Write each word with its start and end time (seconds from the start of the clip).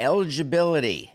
Eligibility. 0.00 1.12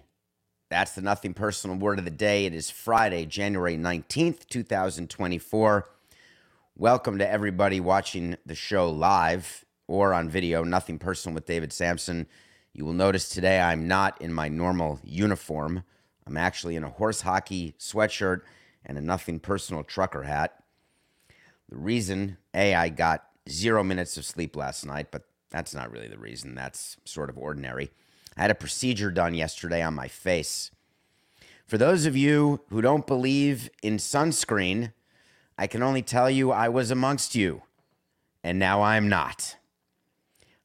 That's 0.70 0.94
the 0.94 1.02
nothing 1.02 1.34
personal 1.34 1.78
word 1.78 2.00
of 2.00 2.06
the 2.06 2.12
day. 2.12 2.46
It 2.46 2.54
is 2.54 2.70
Friday, 2.70 3.26
January 3.26 3.78
19th, 3.78 4.48
2024. 4.50 5.90
Welcome 6.76 7.18
to 7.20 7.30
everybody 7.30 7.80
watching 7.80 8.36
the 8.46 8.56
show 8.56 8.90
live 8.90 9.64
or 9.88 10.14
on 10.14 10.30
video. 10.30 10.64
Nothing 10.64 11.00
personal 11.00 11.34
with 11.34 11.46
David 11.46 11.72
Samson. 11.72 12.28
You 12.74 12.86
will 12.86 12.94
notice 12.94 13.30
today 13.30 13.60
I'm 13.60 13.88
not 13.88 14.20
in 14.20 14.34
my 14.34 14.50
normal 14.50 15.00
uniform. 15.04 15.84
I'm 16.26 16.38
actually 16.38 16.76
in 16.76 16.84
a 16.84 16.90
horse 16.90 17.22
hockey 17.22 17.76
sweatshirt 17.78 18.42
and 18.84 18.98
a 18.98 19.02
nothing 19.02 19.40
personal 19.40 19.84
trucker 19.84 20.24
hat. 20.24 20.64
The 21.70 21.78
reason, 21.78 22.38
A, 22.54 22.74
I 22.74 22.90
got 22.90 23.26
zero 23.48 23.84
minutes 23.84 24.18
of 24.18 24.26
sleep 24.26 24.56
last 24.56 24.86
night, 24.86 25.08
but 25.12 25.24
that's 25.52 25.76
not 25.76 25.92
really 25.92 26.08
the 26.08 26.18
reason. 26.18 26.56
That's 26.56 26.98
sort 27.06 27.30
of 27.30 27.38
ordinary. 27.38 27.92
I 28.36 28.42
had 28.42 28.52
a 28.52 28.56
procedure 28.56 29.12
done 29.12 29.36
yesterday 29.36 29.84
on 29.84 29.94
my 29.94 30.08
face. 30.08 30.72
For 31.68 31.78
those 31.78 32.08
of 32.08 32.18
you 32.18 32.62
who 32.70 32.82
don't 32.82 33.06
believe 33.06 33.70
in 33.84 33.98
sunscreen, 33.98 34.94
I 35.58 35.68
can 35.68 35.84
only 35.84 36.02
tell 36.02 36.30
you 36.30 36.52
I 36.52 36.70
was 36.70 36.90
amongst 36.90 37.36
you, 37.36 37.62
and 38.44 38.58
now 38.58 38.82
I'm 38.82 39.08
not. 39.08 39.58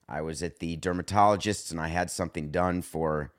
I 0.08 0.22
was 0.22 0.42
at 0.42 0.58
the 0.58 0.76
dermatologist 0.76 1.70
and 1.70 1.80
I 1.80 1.88
had 1.88 2.10
something 2.10 2.50
done 2.50 2.82
for 2.82 3.32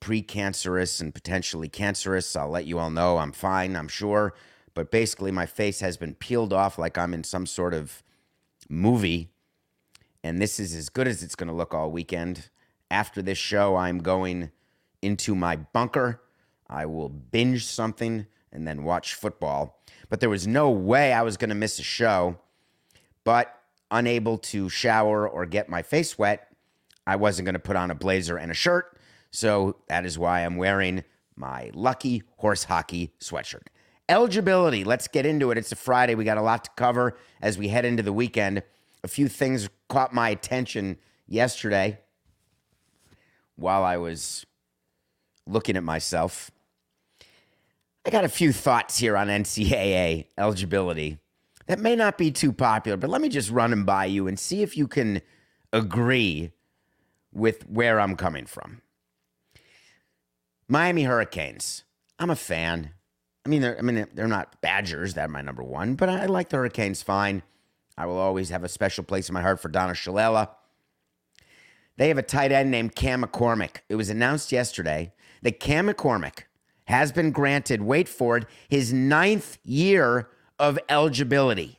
precancerous 0.00 1.00
and 1.00 1.14
potentially 1.14 1.68
cancerous. 1.68 2.36
I'll 2.36 2.50
let 2.50 2.66
you 2.66 2.78
all 2.78 2.90
know 2.90 3.18
I'm 3.18 3.32
fine, 3.32 3.74
I'm 3.74 3.88
sure. 3.88 4.34
But 4.74 4.90
basically, 4.90 5.30
my 5.30 5.46
face 5.46 5.80
has 5.80 5.96
been 5.96 6.14
peeled 6.14 6.52
off 6.52 6.78
like 6.78 6.98
I'm 6.98 7.14
in 7.14 7.24
some 7.24 7.46
sort 7.46 7.72
of 7.72 8.02
movie. 8.68 9.30
And 10.22 10.40
this 10.40 10.60
is 10.60 10.74
as 10.74 10.90
good 10.90 11.08
as 11.08 11.22
it's 11.22 11.34
going 11.34 11.48
to 11.48 11.54
look 11.54 11.72
all 11.72 11.90
weekend. 11.90 12.50
After 12.90 13.22
this 13.22 13.38
show, 13.38 13.76
I'm 13.76 13.98
going 13.98 14.50
into 15.00 15.34
my 15.34 15.56
bunker. 15.56 16.20
I 16.68 16.84
will 16.84 17.08
binge 17.08 17.64
something 17.64 18.26
and 18.52 18.68
then 18.68 18.84
watch 18.84 19.14
football. 19.14 19.80
But 20.08 20.20
there 20.20 20.28
was 20.28 20.46
no 20.46 20.70
way 20.70 21.12
I 21.12 21.22
was 21.22 21.36
going 21.36 21.48
to 21.48 21.54
miss 21.54 21.78
a 21.78 21.82
show. 21.82 22.38
But 23.24 23.55
unable 23.90 24.38
to 24.38 24.68
shower 24.68 25.28
or 25.28 25.46
get 25.46 25.68
my 25.68 25.82
face 25.82 26.18
wet, 26.18 26.48
I 27.06 27.16
wasn't 27.16 27.46
going 27.46 27.54
to 27.54 27.60
put 27.60 27.76
on 27.76 27.90
a 27.90 27.94
blazer 27.94 28.36
and 28.36 28.50
a 28.50 28.54
shirt. 28.54 28.98
So 29.30 29.76
that 29.88 30.04
is 30.04 30.18
why 30.18 30.40
I'm 30.40 30.56
wearing 30.56 31.04
my 31.36 31.70
lucky 31.74 32.22
horse 32.38 32.64
hockey 32.64 33.12
sweatshirt. 33.20 33.66
Eligibility, 34.08 34.84
let's 34.84 35.08
get 35.08 35.26
into 35.26 35.50
it. 35.50 35.58
It's 35.58 35.72
a 35.72 35.76
Friday. 35.76 36.14
We 36.14 36.24
got 36.24 36.38
a 36.38 36.42
lot 36.42 36.64
to 36.64 36.70
cover 36.76 37.16
as 37.42 37.58
we 37.58 37.68
head 37.68 37.84
into 37.84 38.02
the 38.02 38.12
weekend. 38.12 38.62
A 39.04 39.08
few 39.08 39.28
things 39.28 39.68
caught 39.88 40.14
my 40.14 40.30
attention 40.30 40.98
yesterday 41.26 41.98
while 43.56 43.82
I 43.82 43.96
was 43.96 44.46
looking 45.46 45.76
at 45.76 45.82
myself. 45.82 46.50
I 48.04 48.10
got 48.10 48.24
a 48.24 48.28
few 48.28 48.52
thoughts 48.52 48.98
here 48.98 49.16
on 49.16 49.26
NCAA 49.26 50.26
eligibility 50.38 51.18
that 51.66 51.78
may 51.78 51.96
not 51.96 52.18
be 52.18 52.30
too 52.30 52.52
popular, 52.52 52.96
but 52.96 53.10
let 53.10 53.20
me 53.20 53.28
just 53.28 53.50
run 53.50 53.70
them 53.70 53.84
by 53.84 54.04
you 54.06 54.26
and 54.26 54.38
see 54.38 54.62
if 54.62 54.76
you 54.76 54.86
can 54.86 55.20
agree 55.72 56.52
with 57.32 57.68
where 57.68 58.00
I'm 58.00 58.16
coming 58.16 58.46
from. 58.46 58.82
Miami 60.68 61.04
Hurricanes. 61.04 61.84
I'm 62.18 62.30
a 62.30 62.36
fan. 62.36 62.90
I 63.44 63.48
mean, 63.48 63.62
they're, 63.62 63.78
I 63.78 63.82
mean, 63.82 64.06
they're 64.14 64.26
not 64.26 64.60
Badgers. 64.60 65.14
They're 65.14 65.28
my 65.28 65.42
number 65.42 65.62
one, 65.62 65.94
but 65.94 66.08
I 66.08 66.26
like 66.26 66.48
the 66.48 66.56
Hurricanes 66.56 67.02
fine. 67.02 67.42
I 67.98 68.06
will 68.06 68.18
always 68.18 68.50
have 68.50 68.64
a 68.64 68.68
special 68.68 69.04
place 69.04 69.28
in 69.28 69.34
my 69.34 69.42
heart 69.42 69.60
for 69.60 69.68
Donna 69.68 69.92
Shalala. 69.92 70.50
They 71.96 72.08
have 72.08 72.18
a 72.18 72.22
tight 72.22 72.52
end 72.52 72.70
named 72.70 72.94
Cam 72.94 73.22
McCormick. 73.22 73.78
It 73.88 73.94
was 73.94 74.10
announced 74.10 74.52
yesterday 74.52 75.12
that 75.42 75.60
Cam 75.60 75.88
McCormick 75.88 76.40
has 76.86 77.10
been 77.12 77.30
granted, 77.30 77.82
wait 77.82 78.08
for 78.08 78.36
it, 78.36 78.46
his 78.68 78.92
ninth 78.92 79.58
year 79.64 80.28
of 80.58 80.78
eligibility. 80.88 81.78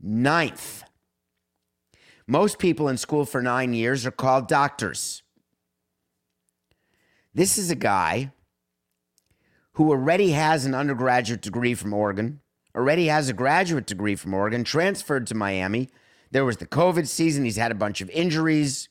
Ninth. 0.00 0.84
Most 2.26 2.58
people 2.58 2.88
in 2.88 2.96
school 2.96 3.24
for 3.24 3.40
nine 3.40 3.72
years 3.72 4.04
are 4.04 4.10
called 4.10 4.48
doctors. 4.48 5.22
This 7.34 7.56
is 7.58 7.70
a 7.70 7.76
guy 7.76 8.32
who 9.72 9.90
already 9.90 10.30
has 10.30 10.64
an 10.64 10.74
undergraduate 10.74 11.42
degree 11.42 11.74
from 11.74 11.92
Oregon, 11.92 12.40
already 12.74 13.06
has 13.06 13.28
a 13.28 13.34
graduate 13.34 13.86
degree 13.86 14.16
from 14.16 14.34
Oregon, 14.34 14.64
transferred 14.64 15.26
to 15.26 15.34
Miami. 15.34 15.88
There 16.30 16.44
was 16.44 16.56
the 16.56 16.66
COVID 16.66 17.06
season. 17.06 17.44
He's 17.44 17.56
had 17.56 17.70
a 17.70 17.76
bunch 17.76 18.00
of 18.00 18.10
injuries. 18.10 18.88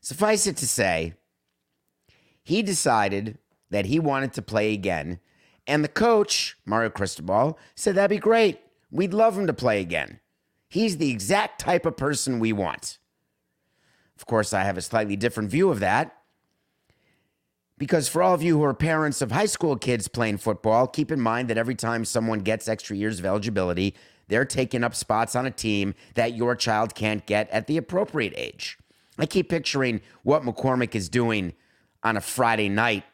Suffice 0.00 0.46
it 0.46 0.56
to 0.58 0.68
say, 0.68 1.14
he 2.42 2.62
decided 2.62 3.38
that 3.70 3.86
he 3.86 3.98
wanted 3.98 4.32
to 4.34 4.42
play 4.42 4.74
again. 4.74 5.18
And 5.66 5.84
the 5.84 5.88
coach, 5.88 6.56
Mario 6.64 6.90
Cristobal, 6.90 7.58
said 7.74 7.94
that'd 7.94 8.10
be 8.10 8.18
great. 8.18 8.60
We'd 8.90 9.14
love 9.14 9.38
him 9.38 9.46
to 9.46 9.52
play 9.52 9.80
again. 9.80 10.20
He's 10.68 10.96
the 10.96 11.10
exact 11.10 11.60
type 11.60 11.86
of 11.86 11.96
person 11.96 12.40
we 12.40 12.52
want. 12.52 12.98
Of 14.16 14.26
course, 14.26 14.52
I 14.52 14.64
have 14.64 14.76
a 14.76 14.82
slightly 14.82 15.16
different 15.16 15.50
view 15.50 15.70
of 15.70 15.80
that. 15.80 16.16
Because 17.78 18.08
for 18.08 18.22
all 18.22 18.34
of 18.34 18.42
you 18.42 18.58
who 18.58 18.64
are 18.64 18.74
parents 18.74 19.22
of 19.22 19.32
high 19.32 19.46
school 19.46 19.76
kids 19.76 20.08
playing 20.08 20.38
football, 20.38 20.86
keep 20.86 21.10
in 21.10 21.20
mind 21.20 21.48
that 21.48 21.58
every 21.58 21.74
time 21.74 22.04
someone 22.04 22.40
gets 22.40 22.68
extra 22.68 22.96
years 22.96 23.18
of 23.18 23.26
eligibility, 23.26 23.94
they're 24.28 24.44
taking 24.44 24.84
up 24.84 24.94
spots 24.94 25.34
on 25.34 25.46
a 25.46 25.50
team 25.50 25.94
that 26.14 26.34
your 26.34 26.54
child 26.54 26.94
can't 26.94 27.26
get 27.26 27.50
at 27.50 27.66
the 27.66 27.76
appropriate 27.76 28.34
age. 28.36 28.78
I 29.18 29.26
keep 29.26 29.48
picturing 29.48 30.00
what 30.22 30.42
McCormick 30.42 30.94
is 30.94 31.08
doing 31.08 31.54
on 32.02 32.16
a 32.16 32.20
Friday 32.20 32.68
night 32.68 33.04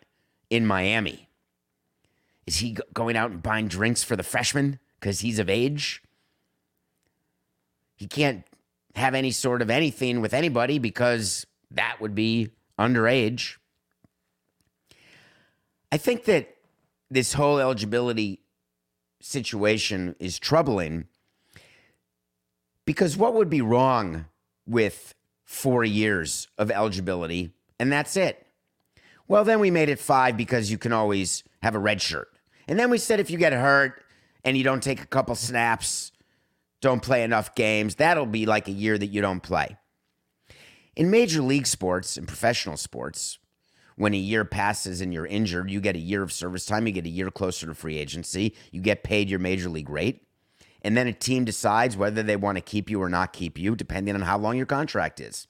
in 0.51 0.67
Miami. 0.67 1.28
Is 2.49 2.61
he 2.61 2.79
going 2.95 3.15
out 3.15 3.31
and 3.31 3.43
buying 3.43 3.69
drinks 3.69 4.03
for 4.03 4.17
the 4.17 4.23
freshmen 4.23 4.79
because 4.99 5.21
he's 5.21 5.39
of 5.39 5.51
age? 5.51 6.03
He 7.95 8.07
can't 8.07 8.43
have 8.95 9.15
any 9.15 9.33
sort 9.33 9.61
of 9.61 9.69
anything 9.69 10.23
with 10.23 10.33
anybody 10.33 10.79
because 10.79 11.47
that 11.71 11.99
would 12.01 12.15
be 12.15 12.49
underage. 12.79 13.57
I 15.93 15.99
think 15.99 16.25
that 16.25 16.57
this 17.11 17.35
whole 17.35 17.59
eligibility 17.59 18.41
situation 19.21 20.17
is 20.19 20.39
troubling 20.39 21.05
because 22.87 23.15
what 23.15 23.35
would 23.35 23.51
be 23.51 23.61
wrong 23.61 24.25
with 24.67 25.15
four 25.45 25.85
years 25.85 26.49
of 26.57 26.71
eligibility 26.71 27.51
and 27.79 27.93
that's 27.93 28.17
it? 28.17 28.47
Well, 29.27 29.45
then 29.45 29.61
we 29.61 29.71
made 29.71 29.91
it 29.91 29.99
five 29.99 30.39
because 30.39 30.71
you 30.71 30.79
can 30.79 30.95
always 30.95 31.45
have 31.63 31.75
a 31.75 31.79
red 31.79 32.01
shirt. 32.01 32.33
And 32.69 32.79
then 32.79 32.91
we 32.91 32.99
said 32.99 33.19
if 33.19 33.31
you 33.31 33.39
get 33.39 33.55
hurt 33.55 34.05
and 34.45 34.57
you 34.57 34.63
don't 34.63 34.83
take 34.83 35.03
a 35.03 35.07
couple 35.07 35.35
snaps, 35.35 36.13
don't 36.81 37.03
play 37.03 37.25
enough 37.25 37.55
games, 37.55 37.97
that'll 37.97 38.27
be 38.27 38.47
like 38.47 38.69
a 38.69 38.73
year 38.73 38.97
that 38.99 39.07
you 39.07 39.23
don't 39.23 39.43
play. 39.43 39.77
In 40.95 41.11
major 41.11 41.41
league 41.41 41.67
sports 41.67 42.17
and 42.17 42.29
professional 42.29 42.77
sports, 42.77 43.39
when 43.97 44.15
a 44.15 44.19
year 44.19 44.45
passes 44.45 45.01
and 45.01 45.13
you're 45.13 45.27
injured, 45.27 45.71
you 45.71 45.81
get 45.81 45.97
a 45.97 46.01
year 46.01 46.23
of 46.23 46.31
service 46.31 46.67
time, 46.67 46.87
you 46.87 46.93
get 46.93 47.07
a 47.07 47.11
year 47.11 47.31
closer 47.31 47.67
to 47.67 47.75
free 47.75 47.97
agency, 47.97 48.55
you 48.71 48.81
get 48.81 49.03
paid 49.03 49.31
your 49.31 49.41
major 49.41 49.69
league 49.69 49.91
rate. 49.91 50.23
And 50.83 50.97
then 50.97 51.09
a 51.09 51.13
team 51.13 51.45
decides 51.45 51.97
whether 51.97 52.23
they 52.23 52.37
want 52.37 52.57
to 52.57 52.63
keep 52.63 52.89
you 52.89 53.03
or 53.03 53.09
not 53.09 53.33
keep 53.33 53.59
you, 53.59 53.75
depending 53.75 54.15
on 54.15 54.21
how 54.21 54.39
long 54.39 54.57
your 54.57 54.67
contract 54.67 55.19
is. 55.19 55.49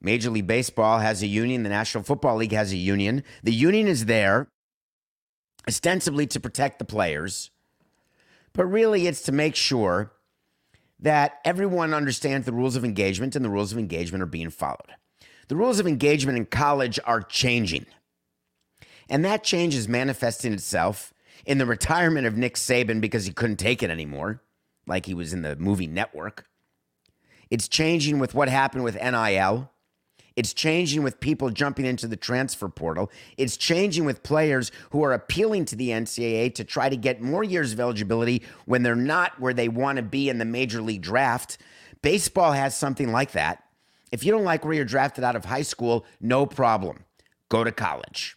Major 0.00 0.30
League 0.30 0.46
Baseball 0.46 1.00
has 1.00 1.22
a 1.22 1.26
union, 1.26 1.64
the 1.64 1.68
National 1.68 2.04
Football 2.04 2.36
League 2.36 2.52
has 2.52 2.72
a 2.72 2.76
union. 2.76 3.24
The 3.42 3.52
union 3.52 3.88
is 3.88 4.04
there 4.04 4.48
ostensibly 5.66 6.26
to 6.28 6.40
protect 6.40 6.78
the 6.78 6.84
players, 6.84 7.50
but 8.52 8.66
really 8.66 9.06
it's 9.06 9.22
to 9.22 9.32
make 9.32 9.54
sure 9.54 10.12
that 11.00 11.38
everyone 11.44 11.94
understands 11.94 12.44
the 12.44 12.52
rules 12.52 12.76
of 12.76 12.84
engagement 12.84 13.36
and 13.36 13.44
the 13.44 13.50
rules 13.50 13.72
of 13.72 13.78
engagement 13.78 14.22
are 14.22 14.26
being 14.26 14.50
followed. 14.50 14.94
The 15.48 15.56
rules 15.56 15.78
of 15.78 15.86
engagement 15.86 16.36
in 16.38 16.46
college 16.46 16.98
are 17.04 17.22
changing. 17.22 17.86
And 19.08 19.24
that 19.24 19.44
change 19.44 19.74
is 19.74 19.88
manifesting 19.88 20.52
itself 20.52 21.14
in 21.46 21.58
the 21.58 21.66
retirement 21.66 22.26
of 22.26 22.36
Nick 22.36 22.56
Saban 22.56 23.00
because 23.00 23.24
he 23.24 23.32
couldn't 23.32 23.56
take 23.56 23.82
it 23.82 23.90
anymore, 23.90 24.42
like 24.86 25.06
he 25.06 25.14
was 25.14 25.32
in 25.32 25.42
the 25.42 25.56
movie 25.56 25.86
Network. 25.86 26.46
It's 27.50 27.68
changing 27.68 28.18
with 28.18 28.34
what 28.34 28.48
happened 28.48 28.84
with 28.84 28.96
NIL. 28.96 29.70
It's 30.38 30.54
changing 30.54 31.02
with 31.02 31.18
people 31.18 31.50
jumping 31.50 31.84
into 31.84 32.06
the 32.06 32.14
transfer 32.14 32.68
portal. 32.68 33.10
It's 33.36 33.56
changing 33.56 34.04
with 34.04 34.22
players 34.22 34.70
who 34.90 35.02
are 35.02 35.12
appealing 35.12 35.64
to 35.64 35.74
the 35.74 35.88
NCAA 35.88 36.54
to 36.54 36.62
try 36.62 36.88
to 36.88 36.96
get 36.96 37.20
more 37.20 37.42
years 37.42 37.72
of 37.72 37.80
eligibility 37.80 38.44
when 38.64 38.84
they're 38.84 38.94
not 38.94 39.40
where 39.40 39.52
they 39.52 39.68
want 39.68 39.96
to 39.96 40.02
be 40.04 40.28
in 40.28 40.38
the 40.38 40.44
major 40.44 40.80
league 40.80 41.02
draft. 41.02 41.58
Baseball 42.02 42.52
has 42.52 42.76
something 42.76 43.10
like 43.10 43.32
that. 43.32 43.64
If 44.12 44.24
you 44.24 44.30
don't 44.30 44.44
like 44.44 44.64
where 44.64 44.74
you're 44.74 44.84
drafted 44.84 45.24
out 45.24 45.34
of 45.34 45.46
high 45.46 45.62
school, 45.62 46.06
no 46.20 46.46
problem. 46.46 47.04
Go 47.48 47.64
to 47.64 47.72
college. 47.72 48.36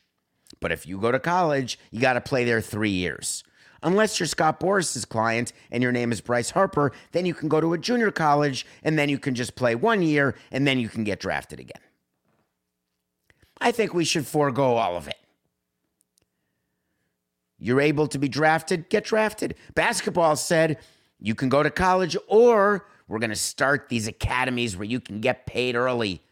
But 0.60 0.72
if 0.72 0.88
you 0.88 0.98
go 0.98 1.12
to 1.12 1.20
college, 1.20 1.78
you 1.92 2.02
got 2.02 2.14
to 2.14 2.22
play 2.22 2.46
there 2.46 2.62
three 2.62 2.90
years. 2.90 3.44
Unless 3.84 4.20
you're 4.20 4.26
Scott 4.26 4.60
Boras's 4.60 5.06
client 5.06 5.54
and 5.70 5.84
your 5.84 5.92
name 5.92 6.12
is 6.12 6.20
Bryce 6.20 6.50
Harper, 6.50 6.94
then 7.12 7.28
you 7.28 7.36
can 7.36 7.48
go 7.48 7.62
to 7.62 7.74
a 7.74 7.78
junior 7.78 8.10
college 8.10 8.66
and 8.82 8.98
then 8.98 9.08
you 9.08 9.20
can 9.20 9.36
just 9.36 9.54
play 9.54 9.76
one 9.76 10.02
year 10.02 10.34
and 10.52 10.68
then 10.68 10.80
you 10.80 10.90
can 10.90 11.04
get 11.04 11.20
drafted 11.20 11.60
again. 11.60 11.82
I 13.62 13.72
think 13.72 13.94
we 13.94 14.04
should 14.04 14.26
forego 14.26 14.76
all 14.76 14.98
of 14.98 15.08
it. 15.08 15.18
You're 17.60 17.80
able 17.80 18.08
to 18.08 18.18
be 18.18 18.28
drafted, 18.28 18.90
get 18.90 19.06
drafted. 19.06 19.54
Basketball 19.76 20.36
said 20.36 20.80
you 21.20 21.36
can 21.36 21.48
go 21.48 21.62
to 21.62 21.70
college 21.70 22.18
or 22.28 22.88
we're 23.08 23.20
going 23.20 23.30
to 23.30 23.36
start 23.36 23.88
these 23.88 24.08
academies 24.08 24.76
where 24.76 24.86
you 24.86 25.00
can 25.00 25.22
get 25.22 25.46
paid 25.46 25.76
early. 25.76 26.24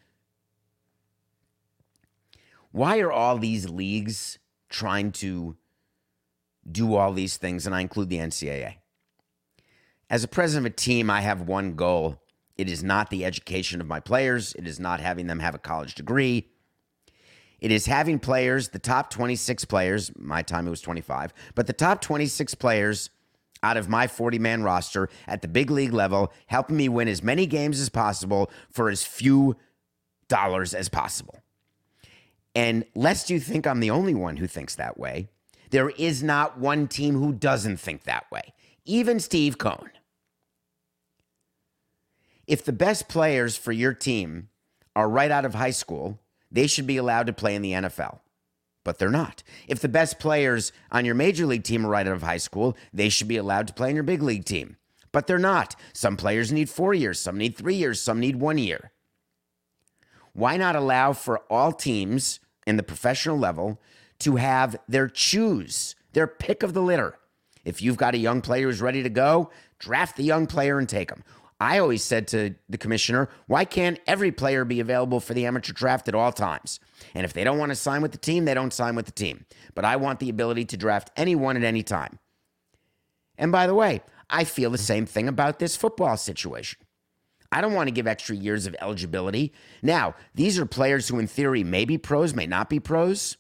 Why 2.72 2.98
are 3.00 3.12
all 3.12 3.38
these 3.38 3.70
leagues 3.70 4.40
trying 4.70 5.12
to 5.14 5.56
do 6.70 6.96
all 6.96 7.14
these 7.14 7.38
things? 7.38 7.68
And 7.68 7.76
I 7.76 7.82
include 7.82 8.10
the 8.10 8.18
NCAA. 8.18 8.76
As 10.10 10.24
a 10.24 10.28
president 10.28 10.66
of 10.66 10.74
a 10.74 10.76
team, 10.76 11.12
I 11.12 11.22
have 11.22 11.42
one 11.42 11.76
goal. 11.76 12.24
It 12.58 12.70
is 12.70 12.84
not 12.84 13.12
the 13.12 13.24
education 13.24 13.82
of 13.82 13.88
my 13.88 14.00
players, 14.00 14.56
it 14.56 14.68
is 14.68 14.80
not 14.80 15.00
having 15.00 15.28
them 15.28 15.40
have 15.40 15.54
a 15.54 15.60
college 15.60 15.94
degree. 15.94 16.50
It 17.62 17.72
is 17.72 17.86
having 17.86 18.20
players, 18.20 18.70
the 18.70 18.80
top 18.80 19.10
26 19.10 19.66
players, 19.66 20.12
my 20.18 20.42
time 20.42 20.68
it 20.68 20.70
was 20.70 20.82
25, 20.82 21.34
but 21.56 21.68
the 21.68 21.74
top 21.74 22.02
26 22.02 22.56
players 22.56 23.10
out 23.62 23.78
of 23.78 23.90
my 23.90 24.08
40 24.08 24.40
man 24.40 24.64
roster 24.64 25.10
at 25.28 25.42
the 25.42 25.48
big 25.48 25.70
league 25.70 25.94
level, 25.94 26.32
helping 26.48 26.78
me 26.78 26.88
win 26.88 27.08
as 27.08 27.22
many 27.22 27.46
games 27.46 27.80
as 27.80 27.90
possible 27.90 28.50
for 28.72 28.90
as 28.90 29.04
few 29.04 29.58
dollars 30.28 30.74
as 30.74 30.88
possible. 30.88 31.42
And 32.56 32.86
lest 32.96 33.30
you 33.30 33.40
think 33.40 33.68
I'm 33.68 33.80
the 33.80 33.92
only 33.92 34.16
one 34.16 34.38
who 34.38 34.48
thinks 34.48 34.76
that 34.76 34.98
way, 34.98 35.28
there 35.72 35.90
is 35.90 36.24
not 36.24 36.58
one 36.58 36.88
team 36.88 37.16
who 37.16 37.34
doesn't 37.34 37.78
think 37.78 38.04
that 38.04 38.32
way, 38.32 38.54
even 38.86 39.20
Steve 39.20 39.58
Cohen. 39.58 39.92
If 42.48 42.64
the 42.66 42.74
best 42.74 43.08
players 43.08 43.56
for 43.56 43.72
your 43.72 43.94
team 43.94 44.50
are 44.96 45.08
right 45.08 45.30
out 45.30 45.46
of 45.46 45.54
high 45.54 45.70
school, 45.70 46.20
they 46.52 46.68
should 46.68 46.88
be 46.88 46.98
allowed 46.98 47.28
to 47.28 47.34
play 47.34 47.56
in 47.56 47.62
the 47.62 47.74
NFL. 47.74 48.20
But 48.84 48.98
they're 48.98 49.10
not. 49.10 49.44
If 49.68 49.80
the 49.80 49.90
best 49.90 50.20
players 50.20 50.72
on 50.92 51.06
your 51.06 51.16
major 51.16 51.46
league 51.46 51.64
team 51.64 51.86
are 51.86 51.90
right 51.90 52.08
out 52.08 52.14
of 52.14 52.24
high 52.24 52.38
school, 52.38 52.78
they 52.94 53.10
should 53.10 53.28
be 53.28 53.38
allowed 53.38 53.68
to 53.68 53.74
play 53.74 53.90
in 53.90 53.96
your 53.96 54.04
big 54.04 54.24
league 54.24 54.46
team. 54.46 54.78
But 55.12 55.28
they're 55.28 55.38
not. 55.38 55.76
Some 55.94 56.18
players 56.18 56.52
need 56.52 56.70
four 56.70 56.94
years, 56.94 57.20
some 57.20 57.38
need 57.38 57.58
three 57.58 57.76
years, 57.76 58.02
some 58.02 58.20
need 58.20 58.38
one 58.38 58.58
year. 58.58 58.92
Why 60.34 60.58
not 60.58 60.76
allow 60.76 61.14
for 61.14 61.40
all 61.50 61.72
teams 61.72 62.40
in 62.66 62.78
the 62.78 62.84
professional 62.84 63.38
level 63.38 63.82
to 64.20 64.36
have 64.38 64.78
their 64.88 65.08
choose, 65.08 65.96
their 66.14 66.28
pick 66.28 66.64
of 66.64 66.74
the 66.74 66.82
litter? 66.82 67.16
If 67.66 67.82
you've 67.82 67.98
got 67.98 68.16
a 68.16 68.20
young 68.20 68.42
player 68.42 68.68
who's 68.68 68.82
ready 68.82 69.04
to 69.04 69.10
go, 69.10 69.52
draft 69.80 70.16
the 70.16 70.24
young 70.24 70.48
player 70.48 70.80
and 70.80 70.88
take 70.88 71.10
him. 71.10 71.24
I 71.60 71.80
always 71.80 72.04
said 72.04 72.28
to 72.30 72.56
the 72.70 72.78
commissioner, 72.78 73.30
why 73.48 73.66
can't 73.66 74.00
every 74.08 74.32
player 74.32 74.64
be 74.64 74.80
available 74.80 75.20
for 75.20 75.34
the 75.34 75.46
amateur 75.46 75.74
draft 75.74 76.08
at 76.08 76.16
all 76.16 76.32
times? 76.32 76.80
And 77.14 77.26
if 77.26 77.34
they 77.34 77.44
don't 77.44 77.58
want 77.58 77.72
to 77.72 77.76
sign 77.76 78.02
with 78.02 78.14
the 78.14 78.18
team, 78.18 78.46
they 78.46 78.54
don't 78.54 78.74
sign 78.74 78.96
with 78.96 79.06
the 79.06 79.12
team. 79.12 79.46
But 79.76 79.84
I 79.84 79.98
want 79.98 80.20
the 80.20 80.30
ability 80.30 80.66
to 80.66 80.78
draft 80.78 81.12
anyone 81.18 81.58
at 81.58 81.64
any 81.64 81.84
time. 81.84 82.20
And 83.38 83.52
by 83.52 83.68
the 83.68 83.76
way, 83.76 84.02
I 84.30 84.46
feel 84.46 84.70
the 84.70 84.78
same 84.78 85.06
thing 85.06 85.28
about 85.28 85.60
this 85.60 85.76
football 85.76 86.16
situation. 86.16 86.80
I 87.52 87.62
don't 87.62 87.74
want 87.74 87.88
to 87.88 87.94
give 87.94 88.08
extra 88.08 88.36
years 88.36 88.68
of 88.68 88.76
eligibility. 88.80 89.54
Now, 89.82 90.16
these 90.36 90.60
are 90.60 90.66
players 90.66 91.08
who, 91.08 91.20
in 91.20 91.28
theory, 91.28 91.64
may 91.64 91.84
be 91.84 91.98
pros, 91.98 92.34
may 92.34 92.46
not 92.46 92.70
be 92.70 92.80
pros. 92.80 93.38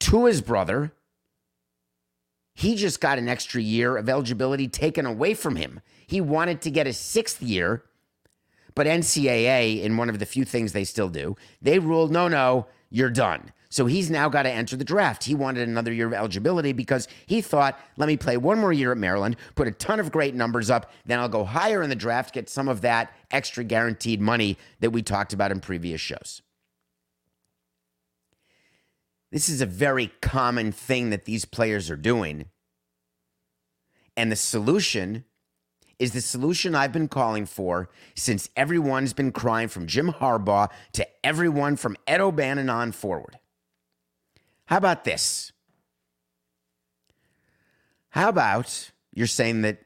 Tua's 0.00 0.42
brother, 0.42 0.92
he 2.54 2.76
just 2.76 3.00
got 3.00 3.18
an 3.18 3.28
extra 3.28 3.60
year 3.60 3.96
of 3.96 4.08
eligibility 4.08 4.68
taken 4.68 5.06
away 5.06 5.34
from 5.34 5.56
him. 5.56 5.80
He 6.06 6.20
wanted 6.20 6.60
to 6.62 6.70
get 6.70 6.86
a 6.86 6.92
sixth 6.92 7.42
year, 7.42 7.82
but 8.74 8.86
NCAA, 8.86 9.82
in 9.82 9.96
one 9.96 10.08
of 10.08 10.18
the 10.18 10.26
few 10.26 10.44
things 10.44 10.72
they 10.72 10.84
still 10.84 11.08
do, 11.08 11.36
they 11.60 11.78
ruled 11.78 12.12
no, 12.12 12.28
no, 12.28 12.66
you're 12.90 13.10
done. 13.10 13.52
So 13.70 13.86
he's 13.86 14.08
now 14.08 14.28
got 14.28 14.44
to 14.44 14.50
enter 14.50 14.76
the 14.76 14.84
draft. 14.84 15.24
He 15.24 15.34
wanted 15.34 15.68
another 15.68 15.92
year 15.92 16.06
of 16.06 16.12
eligibility 16.12 16.72
because 16.72 17.08
he 17.26 17.40
thought, 17.40 17.76
let 17.96 18.06
me 18.06 18.16
play 18.16 18.36
one 18.36 18.60
more 18.60 18.72
year 18.72 18.92
at 18.92 18.98
Maryland, 18.98 19.36
put 19.56 19.66
a 19.66 19.72
ton 19.72 19.98
of 19.98 20.12
great 20.12 20.36
numbers 20.36 20.70
up, 20.70 20.92
then 21.04 21.18
I'll 21.18 21.28
go 21.28 21.44
higher 21.44 21.82
in 21.82 21.90
the 21.90 21.96
draft, 21.96 22.34
get 22.34 22.48
some 22.48 22.68
of 22.68 22.82
that 22.82 23.12
extra 23.32 23.64
guaranteed 23.64 24.20
money 24.20 24.56
that 24.78 24.90
we 24.90 25.02
talked 25.02 25.32
about 25.32 25.50
in 25.50 25.58
previous 25.58 26.00
shows. 26.00 26.40
This 29.34 29.48
is 29.48 29.60
a 29.60 29.66
very 29.66 30.12
common 30.22 30.70
thing 30.70 31.10
that 31.10 31.24
these 31.24 31.44
players 31.44 31.90
are 31.90 31.96
doing. 31.96 32.50
And 34.16 34.30
the 34.30 34.36
solution 34.36 35.24
is 35.98 36.12
the 36.12 36.20
solution 36.20 36.76
I've 36.76 36.92
been 36.92 37.08
calling 37.08 37.44
for 37.44 37.90
since 38.14 38.48
everyone's 38.54 39.12
been 39.12 39.32
crying 39.32 39.66
from 39.66 39.88
Jim 39.88 40.12
Harbaugh 40.12 40.68
to 40.92 41.04
everyone 41.26 41.74
from 41.74 41.96
Ed 42.06 42.20
O'Bannon 42.20 42.70
on 42.70 42.92
forward. 42.92 43.40
How 44.66 44.76
about 44.76 45.02
this? 45.02 45.50
How 48.10 48.28
about 48.28 48.92
you're 49.12 49.26
saying 49.26 49.62
that 49.62 49.80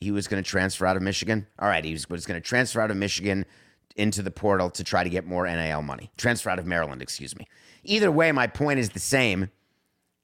he 0.00 0.10
was 0.10 0.26
going 0.26 0.42
to 0.42 0.50
transfer 0.50 0.86
out 0.86 0.96
of 0.96 1.02
Michigan? 1.04 1.46
All 1.60 1.68
right, 1.68 1.84
he 1.84 1.92
was, 1.92 2.10
was 2.10 2.26
going 2.26 2.40
to 2.40 2.44
transfer 2.44 2.80
out 2.80 2.90
of 2.90 2.96
Michigan 2.96 3.46
into 3.94 4.22
the 4.22 4.32
portal 4.32 4.70
to 4.70 4.82
try 4.82 5.04
to 5.04 5.10
get 5.10 5.24
more 5.24 5.46
NIL 5.46 5.82
money. 5.82 6.10
Transfer 6.16 6.50
out 6.50 6.58
of 6.58 6.66
Maryland, 6.66 7.00
excuse 7.00 7.36
me. 7.36 7.46
Either 7.84 8.10
way, 8.10 8.32
my 8.32 8.46
point 8.46 8.78
is 8.78 8.90
the 8.90 8.98
same 8.98 9.50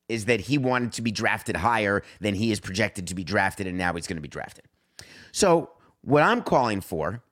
is 0.08 0.26
that 0.26 0.40
he 0.40 0.58
wanted 0.58 0.92
to 0.92 1.02
be 1.02 1.10
drafted 1.10 1.56
higher 1.56 2.02
than 2.20 2.34
he 2.34 2.52
is 2.52 2.60
projected 2.60 3.06
to 3.08 3.14
be 3.14 3.24
drafted, 3.24 3.66
and 3.66 3.78
now 3.78 3.92
he's 3.94 4.06
going 4.06 4.16
to 4.16 4.22
be 4.22 4.28
drafted. 4.28 4.64
So, 5.32 5.70
what 6.02 6.22
I'm 6.22 6.42
calling 6.42 6.80
for 6.80 7.22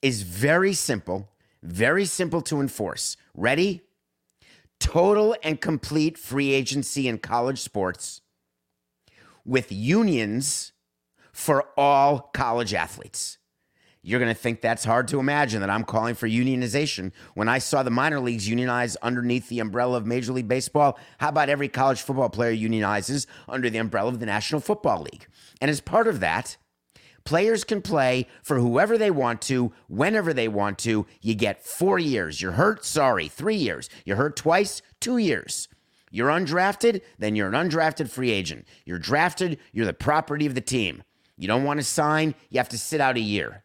is 0.00 0.22
very 0.22 0.72
simple, 0.72 1.28
very 1.62 2.04
simple 2.04 2.40
to 2.42 2.60
enforce. 2.60 3.16
Ready? 3.34 3.82
Total 4.78 5.34
and 5.42 5.60
complete 5.60 6.16
free 6.18 6.52
agency 6.52 7.08
in 7.08 7.18
college 7.18 7.58
sports 7.58 8.20
with 9.44 9.72
unions 9.72 10.72
for 11.32 11.64
all 11.76 12.30
college 12.32 12.72
athletes. 12.74 13.38
You're 14.06 14.20
going 14.20 14.32
to 14.32 14.38
think 14.38 14.60
that's 14.60 14.84
hard 14.84 15.08
to 15.08 15.18
imagine 15.18 15.62
that 15.62 15.70
I'm 15.70 15.82
calling 15.82 16.14
for 16.14 16.28
unionization. 16.28 17.10
When 17.32 17.48
I 17.48 17.56
saw 17.56 17.82
the 17.82 17.90
minor 17.90 18.20
leagues 18.20 18.46
unionize 18.46 18.96
underneath 18.96 19.48
the 19.48 19.60
umbrella 19.60 19.96
of 19.96 20.04
Major 20.04 20.32
League 20.34 20.46
Baseball, 20.46 20.98
how 21.16 21.30
about 21.30 21.48
every 21.48 21.68
college 21.68 22.02
football 22.02 22.28
player 22.28 22.54
unionizes 22.54 23.26
under 23.48 23.70
the 23.70 23.78
umbrella 23.78 24.10
of 24.10 24.20
the 24.20 24.26
National 24.26 24.60
Football 24.60 25.04
League? 25.04 25.26
And 25.58 25.70
as 25.70 25.80
part 25.80 26.06
of 26.06 26.20
that, 26.20 26.58
players 27.24 27.64
can 27.64 27.80
play 27.80 28.26
for 28.42 28.58
whoever 28.58 28.98
they 28.98 29.10
want 29.10 29.40
to, 29.42 29.72
whenever 29.88 30.34
they 30.34 30.48
want 30.48 30.78
to. 30.80 31.06
You 31.22 31.34
get 31.34 31.64
four 31.64 31.98
years. 31.98 32.42
You're 32.42 32.52
hurt, 32.52 32.84
sorry, 32.84 33.28
three 33.28 33.56
years. 33.56 33.88
You're 34.04 34.18
hurt 34.18 34.36
twice, 34.36 34.82
two 35.00 35.16
years. 35.16 35.66
You're 36.10 36.28
undrafted, 36.28 37.00
then 37.18 37.36
you're 37.36 37.48
an 37.48 37.70
undrafted 37.70 38.10
free 38.10 38.30
agent. 38.30 38.68
You're 38.84 38.98
drafted, 38.98 39.58
you're 39.72 39.86
the 39.86 39.94
property 39.94 40.44
of 40.44 40.54
the 40.54 40.60
team. 40.60 41.02
You 41.38 41.48
don't 41.48 41.64
want 41.64 41.80
to 41.80 41.84
sign, 41.84 42.34
you 42.50 42.58
have 42.58 42.68
to 42.68 42.78
sit 42.78 43.00
out 43.00 43.16
a 43.16 43.20
year. 43.20 43.63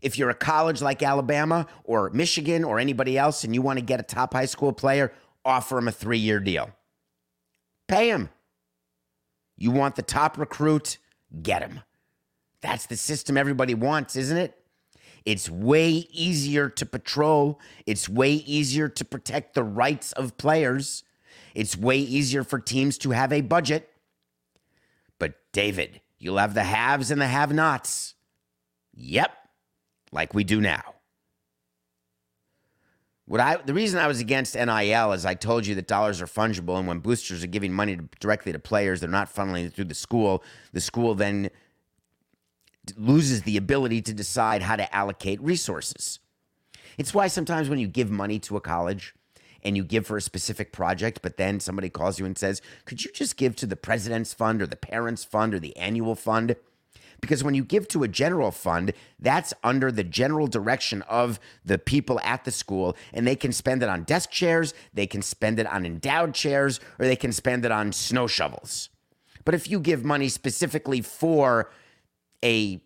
If 0.00 0.18
you're 0.18 0.30
a 0.30 0.34
college 0.34 0.82
like 0.82 1.02
Alabama 1.02 1.66
or 1.84 2.10
Michigan 2.10 2.64
or 2.64 2.78
anybody 2.78 3.16
else 3.16 3.44
and 3.44 3.54
you 3.54 3.62
want 3.62 3.78
to 3.78 3.84
get 3.84 4.00
a 4.00 4.02
top 4.02 4.34
high 4.34 4.46
school 4.46 4.72
player, 4.72 5.12
offer 5.44 5.78
him 5.78 5.88
a 5.88 5.92
three 5.92 6.18
year 6.18 6.40
deal. 6.40 6.70
Pay 7.88 8.10
him. 8.10 8.28
You 9.56 9.70
want 9.70 9.96
the 9.96 10.02
top 10.02 10.36
recruit, 10.36 10.98
get 11.42 11.62
him. 11.62 11.80
That's 12.60 12.86
the 12.86 12.96
system 12.96 13.36
everybody 13.36 13.74
wants, 13.74 14.16
isn't 14.16 14.36
it? 14.36 14.56
It's 15.24 15.50
way 15.50 15.90
easier 16.12 16.68
to 16.68 16.86
patrol. 16.86 17.60
It's 17.84 18.08
way 18.08 18.32
easier 18.32 18.88
to 18.88 19.04
protect 19.04 19.54
the 19.54 19.64
rights 19.64 20.12
of 20.12 20.36
players. 20.36 21.02
It's 21.54 21.76
way 21.76 21.98
easier 21.98 22.44
for 22.44 22.60
teams 22.60 22.96
to 22.98 23.10
have 23.10 23.32
a 23.32 23.40
budget. 23.40 23.90
But 25.18 25.34
David, 25.52 26.00
you'll 26.18 26.38
have 26.38 26.54
the 26.54 26.64
haves 26.64 27.10
and 27.10 27.20
the 27.20 27.26
have 27.26 27.52
nots. 27.52 28.14
Yep, 28.94 29.32
like 30.16 30.34
we 30.34 30.42
do 30.42 30.60
now. 30.60 30.94
What 33.26 33.40
I 33.40 33.56
the 33.56 33.74
reason 33.74 34.00
I 34.00 34.06
was 34.06 34.20
against 34.20 34.54
NIL 34.54 35.12
is 35.12 35.26
I 35.26 35.34
told 35.34 35.66
you 35.66 35.74
that 35.76 35.86
dollars 35.86 36.20
are 36.20 36.26
fungible, 36.26 36.78
and 36.78 36.88
when 36.88 37.00
boosters 37.00 37.44
are 37.44 37.48
giving 37.48 37.72
money 37.72 37.96
to, 37.96 38.08
directly 38.18 38.52
to 38.52 38.58
players, 38.58 39.00
they're 39.00 39.10
not 39.10 39.32
funneling 39.32 39.66
it 39.66 39.74
through 39.74 39.86
the 39.86 39.94
school. 39.94 40.42
The 40.72 40.80
school 40.80 41.14
then 41.14 41.50
loses 42.96 43.42
the 43.42 43.56
ability 43.56 44.00
to 44.02 44.14
decide 44.14 44.62
how 44.62 44.76
to 44.76 44.94
allocate 44.94 45.40
resources. 45.42 46.20
It's 46.98 47.12
why 47.12 47.26
sometimes 47.26 47.68
when 47.68 47.80
you 47.80 47.88
give 47.88 48.10
money 48.10 48.38
to 48.40 48.56
a 48.56 48.60
college 48.60 49.14
and 49.64 49.76
you 49.76 49.82
give 49.82 50.06
for 50.06 50.16
a 50.16 50.22
specific 50.22 50.72
project, 50.72 51.20
but 51.20 51.36
then 51.36 51.58
somebody 51.58 51.90
calls 51.90 52.20
you 52.20 52.24
and 52.24 52.38
says, 52.38 52.62
Could 52.84 53.04
you 53.04 53.10
just 53.12 53.36
give 53.36 53.56
to 53.56 53.66
the 53.66 53.76
president's 53.76 54.32
fund 54.32 54.62
or 54.62 54.68
the 54.68 54.76
parents' 54.76 55.24
fund 55.24 55.52
or 55.52 55.58
the 55.58 55.76
annual 55.76 56.14
fund? 56.14 56.54
Because 57.20 57.42
when 57.42 57.54
you 57.54 57.64
give 57.64 57.88
to 57.88 58.02
a 58.02 58.08
general 58.08 58.50
fund, 58.50 58.92
that's 59.18 59.54
under 59.64 59.90
the 59.90 60.04
general 60.04 60.46
direction 60.46 61.02
of 61.02 61.40
the 61.64 61.78
people 61.78 62.20
at 62.20 62.44
the 62.44 62.50
school, 62.50 62.96
and 63.12 63.26
they 63.26 63.36
can 63.36 63.52
spend 63.52 63.82
it 63.82 63.88
on 63.88 64.04
desk 64.04 64.30
chairs, 64.30 64.74
they 64.92 65.06
can 65.06 65.22
spend 65.22 65.58
it 65.58 65.66
on 65.66 65.86
endowed 65.86 66.34
chairs, 66.34 66.80
or 66.98 67.06
they 67.06 67.16
can 67.16 67.32
spend 67.32 67.64
it 67.64 67.72
on 67.72 67.92
snow 67.92 68.26
shovels. 68.26 68.90
But 69.44 69.54
if 69.54 69.70
you 69.70 69.80
give 69.80 70.04
money 70.04 70.28
specifically 70.28 71.00
for 71.00 71.70
a 72.44 72.80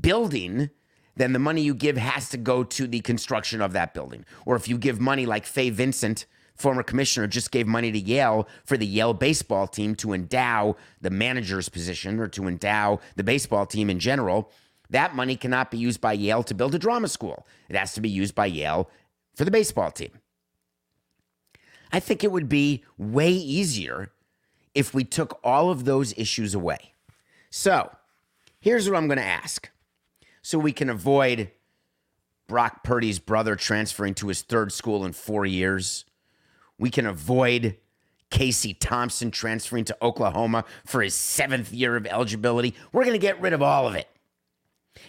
building, 0.00 0.70
then 1.16 1.32
the 1.32 1.38
money 1.38 1.62
you 1.62 1.74
give 1.74 1.96
has 1.96 2.28
to 2.30 2.36
go 2.36 2.62
to 2.62 2.86
the 2.86 3.00
construction 3.00 3.60
of 3.60 3.72
that 3.72 3.94
building. 3.94 4.24
Or 4.44 4.56
if 4.56 4.68
you 4.68 4.78
give 4.78 5.00
money 5.00 5.26
like 5.26 5.44
Fay 5.46 5.70
Vincent, 5.70 6.26
former 6.56 6.82
commissioner, 6.82 7.26
just 7.26 7.50
gave 7.50 7.66
money 7.66 7.92
to 7.92 7.98
Yale 7.98 8.48
for 8.64 8.76
the 8.76 8.86
Yale 8.86 9.14
baseball 9.14 9.66
team 9.66 9.94
to 9.96 10.12
endow 10.12 10.76
the 11.00 11.10
manager's 11.10 11.68
position 11.68 12.18
or 12.18 12.28
to 12.28 12.46
endow 12.46 13.00
the 13.16 13.24
baseball 13.24 13.66
team 13.66 13.90
in 13.90 13.98
general, 13.98 14.50
that 14.90 15.14
money 15.14 15.36
cannot 15.36 15.70
be 15.70 15.78
used 15.78 16.00
by 16.00 16.12
Yale 16.12 16.42
to 16.44 16.54
build 16.54 16.74
a 16.74 16.78
drama 16.78 17.08
school. 17.08 17.46
It 17.68 17.76
has 17.76 17.92
to 17.94 18.00
be 18.00 18.08
used 18.08 18.34
by 18.34 18.46
Yale 18.46 18.90
for 19.34 19.44
the 19.44 19.50
baseball 19.50 19.90
team. 19.90 20.10
I 21.92 22.00
think 22.00 22.24
it 22.24 22.32
would 22.32 22.48
be 22.48 22.84
way 22.98 23.30
easier 23.30 24.10
if 24.74 24.92
we 24.92 25.04
took 25.04 25.38
all 25.42 25.70
of 25.70 25.84
those 25.84 26.12
issues 26.16 26.54
away. 26.54 26.92
So, 27.50 27.90
here's 28.60 28.88
what 28.88 28.96
I'm 28.96 29.06
going 29.06 29.18
to 29.18 29.24
ask 29.24 29.70
so 30.42 30.58
we 30.58 30.72
can 30.72 30.90
avoid 30.90 31.50
Brock 32.46 32.84
Purdy's 32.84 33.18
brother 33.18 33.56
transferring 33.56 34.14
to 34.14 34.28
his 34.28 34.42
third 34.42 34.72
school 34.72 35.04
in 35.04 35.12
four 35.12 35.46
years. 35.46 36.04
We 36.78 36.90
can 36.90 37.06
avoid 37.06 37.76
Casey 38.30 38.74
Thompson 38.74 39.30
transferring 39.30 39.84
to 39.86 39.96
Oklahoma 40.02 40.64
for 40.84 41.02
his 41.02 41.14
seventh 41.14 41.72
year 41.72 41.96
of 41.96 42.06
eligibility. 42.06 42.74
We're 42.92 43.04
going 43.04 43.14
to 43.14 43.18
get 43.18 43.40
rid 43.40 43.52
of 43.52 43.62
all 43.62 43.86
of 43.86 43.94
it. 43.94 44.08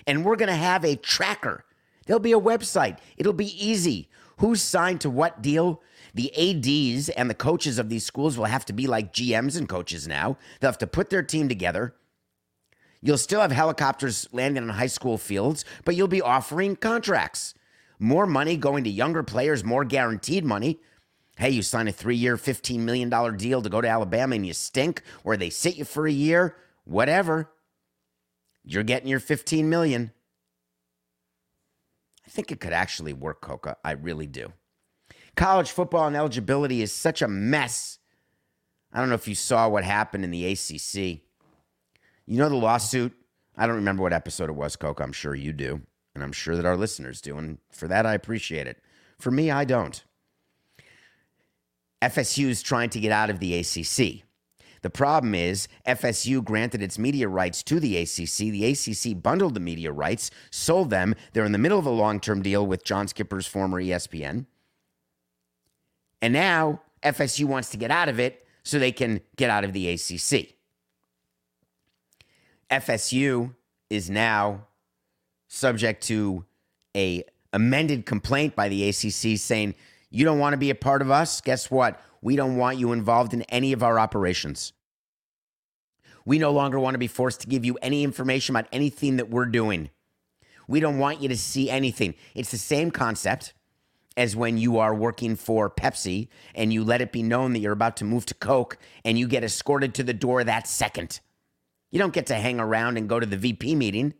And 0.06 0.24
we're 0.24 0.36
going 0.36 0.50
to 0.50 0.56
have 0.56 0.86
a 0.86 0.96
tracker. 0.96 1.64
There'll 2.06 2.20
be 2.20 2.34
a 2.34 2.40
website. 2.40 3.00
It'll 3.18 3.34
be 3.34 3.66
easy. 3.66 4.10
Who's 4.38 4.62
signed 4.62 5.02
to 5.02 5.10
what 5.10 5.42
deal? 5.42 5.82
The 6.14 6.32
ADs 6.34 7.10
and 7.10 7.30
the 7.30 7.36
coaches 7.36 7.80
of 7.80 7.90
these 7.90 8.06
schools 8.06 8.38
will 8.38 8.46
have 8.46 8.66
to 8.66 8.74
be 8.74 8.88
like 8.88 9.14
GMs 9.14 9.58
and 9.58 9.68
coaches 9.68 10.08
now. 10.08 10.38
They'll 10.60 10.70
have 10.70 10.78
to 10.80 10.88
put 10.88 11.10
their 11.10 11.24
team 11.24 11.50
together. 11.50 11.96
You'll 13.02 13.18
still 13.18 13.42
have 13.42 13.52
helicopters 13.52 14.28
landing 14.32 14.64
on 14.64 14.70
high 14.70 14.88
school 14.88 15.18
fields, 15.18 15.66
but 15.86 15.96
you'll 15.96 16.08
be 16.08 16.22
offering 16.22 16.76
contracts. 16.76 17.54
More 18.00 18.26
money 18.26 18.58
going 18.58 18.84
to 18.84 18.90
younger 18.90 19.24
players, 19.24 19.64
more 19.64 19.86
guaranteed 19.86 20.46
money. 20.46 20.80
Hey, 21.38 21.51
you 21.51 21.62
sign 21.62 21.88
a 21.88 21.91
three 21.91 22.15
year, 22.15 22.36
$15 22.36 22.79
million 22.79 23.10
deal 23.38 23.62
to 23.62 23.70
go 23.70 23.79
to 23.79 23.88
Alabama 23.88 24.36
and 24.36 24.46
you 24.46 24.53
stink, 24.53 25.03
or 25.24 25.38
they 25.38 25.51
sit 25.51 25.77
you 25.77 25.86
for 25.86 26.08
a 26.08 26.12
year, 26.12 26.56
whatever. 26.84 27.51
You're 28.63 28.84
getting 28.84 29.08
your 29.08 29.20
15 29.20 29.70
million. 29.70 30.12
I 32.25 32.29
think 32.29 32.51
it 32.51 32.60
could 32.60 32.74
actually 32.74 33.13
work, 33.13 33.39
Coca. 33.41 33.77
I 33.86 33.91
really 33.91 34.25
do. 34.25 34.51
College 35.36 35.70
football 35.70 36.08
and 36.08 36.15
eligibility 36.15 36.82
is 36.82 36.91
such 36.91 37.22
a 37.22 37.27
mess. 37.27 38.00
I 38.91 39.00
don't 39.00 39.10
know 39.10 39.15
if 39.15 39.27
you 39.27 39.36
saw 39.36 39.70
what 39.70 39.84
happened 39.84 40.24
in 40.24 40.32
the 40.32 40.51
ACC. 40.51 41.22
You 42.25 42.38
know 42.38 42.50
the 42.50 42.56
lawsuit? 42.56 43.13
I 43.56 43.67
don't 43.67 43.75
remember 43.75 44.01
what 44.01 44.12
episode 44.12 44.50
it 44.50 44.56
was, 44.56 44.75
Coca. 44.75 45.03
I'm 45.03 45.13
sure 45.13 45.36
you 45.36 45.53
do. 45.53 45.82
And 46.15 46.24
I'm 46.24 46.32
sure 46.32 46.56
that 46.56 46.65
our 46.65 46.75
listeners 46.75 47.22
do. 47.22 47.38
And 47.38 47.60
for 47.72 47.88
that, 47.88 48.08
I 48.08 48.15
appreciate 48.15 48.65
it. 48.65 48.82
For 49.20 49.29
me, 49.29 49.51
I 49.51 49.65
don't. 49.65 50.03
FSU 52.01 52.48
is 52.48 52.62
trying 52.62 52.89
to 52.92 53.00
get 53.00 53.12
out 53.12 53.30
of 53.30 53.39
the 53.39 53.56
ACC. 53.56 54.24
The 54.82 54.89
problem 54.89 55.34
is 55.34 55.68
FSU 55.88 56.44
granted 56.44 56.82
its 56.82 57.00
media 57.00 57.27
rights 57.27 57.63
to 57.63 57.80
the 57.80 57.98
ACC. 57.98 58.51
The 58.51 58.66
ACC 58.66 59.22
bundled 59.22 59.56
the 59.56 59.60
media 59.60 59.92
rights, 59.92 60.30
sold 60.51 60.92
them. 60.92 61.16
They're 61.34 61.46
in 61.46 61.51
the 61.51 61.58
middle 61.58 61.80
of 61.80 61.86
a 61.86 61.92
long 61.92 62.20
term 62.20 62.42
deal 62.42 62.66
with 62.66 62.84
John 62.84 63.08
Skipper's 63.08 63.48
former 63.48 63.82
ESPN. 63.82 64.46
And 66.22 66.34
now 66.34 66.82
FSU 67.04 67.46
wants 67.46 67.70
to 67.70 67.77
get 67.77 67.92
out 67.92 68.10
of 68.10 68.20
it 68.20 68.46
so 68.63 68.77
they 68.77 68.92
can 68.92 69.22
get 69.36 69.50
out 69.50 69.63
of 69.63 69.74
the 69.74 69.89
ACC. 69.89 70.56
FSU 72.70 73.56
is 73.89 74.10
now 74.10 74.68
subject 75.48 76.04
to 76.04 76.46
a 76.96 77.24
amended 77.54 78.06
complaint 78.06 78.56
by 78.56 78.68
the 78.68 78.89
ACC 78.89 79.39
saying 79.39 79.74
you 80.10 80.26
don't 80.26 80.40
want 80.40 80.54
to 80.54 80.58
be 80.58 80.70
a 80.70 80.76
part 80.76 81.02
of 81.02 81.12
us? 81.12 81.42
Guess 81.42 81.70
what? 81.70 82.02
We 82.22 82.36
don't 82.36 82.58
want 82.58 82.78
you 82.78 82.92
involved 82.92 83.34
in 83.34 83.44
any 83.44 83.74
of 83.74 83.84
our 83.84 84.00
operations. 84.00 84.74
We 86.26 86.40
no 86.40 86.52
longer 86.52 86.80
want 86.80 86.96
to 86.96 87.00
be 87.00 87.08
forced 87.08 87.42
to 87.42 87.48
give 87.48 87.64
you 87.64 87.78
any 87.82 88.04
information 88.04 88.56
about 88.56 88.68
anything 88.72 89.18
that 89.18 89.30
we're 89.30 89.46
doing. 89.46 89.90
We 90.68 90.80
don't 90.80 91.00
want 91.00 91.22
you 91.22 91.30
to 91.30 91.38
see 91.38 91.70
anything. 91.70 92.16
It's 92.36 92.52
the 92.52 92.58
same 92.58 92.92
concept 92.92 93.54
as 94.18 94.36
when 94.36 94.58
you 94.58 94.80
are 94.80 94.94
working 94.94 95.36
for 95.36 95.70
Pepsi 95.70 96.28
and 96.56 96.74
you 96.74 96.84
let 96.84 97.02
it 97.02 97.12
be 97.12 97.24
known 97.24 97.54
that 97.54 97.60
you're 97.60 97.72
about 97.72 97.96
to 97.98 98.06
move 98.06 98.26
to 98.26 98.34
Coke 98.34 98.78
and 99.06 99.18
you 99.18 99.28
get 99.28 99.44
escorted 99.44 99.94
to 99.94 100.04
the 100.04 100.14
door 100.14 100.44
that 100.44 100.68
second. 100.68 101.22
You 101.92 102.00
don't 102.00 102.14
get 102.14 102.26
to 102.26 102.36
hang 102.36 102.60
around 102.60 102.98
and 102.98 103.08
go 103.08 103.20
to 103.20 103.26
the 103.26 103.38
VP 103.38 103.76
meeting 103.76 104.14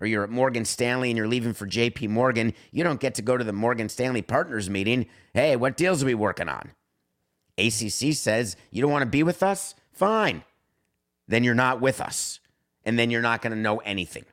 or 0.00 0.06
you're 0.06 0.24
at 0.24 0.30
Morgan 0.30 0.64
Stanley 0.64 1.10
and 1.10 1.16
you're 1.16 1.28
leaving 1.28 1.54
for 1.54 1.66
JP 1.66 2.08
Morgan, 2.10 2.52
you 2.70 2.84
don't 2.84 3.00
get 3.00 3.14
to 3.14 3.22
go 3.22 3.36
to 3.36 3.44
the 3.44 3.52
Morgan 3.52 3.88
Stanley 3.88 4.22
partners 4.22 4.68
meeting. 4.68 5.06
Hey, 5.32 5.56
what 5.56 5.76
deals 5.76 6.02
are 6.02 6.06
we 6.06 6.14
working 6.14 6.48
on? 6.48 6.72
ACC 7.58 8.12
says, 8.12 8.56
you 8.70 8.82
don't 8.82 8.90
want 8.90 9.02
to 9.02 9.10
be 9.10 9.22
with 9.22 9.42
us? 9.42 9.74
Fine. 9.92 10.44
Then 11.26 11.44
you're 11.44 11.54
not 11.54 11.80
with 11.80 12.00
us. 12.00 12.40
And 12.84 12.98
then 12.98 13.10
you're 13.10 13.22
not 13.22 13.42
going 13.42 13.52
to 13.52 13.58
know 13.58 13.78
anything. 13.78 14.24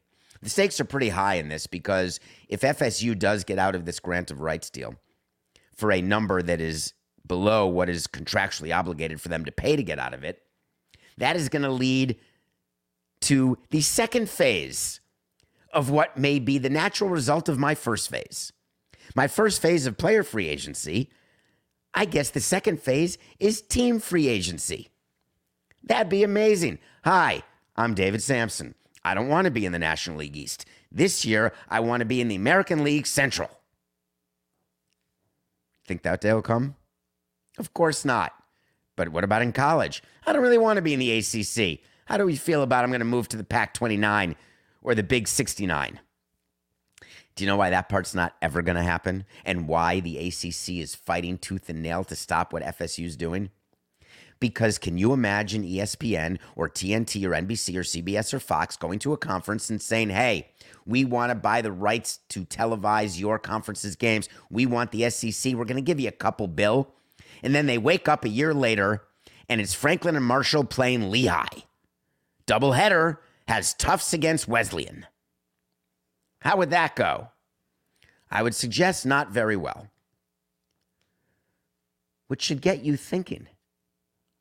The 0.42 0.50
stakes 0.50 0.80
are 0.80 0.86
pretty 0.86 1.10
high 1.10 1.36
in 1.36 1.48
this 1.48 1.68
because 1.68 2.20
if 2.50 2.62
FSU 2.62 3.18
does 3.18 3.46
get 3.46 3.58
out 3.58 3.76
of 3.76 3.86
this 3.86 4.00
grant 4.00 4.30
of 4.30 4.42
rights 4.42 4.70
deal 4.70 4.96
for 5.74 5.92
a 5.92 6.02
number 6.02 6.42
that 6.42 6.60
is 6.60 6.94
below 7.26 7.66
what 7.66 7.88
is 7.88 8.08
contractually 8.08 8.78
obligated 8.78 9.22
for 9.22 9.30
them 9.30 9.46
to 9.46 9.52
pay 9.52 9.78
to 9.78 9.84
get 9.84 10.00
out 10.00 10.14
of 10.14 10.26
it, 10.26 10.42
that 11.18 11.38
is 11.38 11.48
going 11.48 11.62
to 11.62 11.72
lead 11.72 12.18
to 13.22 13.58
the 13.70 13.80
second 13.80 14.30
phase 14.30 15.00
of 15.74 15.90
what 15.90 16.18
may 16.18 16.40
be 16.40 16.58
the 16.58 16.70
natural 16.70 17.10
result 17.10 17.50
of 17.50 17.60
my 17.60 17.76
first 17.76 18.10
phase. 18.10 18.54
My 19.16 19.28
first 19.28 19.62
phase 19.62 19.86
of 19.86 19.98
player 19.98 20.24
free 20.24 20.48
agency, 20.48 21.10
I 21.94 22.06
guess 22.06 22.30
the 22.30 22.40
second 22.40 22.82
phase 22.82 23.18
is 23.40 23.62
team 23.62 24.00
free 24.00 24.28
agency. 24.28 24.90
That'd 25.84 26.10
be 26.10 26.24
amazing. 26.24 26.80
Hi, 27.04 27.44
I'm 27.76 27.94
David 27.94 28.24
Samson. 28.24 28.76
I 29.04 29.14
don't 29.14 29.28
want 29.28 29.46
to 29.46 29.52
be 29.52 29.66
in 29.66 29.74
the 29.74 29.80
National 29.80 30.18
League 30.18 30.38
East. 30.38 30.66
This 30.92 31.26
year, 31.26 31.52
I 31.70 31.82
want 31.82 32.00
to 32.02 32.06
be 32.06 32.22
in 32.22 32.30
the 32.30 32.36
American 32.36 32.84
League 32.84 33.06
Central. 33.06 33.50
Think 35.86 36.04
that 36.04 36.22
day 36.22 36.32
will 36.34 36.42
come? 36.42 36.76
Of 37.58 37.74
course 37.74 38.06
not. 38.06 38.32
But 38.96 39.10
what 39.10 39.24
about 39.24 39.42
in 39.42 39.52
college? 39.52 40.02
I 40.26 40.32
don't 40.32 40.42
really 40.42 40.58
want 40.58 40.78
to 40.78 40.82
be 40.82 40.94
in 40.94 41.00
the 41.00 41.18
ACC. 41.18 41.80
How 42.06 42.18
do 42.18 42.26
we 42.26 42.36
feel 42.36 42.64
about 42.64 42.84
I'm 42.84 42.92
going 42.92 43.00
to 43.00 43.06
move 43.06 43.28
to 43.30 43.38
the 43.38 43.44
Pac 43.44 43.74
29 43.74 44.36
or 44.84 44.94
the 44.94 45.04
Big 45.04 45.28
69. 45.28 46.00
Do 47.36 47.44
you 47.44 47.50
know 47.50 47.58
why 47.58 47.72
that 47.72 47.90
part's 47.90 48.14
not 48.14 48.36
ever 48.42 48.62
going 48.62 48.76
to 48.76 48.84
happen? 48.84 49.26
And 49.44 49.68
why 49.68 50.00
the 50.00 50.18
ACC 50.18 50.78
is 50.78 50.94
fighting 50.94 51.38
tooth 51.38 51.68
and 51.70 51.82
nail 51.82 52.04
to 52.04 52.16
stop 52.16 52.54
what 52.54 52.64
FSU 52.64 53.06
is 53.06 53.16
doing? 53.16 53.50
Because 54.40 54.78
can 54.78 54.98
you 54.98 55.14
imagine 55.14 55.64
ESPN 55.64 56.38
or 56.56 56.70
TNT 56.70 57.26
or 57.26 57.30
NBC 57.32 57.76
or 57.76 57.82
CBS 57.82 58.34
or 58.34 58.40
Fox 58.40 58.76
going 58.76 59.00
to 59.00 59.14
a 59.14 59.18
conference 59.18 59.70
and 59.70 59.82
saying, 59.82 60.10
hey, 60.10 60.50
we 60.86 61.06
want 61.06 61.32
to 61.32 61.36
buy 61.36 61.62
the 61.62 61.72
rights 61.72 62.20
to 62.30 62.46
televise 62.46 63.20
your 63.20 63.40
conference's 63.40 63.96
games. 63.96 64.28
We 64.50 64.66
want 64.66 64.92
the 64.92 65.10
SEC. 65.10 65.54
We're 65.54 65.66
going 65.66 65.78
to 65.78 65.82
give 65.82 66.00
you 66.00 66.10
a 66.10 66.12
couple 66.12 66.48
bill. 66.48 66.90
And 67.42 67.56
then 67.56 67.68
they 67.68 67.78
wake 67.78 68.08
up 68.08 68.26
a 68.26 68.30
year 68.30 68.54
later 68.54 69.04
and 69.50 69.62
it's 69.62 69.74
Franklin 69.74 70.16
and 70.16 70.26
Marshall 70.26 70.66
playing 70.66 71.10
Lehigh. 71.10 71.64
Doubleheader 72.46 73.18
has 73.48 73.74
Tufts 73.74 74.14
against 74.14 74.48
Wesleyan. 74.48 75.06
How 76.40 76.58
would 76.58 76.72
that 76.72 76.96
go? 76.96 77.30
I 78.30 78.44
would 78.44 78.56
suggest 78.56 79.06
not 79.06 79.32
very 79.32 79.56
well. 79.56 79.88
Which 82.28 82.42
should 82.42 82.62
get 82.62 82.84
you 82.84 82.98
thinking 82.98 83.48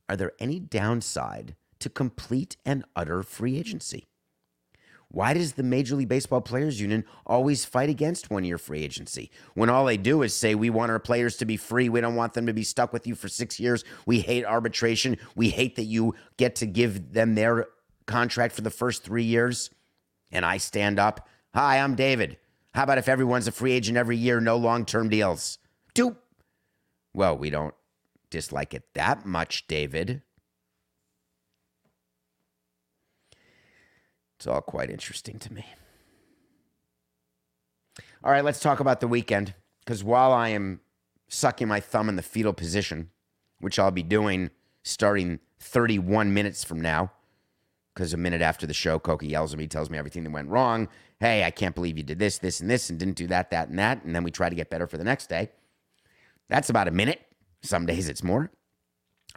are 0.09 0.16
there 0.16 0.32
any 0.38 0.61
downside 0.61 1.56
to 1.78 1.88
complete 1.88 2.56
and 2.66 2.85
utter 2.94 3.23
free 3.23 3.56
agency? 3.56 4.09
Why 5.09 5.35
does 5.35 5.52
the 5.52 5.62
Major 5.62 5.94
League 5.94 6.09
Baseball 6.09 6.40
Players 6.40 6.80
Union 6.80 7.04
always 7.26 7.66
fight 7.66 7.90
against 7.90 8.30
one 8.30 8.44
year 8.44 8.56
free 8.56 8.82
agency 8.82 9.30
when 9.54 9.68
all 9.68 9.85
they 9.85 9.99
do 9.99 10.23
is 10.23 10.35
say, 10.35 10.54
we 10.54 10.71
want 10.71 10.90
our 10.90 10.99
players 10.99 11.37
to 11.37 11.44
be 11.44 11.59
free. 11.59 11.90
We 11.90 12.00
don't 12.00 12.14
want 12.14 12.32
them 12.32 12.47
to 12.47 12.54
be 12.54 12.62
stuck 12.62 12.94
with 12.94 13.06
you 13.06 13.14
for 13.14 13.28
six 13.28 13.61
years. 13.61 13.85
We 14.06 14.21
hate 14.21 14.47
arbitration. 14.47 15.18
We 15.37 15.50
hate 15.50 15.76
that 15.76 15.85
you 15.85 16.14
get 16.38 16.56
to 16.56 16.66
give 16.66 17.12
them 17.12 17.35
their 17.35 17.66
contract 18.06 18.54
for 18.54 18.62
the 18.62 18.71
first 18.71 19.04
three 19.04 19.25
years. 19.25 19.71
And 20.30 20.44
I 20.44 20.56
stand 20.56 20.99
up. 20.99 21.28
Hi, 21.54 21.78
I'm 21.78 21.94
David. 21.94 22.38
How 22.75 22.85
about 22.85 22.99
if 22.99 23.09
everyone's 23.09 23.47
a 23.47 23.52
free 23.52 23.73
agent 23.73 23.99
every 23.99 24.16
year, 24.16 24.40
no 24.40 24.56
long 24.56 24.85
term 24.85 25.09
deals? 25.09 25.59
Do. 25.94 26.16
Well, 27.14 27.37
we 27.37 27.50
don't 27.50 27.75
dislike 28.30 28.73
it 28.73 28.85
that 28.94 29.26
much, 29.26 29.66
David. 29.66 30.23
It's 34.37 34.47
all 34.47 34.62
quite 34.62 34.90
interesting 34.90 35.38
to 35.40 35.52
me. 35.52 35.64
All 38.25 38.32
right, 38.32 38.44
let's 38.44 38.61
talk 38.61 38.80
about 38.80 39.00
the 39.00 39.09
weekend. 39.09 39.54
Because 39.85 40.02
while 40.02 40.32
I 40.32 40.49
am 40.49 40.80
sucking 41.28 41.68
my 41.68 41.80
thumb 41.80 42.09
in 42.09 42.16
the 42.16 42.23
fetal 42.23 42.52
position, 42.52 43.11
which 43.61 43.78
I'll 43.78 43.90
be 43.90 44.02
doing 44.02 44.50
starting 44.82 45.40
31 45.61 46.32
minutes 46.32 46.64
from 46.64 46.80
now, 46.80 47.12
because 47.94 48.12
a 48.12 48.16
minute 48.16 48.42
after 48.42 48.66
the 48.66 48.75
show, 48.75 48.99
Coca 48.99 49.26
yells 49.26 49.52
at 49.52 49.58
me, 49.58 49.66
tells 49.66 49.90
me 49.90 49.99
everything 49.99 50.25
that 50.25 50.30
went 50.30 50.49
wrong. 50.49 50.88
Hey, 51.20 51.44
I 51.44 51.50
can't 51.50 51.75
believe 51.75 51.96
you 51.96 52.02
did 52.02 52.18
this, 52.18 52.38
this, 52.38 52.61
and 52.61 52.70
this, 52.70 52.90
and 52.90 52.99
didn't 52.99 53.16
do 53.16 53.26
that, 53.28 53.50
that, 53.50 53.68
and 53.68 53.78
that. 53.78 54.02
And 54.04 54.14
then 54.14 54.25
we 54.25 54.30
try 54.30 54.49
to 54.49 54.56
get 54.56 54.70
better 54.70 54.87
for 54.87 54.99
the 54.99 55.04
next 55.04 55.28
day. 55.28 55.50
That's 56.49 56.70
about 56.70 56.88
a 56.88 56.90
minute. 56.90 57.20
Some 57.62 57.87
days 57.87 58.08
it's 58.08 58.22
more. 58.22 58.50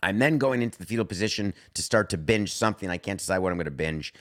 I'm 0.02 0.20
then 0.20 0.38
going 0.38 0.62
into 0.62 0.78
the 0.78 0.86
fetal 0.86 1.06
position 1.06 1.54
to 1.74 1.82
start 1.82 2.10
to 2.10 2.18
binge 2.18 2.54
something. 2.54 2.90
I 2.90 2.98
can't 2.98 3.20
decide 3.20 3.40
what 3.40 3.52
I'm 3.52 3.58
going 3.58 3.66
to 3.66 3.72
binge. 3.72 4.14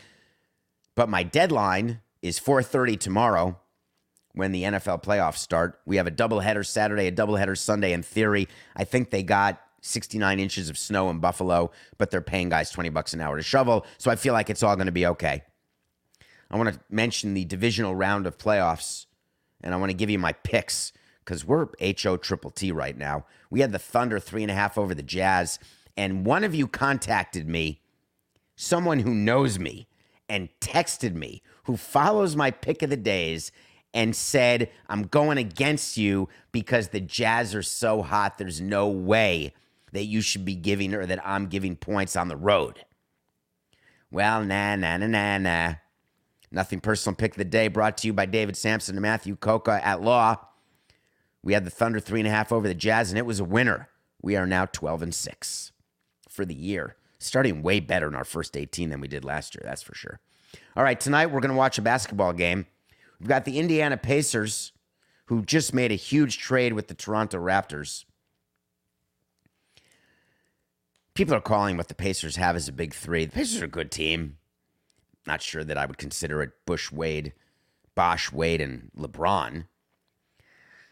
But 0.95 1.09
my 1.09 1.23
deadline 1.23 2.01
is 2.23 2.39
4:30 2.39 2.99
tomorrow 2.99 3.59
when 4.33 4.53
the 4.53 4.65
NFL 4.65 5.03
playoffs 5.03 5.39
start. 5.39 5.81
We 5.87 5.97
have 5.97 6.07
a 6.07 6.11
doubleheader 6.11 6.67
Saturday, 6.67 7.07
a 7.07 7.13
doubleheader 7.13 7.57
Sunday 7.57 7.93
in 7.93 8.03
theory. 8.03 8.49
I 8.77 8.85
think 8.85 9.11
they 9.11 9.23
got 9.23 9.61
69 9.85 10.41
inches 10.41 10.71
of 10.71 10.79
snow 10.79 11.11
in 11.11 11.19
Buffalo, 11.19 11.71
but 11.99 12.11
they're 12.11 12.23
paying 12.23 12.49
guys 12.49 12.71
20 12.71 12.89
bucks 12.89 13.13
an 13.13 13.21
hour 13.21 13.37
to 13.37 13.43
shovel, 13.43 13.85
so 13.99 14.11
I 14.11 14.17
feel 14.17 14.33
like 14.33 14.49
it's 14.49 14.63
all 14.63 14.77
going 14.77 14.87
to 14.87 14.93
be 14.93 15.07
okay. 15.07 15.43
I 16.51 16.57
want 16.57 16.73
to 16.73 16.81
mention 16.89 17.35
the 17.35 17.45
divisional 17.45 17.95
round 17.95 18.27
of 18.27 18.39
playoffs 18.39 19.07
and 19.63 19.75
I 19.75 19.77
want 19.77 19.91
to 19.91 19.97
give 19.97 20.11
you 20.11 20.19
my 20.19 20.33
picks 20.33 20.93
because 21.25 21.45
we're 21.45 21.69
HO 22.03 22.17
triple 22.17 22.51
T 22.51 22.73
right 22.73 22.97
now. 22.97 23.27
We 23.51 23.61
had 23.61 23.73
the 23.73 23.79
Thunder 23.79 24.19
three 24.19 24.43
and 24.43 24.51
a 24.51 24.55
half 24.55 24.79
over 24.79 24.95
the 24.95 25.03
Jazz, 25.03 25.59
and 25.97 26.25
one 26.27 26.45
of 26.45 26.55
you 26.55 26.67
contacted 26.67 27.49
me, 27.49 27.81
someone 28.57 29.01
who 29.01 29.15
knows 29.15 29.59
me, 29.59 29.87
and 30.29 30.49
texted 30.61 31.15
me, 31.15 31.43
who 31.65 31.77
follows 31.77 32.37
my 32.37 32.51
pick 32.51 32.83
of 32.83 32.91
the 32.91 32.97
days, 32.97 33.53
and 33.93 34.17
said, 34.17 34.71
I'm 34.89 35.05
going 35.05 35.39
against 35.39 35.97
you 35.97 36.29
because 36.53 36.89
the 36.89 37.01
Jazz 37.01 37.55
are 37.55 37.63
so 37.63 38.03
hot, 38.03 38.39
there's 38.39 38.61
no 38.61 38.89
way 38.89 39.53
that 39.95 40.05
you 40.05 40.21
should 40.21 40.45
be 40.45 40.57
giving 40.57 40.93
or 40.93 41.07
that 41.07 41.27
I'm 41.27 41.47
giving 41.47 41.77
points 41.77 42.17
on 42.17 42.29
the 42.29 42.37
road. 42.37 42.85
Well, 44.11 44.45
nah, 44.45 44.75
nah, 44.77 44.97
nah, 44.97 45.07
nah, 45.07 45.39
nah. 45.39 45.75
Nothing 46.51 46.81
personal 46.81 47.17
pick 47.17 47.33
of 47.33 47.39
the 47.39 47.45
day 47.45 47.69
brought 47.69 47.97
to 47.99 48.09
you 48.09 48.13
by 48.13 48.27
David 48.27 48.57
Samson 48.57 48.97
and 48.97 49.03
Matthew 49.03 49.37
Coca 49.37 49.81
at 49.85 50.03
Law. 50.03 50.37
We 51.43 51.53
had 51.53 51.65
the 51.65 51.71
Thunder 51.71 52.01
three 52.01 52.21
and 52.21 52.27
a 52.27 52.33
half 52.33 52.53
over 52.53 52.67
the 52.67 52.75
Jazz, 52.75 53.11
and 53.11 53.19
it 53.19 53.27
was 53.27 53.39
a 53.39 53.45
winner. 53.45 53.89
We 54.21 54.35
are 54.37 54.47
now 54.47 54.67
12 54.67 55.03
and 55.03 55.15
six 55.15 55.73
for 56.29 56.45
the 56.45 56.55
year, 56.55 56.97
starting 57.21 57.63
way 57.63 57.79
better 57.79 58.09
in 58.09 58.17
our 58.17 58.25
first 58.25 58.57
18 58.57 58.91
than 58.91 59.01
we 59.01 59.09
did 59.09 59.25
last 59.25 59.55
year, 59.55 59.63
that's 59.65 59.83
for 59.83 59.95
sure. 59.95 60.19
All 60.77 60.83
right, 60.83 60.99
tonight 60.99 61.27
we're 61.27 61.41
going 61.41 61.51
to 61.51 61.57
watch 61.57 61.79
a 61.79 61.83
basketball 61.83 62.33
game. 62.33 62.67
We've 63.21 63.29
got 63.29 63.45
the 63.45 63.59
Indiana 63.59 63.97
Pacers, 63.97 64.73
who 65.27 65.43
just 65.43 65.73
made 65.73 65.93
a 65.93 65.97
huge 65.97 66.39
trade 66.39 66.73
with 66.73 66.89
the 66.89 66.95
Toronto 66.95 67.39
Raptors. 67.39 68.05
People 71.15 71.35
are 71.35 71.41
calling 71.41 71.77
what 71.77 71.89
the 71.89 71.95
Pacers 71.95 72.37
have 72.37 72.57
as 72.57 72.69
a 72.69 72.73
big 72.73 72.93
three. 72.93 73.25
The 73.25 73.33
Pacers 73.33 73.63
are 73.63 73.67
a 73.67 73.69
good 73.69 73.93
team. 73.93 74.39
Not 75.27 75.43
sure 75.43 75.63
that 75.63 75.79
I 75.79 75.87
would 75.87 75.97
consider 75.97 76.43
it 76.43 76.53
Bush, 76.67 76.91
Wade, 76.91 77.33
Bosh, 77.95 78.33
Wade, 78.33 78.61
and 78.61 78.91
LeBron. 78.99 79.67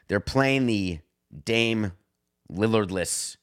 They're 0.07 0.21
playing 0.21 0.67
the 0.67 1.01
Dame 1.45 1.93
Lillardless 2.51 3.37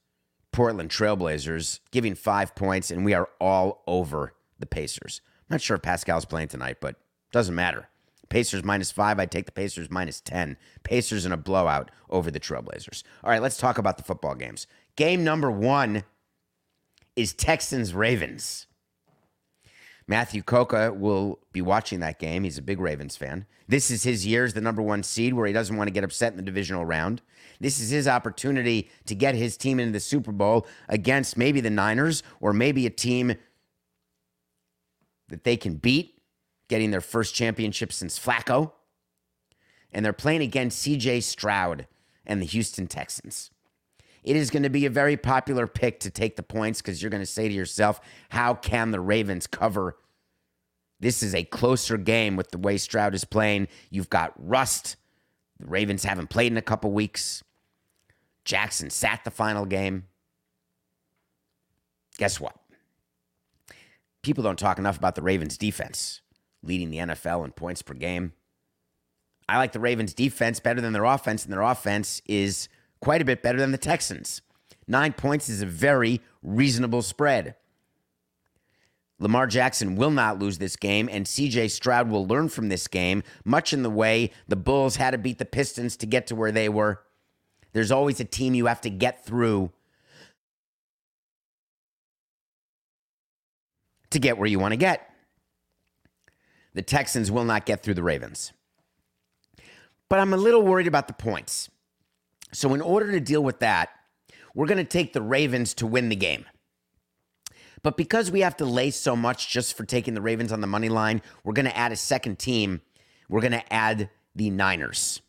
Portland 0.51 0.89
Trailblazers, 0.89 1.79
giving 1.91 2.15
five 2.15 2.55
points, 2.55 2.89
and 2.89 3.03
we 3.03 3.13
are 3.13 3.29
all 3.39 3.83
over 3.85 4.33
the 4.57 4.65
Pacers. 4.65 5.21
I'm 5.49 5.55
not 5.55 5.61
sure 5.61 5.75
if 5.75 5.81
Pascal's 5.81 6.25
playing 6.25 6.47
tonight, 6.47 6.77
but 6.79 6.95
doesn't 7.31 7.55
matter. 7.55 7.89
Pacers 8.29 8.63
minus 8.63 8.91
five. 8.91 9.19
I 9.19 9.25
take 9.25 9.47
the 9.47 9.51
Pacers 9.51 9.89
minus 9.89 10.21
10. 10.21 10.55
Pacers 10.83 11.25
in 11.25 11.31
a 11.31 11.37
blowout 11.37 11.91
over 12.09 12.31
the 12.31 12.39
Trailblazers. 12.39 13.03
All 13.23 13.31
right, 13.31 13.41
let's 13.41 13.57
talk 13.57 13.77
about 13.77 13.97
the 13.97 14.03
football 14.03 14.35
games. 14.35 14.67
Game 14.95 15.23
number 15.23 15.49
one 15.51 16.03
is 17.19 17.33
Texans 17.33 17.93
Ravens. 17.93 18.65
Matthew 20.07 20.41
Coca 20.41 20.93
will 20.93 21.39
be 21.51 21.61
watching 21.61 21.99
that 21.99 22.17
game. 22.17 22.45
He's 22.45 22.57
a 22.57 22.61
big 22.61 22.79
Ravens 22.79 23.17
fan. 23.17 23.45
This 23.67 23.91
is 23.91 24.03
his 24.03 24.25
year 24.25 24.45
as 24.45 24.53
the 24.53 24.61
number 24.61 24.81
one 24.81 25.03
seed 25.03 25.33
where 25.33 25.45
he 25.45 25.51
doesn't 25.51 25.75
want 25.75 25.89
to 25.89 25.93
get 25.93 26.05
upset 26.05 26.31
in 26.31 26.37
the 26.37 26.43
divisional 26.43 26.85
round. 26.85 27.21
This 27.59 27.81
is 27.81 27.89
his 27.89 28.07
opportunity 28.07 28.89
to 29.05 29.15
get 29.15 29.35
his 29.35 29.57
team 29.57 29.81
into 29.81 29.91
the 29.91 29.99
Super 29.99 30.31
Bowl 30.31 30.65
against 30.87 31.37
maybe 31.37 31.59
the 31.59 31.69
Niners 31.69 32.23
or 32.39 32.53
maybe 32.53 32.85
a 32.85 32.89
team 32.89 33.35
that 35.27 35.43
they 35.43 35.57
can 35.57 35.75
beat, 35.75 36.21
getting 36.69 36.89
their 36.89 37.01
first 37.01 37.35
championship 37.35 37.91
since 37.91 38.17
Flacco. 38.17 38.71
And 39.91 40.05
they're 40.05 40.13
playing 40.13 40.41
against 40.41 40.87
CJ 40.87 41.21
Stroud 41.21 41.85
and 42.25 42.41
the 42.41 42.45
Houston 42.45 42.87
Texans. 42.87 43.51
It 44.23 44.35
is 44.35 44.49
going 44.49 44.63
to 44.63 44.69
be 44.69 44.85
a 44.85 44.89
very 44.89 45.17
popular 45.17 45.67
pick 45.67 45.99
to 46.01 46.09
take 46.09 46.35
the 46.35 46.43
points 46.43 46.81
because 46.81 47.01
you're 47.01 47.11
going 47.11 47.21
to 47.23 47.25
say 47.25 47.47
to 47.47 47.53
yourself, 47.53 48.01
how 48.29 48.53
can 48.53 48.91
the 48.91 48.99
Ravens 48.99 49.47
cover? 49.47 49.97
This 50.99 51.23
is 51.23 51.33
a 51.33 51.43
closer 51.43 51.97
game 51.97 52.35
with 52.35 52.51
the 52.51 52.57
way 52.57 52.77
Stroud 52.77 53.15
is 53.15 53.23
playing. 53.23 53.67
You've 53.89 54.09
got 54.09 54.33
rust. 54.37 54.97
The 55.59 55.67
Ravens 55.67 56.03
haven't 56.03 56.29
played 56.29 56.51
in 56.51 56.57
a 56.57 56.61
couple 56.61 56.91
weeks. 56.91 57.43
Jackson 58.43 58.89
sat 58.89 59.23
the 59.23 59.31
final 59.31 59.65
game. 59.65 60.05
Guess 62.17 62.39
what? 62.39 62.55
People 64.21 64.43
don't 64.43 64.59
talk 64.59 64.77
enough 64.77 64.97
about 64.97 65.15
the 65.15 65.21
Ravens 65.21 65.57
defense 65.57 66.21
leading 66.61 66.89
the 66.91 66.97
NFL 66.97 67.45
in 67.45 67.51
points 67.51 67.81
per 67.81 67.93
game. 67.93 68.33
I 69.47 69.57
like 69.57 69.71
the 69.71 69.79
Ravens 69.79 70.13
defense 70.13 70.59
better 70.59 70.81
than 70.81 70.93
their 70.93 71.05
offense, 71.05 71.43
and 71.43 71.53
their 71.53 71.61
offense 71.61 72.21
is 72.27 72.67
quite 73.01 73.21
a 73.21 73.25
bit 73.25 73.41
better 73.41 73.59
than 73.59 73.71
the 73.71 73.77
Texans. 73.77 74.41
Nine 74.87 75.13
points 75.13 75.49
is 75.49 75.61
a 75.61 75.65
very 75.65 76.21
reasonable 76.41 77.01
spread. 77.01 77.55
Lamar 79.19 79.47
Jackson 79.47 79.95
will 79.95 80.11
not 80.11 80.39
lose 80.39 80.57
this 80.57 80.77
game, 80.77 81.09
and 81.11 81.25
CJ 81.25 81.69
Stroud 81.71 82.09
will 82.09 82.25
learn 82.25 82.47
from 82.47 82.69
this 82.69 82.87
game, 82.87 83.21
much 83.43 83.73
in 83.73 83.83
the 83.83 83.89
way 83.89 84.31
the 84.47 84.55
Bulls 84.55 84.95
had 84.95 85.11
to 85.11 85.17
beat 85.17 85.37
the 85.37 85.45
Pistons 85.45 85.97
to 85.97 86.05
get 86.05 86.25
to 86.27 86.35
where 86.35 86.53
they 86.53 86.69
were. 86.69 87.01
There's 87.73 87.91
always 87.91 88.19
a 88.19 88.25
team 88.25 88.55
you 88.55 88.67
have 88.67 88.81
to 88.81 88.89
get 88.89 89.25
through 89.25 89.71
to 94.09 94.19
get 94.19 94.37
where 94.37 94.47
you 94.47 94.57
want 94.57 94.71
to 94.71 94.77
get. 94.77 95.07
The 96.73 96.81
Texans 96.81 97.29
will 97.29 97.43
not 97.43 97.65
get 97.65 97.83
through 97.83 97.95
the 97.95 98.03
Ravens. 98.03 98.53
But 100.07 100.19
I'm 100.19 100.33
a 100.33 100.37
little 100.37 100.63
worried 100.63 100.87
about 100.87 101.07
the 101.07 101.13
points. 101.13 101.69
So, 102.51 102.73
in 102.73 102.81
order 102.81 103.11
to 103.11 103.19
deal 103.19 103.43
with 103.43 103.59
that, 103.59 103.89
we're 104.55 104.67
going 104.67 104.77
to 104.77 104.83
take 104.83 105.13
the 105.13 105.21
Ravens 105.21 105.73
to 105.75 105.87
win 105.87 106.09
the 106.09 106.15
game. 106.15 106.45
But 107.81 107.95
because 107.95 108.31
we 108.31 108.41
have 108.41 108.57
to 108.57 108.65
lay 108.65 108.91
so 108.91 109.15
much 109.15 109.49
just 109.49 109.77
for 109.77 109.85
taking 109.85 110.13
the 110.13 110.21
Ravens 110.21 110.51
on 110.51 110.61
the 110.61 110.67
money 110.67 110.89
line, 110.89 111.21
we're 111.43 111.53
going 111.53 111.65
to 111.65 111.77
add 111.77 111.91
a 111.91 111.97
second 111.97 112.39
team. 112.39 112.81
We're 113.29 113.41
going 113.41 113.53
to 113.53 113.73
add 113.73 114.09
the 114.35 114.49
Niners. 114.49 115.21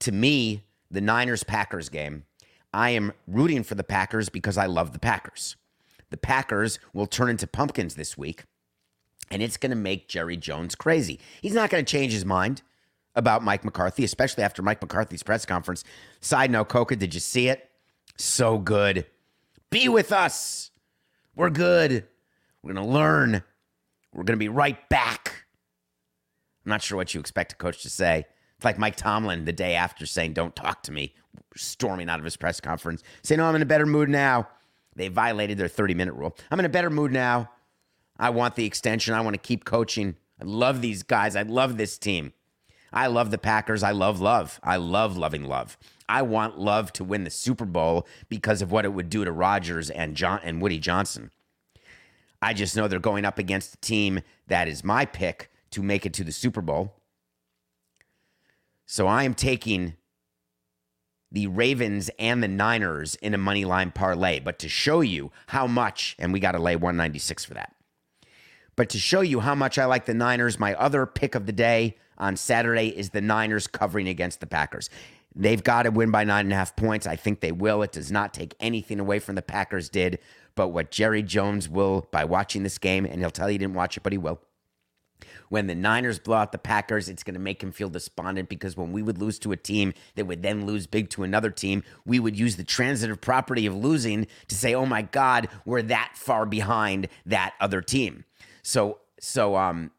To 0.00 0.12
me, 0.12 0.64
the 0.90 1.00
Niners 1.00 1.42
Packers 1.42 1.88
game, 1.88 2.24
I 2.72 2.90
am 2.90 3.12
rooting 3.26 3.62
for 3.62 3.76
the 3.76 3.84
Packers 3.84 4.28
because 4.28 4.58
I 4.58 4.66
love 4.66 4.92
the 4.92 4.98
Packers. 4.98 5.56
The 6.10 6.16
Packers 6.16 6.78
will 6.92 7.06
turn 7.06 7.30
into 7.30 7.46
pumpkins 7.46 7.94
this 7.94 8.18
week, 8.18 8.44
and 9.30 9.42
it's 9.42 9.56
going 9.56 9.70
to 9.70 9.76
make 9.76 10.08
Jerry 10.08 10.36
Jones 10.36 10.74
crazy. 10.74 11.18
He's 11.40 11.54
not 11.54 11.70
going 11.70 11.84
to 11.84 11.90
change 11.90 12.12
his 12.12 12.24
mind 12.24 12.62
about 13.16 13.42
Mike 13.42 13.64
McCarthy, 13.64 14.04
especially 14.04 14.44
after 14.44 14.62
Mike 14.62 14.80
McCarthy's 14.80 15.22
press 15.22 15.44
conference. 15.44 15.82
Side 16.20 16.50
note, 16.50 16.68
Coca, 16.68 16.94
did 16.94 17.14
you 17.14 17.20
see 17.20 17.48
it? 17.48 17.70
So 18.16 18.58
good. 18.58 19.06
Be 19.70 19.88
with 19.88 20.12
us. 20.12 20.70
We're 21.34 21.50
good. 21.50 22.06
We're 22.62 22.74
going 22.74 22.86
to 22.86 22.92
learn. 22.92 23.42
We're 24.12 24.24
going 24.24 24.38
to 24.38 24.44
be 24.44 24.48
right 24.48 24.88
back. 24.88 25.44
I'm 26.64 26.70
not 26.70 26.82
sure 26.82 26.96
what 26.96 27.14
you 27.14 27.20
expect 27.20 27.52
a 27.52 27.56
coach 27.56 27.82
to 27.82 27.90
say. 27.90 28.26
It's 28.56 28.64
like 28.64 28.78
Mike 28.78 28.96
Tomlin 28.96 29.44
the 29.44 29.52
day 29.52 29.74
after 29.74 30.06
saying, 30.06 30.32
Don't 30.32 30.56
talk 30.56 30.82
to 30.84 30.92
me, 30.92 31.14
storming 31.54 32.08
out 32.08 32.18
of 32.18 32.24
his 32.24 32.36
press 32.36 32.60
conference, 32.60 33.02
saying, 33.22 33.38
No, 33.38 33.46
I'm 33.46 33.54
in 33.54 33.62
a 33.62 33.66
better 33.66 33.86
mood 33.86 34.08
now. 34.08 34.48
They 34.94 35.08
violated 35.08 35.58
their 35.58 35.68
30 35.68 35.94
minute 35.94 36.14
rule. 36.14 36.34
I'm 36.50 36.58
in 36.58 36.64
a 36.64 36.70
better 36.70 36.90
mood 36.90 37.12
now. 37.12 37.50
I 38.18 38.30
want 38.30 38.56
the 38.56 38.64
extension. 38.64 39.14
I 39.14 39.20
want 39.20 39.34
to 39.34 39.38
keep 39.38 39.64
coaching. 39.64 40.16
I 40.40 40.44
love 40.44 40.80
these 40.80 41.02
guys. 41.02 41.36
I 41.36 41.42
love 41.42 41.76
this 41.76 41.98
team. 41.98 42.32
I 42.96 43.08
love 43.08 43.30
the 43.30 43.36
Packers. 43.36 43.82
I 43.82 43.90
love 43.90 44.22
love. 44.22 44.58
I 44.62 44.76
love 44.76 45.18
loving 45.18 45.44
love. 45.44 45.76
I 46.08 46.22
want 46.22 46.58
love 46.58 46.94
to 46.94 47.04
win 47.04 47.24
the 47.24 47.30
Super 47.30 47.66
Bowl 47.66 48.06
because 48.30 48.62
of 48.62 48.72
what 48.72 48.86
it 48.86 48.94
would 48.94 49.10
do 49.10 49.22
to 49.22 49.30
Rodgers 49.30 49.90
and 49.90 50.16
John 50.16 50.40
and 50.42 50.62
Woody 50.62 50.78
Johnson. 50.78 51.30
I 52.40 52.54
just 52.54 52.74
know 52.74 52.88
they're 52.88 52.98
going 52.98 53.26
up 53.26 53.38
against 53.38 53.74
a 53.74 53.80
team 53.80 54.22
that 54.46 54.66
is 54.66 54.82
my 54.82 55.04
pick 55.04 55.50
to 55.72 55.82
make 55.82 56.06
it 56.06 56.14
to 56.14 56.24
the 56.24 56.32
Super 56.32 56.62
Bowl. 56.62 56.94
So 58.86 59.06
I 59.06 59.24
am 59.24 59.34
taking 59.34 59.94
the 61.30 61.48
Ravens 61.48 62.08
and 62.18 62.42
the 62.42 62.48
Niners 62.48 63.16
in 63.16 63.34
a 63.34 63.38
money 63.38 63.66
line 63.66 63.90
parlay. 63.90 64.40
But 64.40 64.58
to 64.60 64.70
show 64.70 65.02
you 65.02 65.32
how 65.48 65.66
much, 65.66 66.16
and 66.18 66.32
we 66.32 66.40
got 66.40 66.52
to 66.52 66.58
lay 66.58 66.76
196 66.76 67.44
for 67.44 67.52
that. 67.54 67.74
But 68.74 68.88
to 68.90 68.98
show 68.98 69.20
you 69.20 69.40
how 69.40 69.54
much 69.54 69.76
I 69.76 69.84
like 69.84 70.06
the 70.06 70.14
Niners, 70.14 70.58
my 70.58 70.72
other 70.74 71.04
pick 71.04 71.34
of 71.34 71.44
the 71.44 71.52
day 71.52 71.96
on 72.18 72.36
Saturday 72.36 72.88
is 72.88 73.10
the 73.10 73.20
Niners 73.20 73.66
covering 73.66 74.08
against 74.08 74.40
the 74.40 74.46
Packers. 74.46 74.90
They've 75.34 75.62
got 75.62 75.82
to 75.82 75.90
win 75.90 76.10
by 76.10 76.24
nine 76.24 76.46
and 76.46 76.52
a 76.52 76.56
half 76.56 76.74
points. 76.76 77.06
I 77.06 77.16
think 77.16 77.40
they 77.40 77.52
will. 77.52 77.82
It 77.82 77.92
does 77.92 78.10
not 78.10 78.32
take 78.32 78.54
anything 78.58 78.98
away 78.98 79.18
from 79.18 79.34
the 79.34 79.42
Packers 79.42 79.90
did. 79.90 80.18
But 80.54 80.68
what 80.68 80.90
Jerry 80.90 81.22
Jones 81.22 81.68
will, 81.68 82.08
by 82.10 82.24
watching 82.24 82.62
this 82.62 82.78
game, 82.78 83.04
and 83.04 83.20
he'll 83.20 83.30
tell 83.30 83.48
you 83.48 83.52
he 83.52 83.58
didn't 83.58 83.74
watch 83.74 83.98
it, 83.98 84.02
but 84.02 84.12
he 84.12 84.18
will. 84.18 84.40
When 85.48 85.66
the 85.66 85.74
Niners 85.74 86.18
blow 86.18 86.36
out 86.36 86.52
the 86.52 86.58
Packers, 86.58 87.08
it's 87.08 87.22
going 87.22 87.34
to 87.34 87.40
make 87.40 87.62
him 87.62 87.72
feel 87.72 87.88
despondent 87.88 88.48
because 88.48 88.76
when 88.76 88.92
we 88.92 89.02
would 89.02 89.18
lose 89.18 89.38
to 89.40 89.52
a 89.52 89.56
team 89.56 89.92
that 90.14 90.26
would 90.26 90.42
then 90.42 90.66
lose 90.66 90.86
big 90.86 91.10
to 91.10 91.22
another 91.22 91.50
team, 91.50 91.82
we 92.04 92.18
would 92.18 92.38
use 92.38 92.56
the 92.56 92.64
transitive 92.64 93.20
property 93.20 93.66
of 93.66 93.74
losing 93.74 94.26
to 94.48 94.54
say, 94.54 94.74
"Oh 94.74 94.86
my 94.86 95.02
God, 95.02 95.48
we're 95.64 95.82
that 95.82 96.12
far 96.14 96.46
behind 96.46 97.08
that 97.26 97.54
other 97.60 97.80
team." 97.80 98.24
So, 98.62 98.98
so, 99.20 99.56
um, 99.56 99.90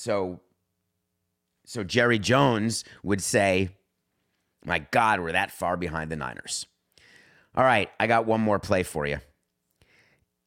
so, 0.00 0.40
so 1.66 1.84
Jerry 1.84 2.18
Jones 2.18 2.84
would 3.02 3.22
say, 3.22 3.68
"My 4.64 4.78
God, 4.78 5.20
we're 5.20 5.32
that 5.32 5.50
far 5.50 5.76
behind 5.76 6.10
the 6.10 6.16
Niners." 6.16 6.66
All 7.54 7.64
right, 7.64 7.90
I 8.00 8.06
got 8.06 8.24
one 8.24 8.40
more 8.40 8.58
play 8.58 8.82
for 8.82 9.06
you. 9.06 9.18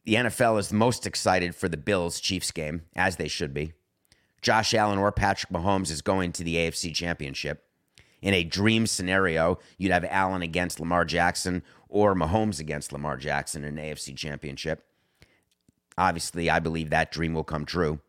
The 0.05 0.15
NFL 0.15 0.57
is 0.59 0.73
most 0.73 1.05
excited 1.05 1.55
for 1.55 1.69
the 1.69 1.77
Bills 1.77 2.19
Chiefs 2.19 2.51
game, 2.51 2.83
as 2.95 3.17
they 3.17 3.27
should 3.27 3.53
be. 3.53 3.73
Josh 4.41 4.73
Allen 4.73 4.97
or 4.97 5.11
Patrick 5.11 5.51
Mahomes 5.53 5.91
is 5.91 6.01
going 6.01 6.31
to 6.33 6.43
the 6.43 6.55
AFC 6.55 6.91
Championship. 6.91 7.63
In 8.21 8.33
a 8.33 8.43
dream 8.43 8.87
scenario, 8.87 9.59
you'd 9.77 9.91
have 9.91 10.05
Allen 10.05 10.41
against 10.41 10.79
Lamar 10.79 11.05
Jackson 11.05 11.61
or 11.87 12.15
Mahomes 12.15 12.59
against 12.59 12.91
Lamar 12.91 13.17
Jackson 13.17 13.63
in 13.63 13.77
an 13.77 13.85
AFC 13.85 14.15
Championship. 14.15 14.83
Obviously, 15.97 16.49
I 16.49 16.59
believe 16.59 16.89
that 16.89 17.11
dream 17.11 17.33
will 17.33 17.43
come 17.43 17.65
true. 17.65 17.99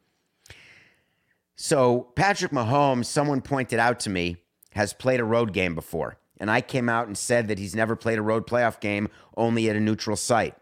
So, 1.56 2.08
Patrick 2.16 2.50
Mahomes, 2.50 3.06
someone 3.06 3.40
pointed 3.40 3.78
out 3.78 4.00
to 4.00 4.10
me, 4.10 4.38
has 4.72 4.92
played 4.92 5.20
a 5.20 5.24
road 5.24 5.52
game 5.52 5.74
before. 5.74 6.18
And 6.38 6.50
I 6.50 6.60
came 6.60 6.88
out 6.88 7.06
and 7.06 7.16
said 7.16 7.46
that 7.48 7.58
he's 7.58 7.76
never 7.76 7.94
played 7.94 8.18
a 8.18 8.22
road 8.22 8.46
playoff 8.46 8.80
game, 8.80 9.08
only 9.36 9.70
at 9.70 9.76
a 9.76 9.80
neutral 9.80 10.16
site. 10.16 10.54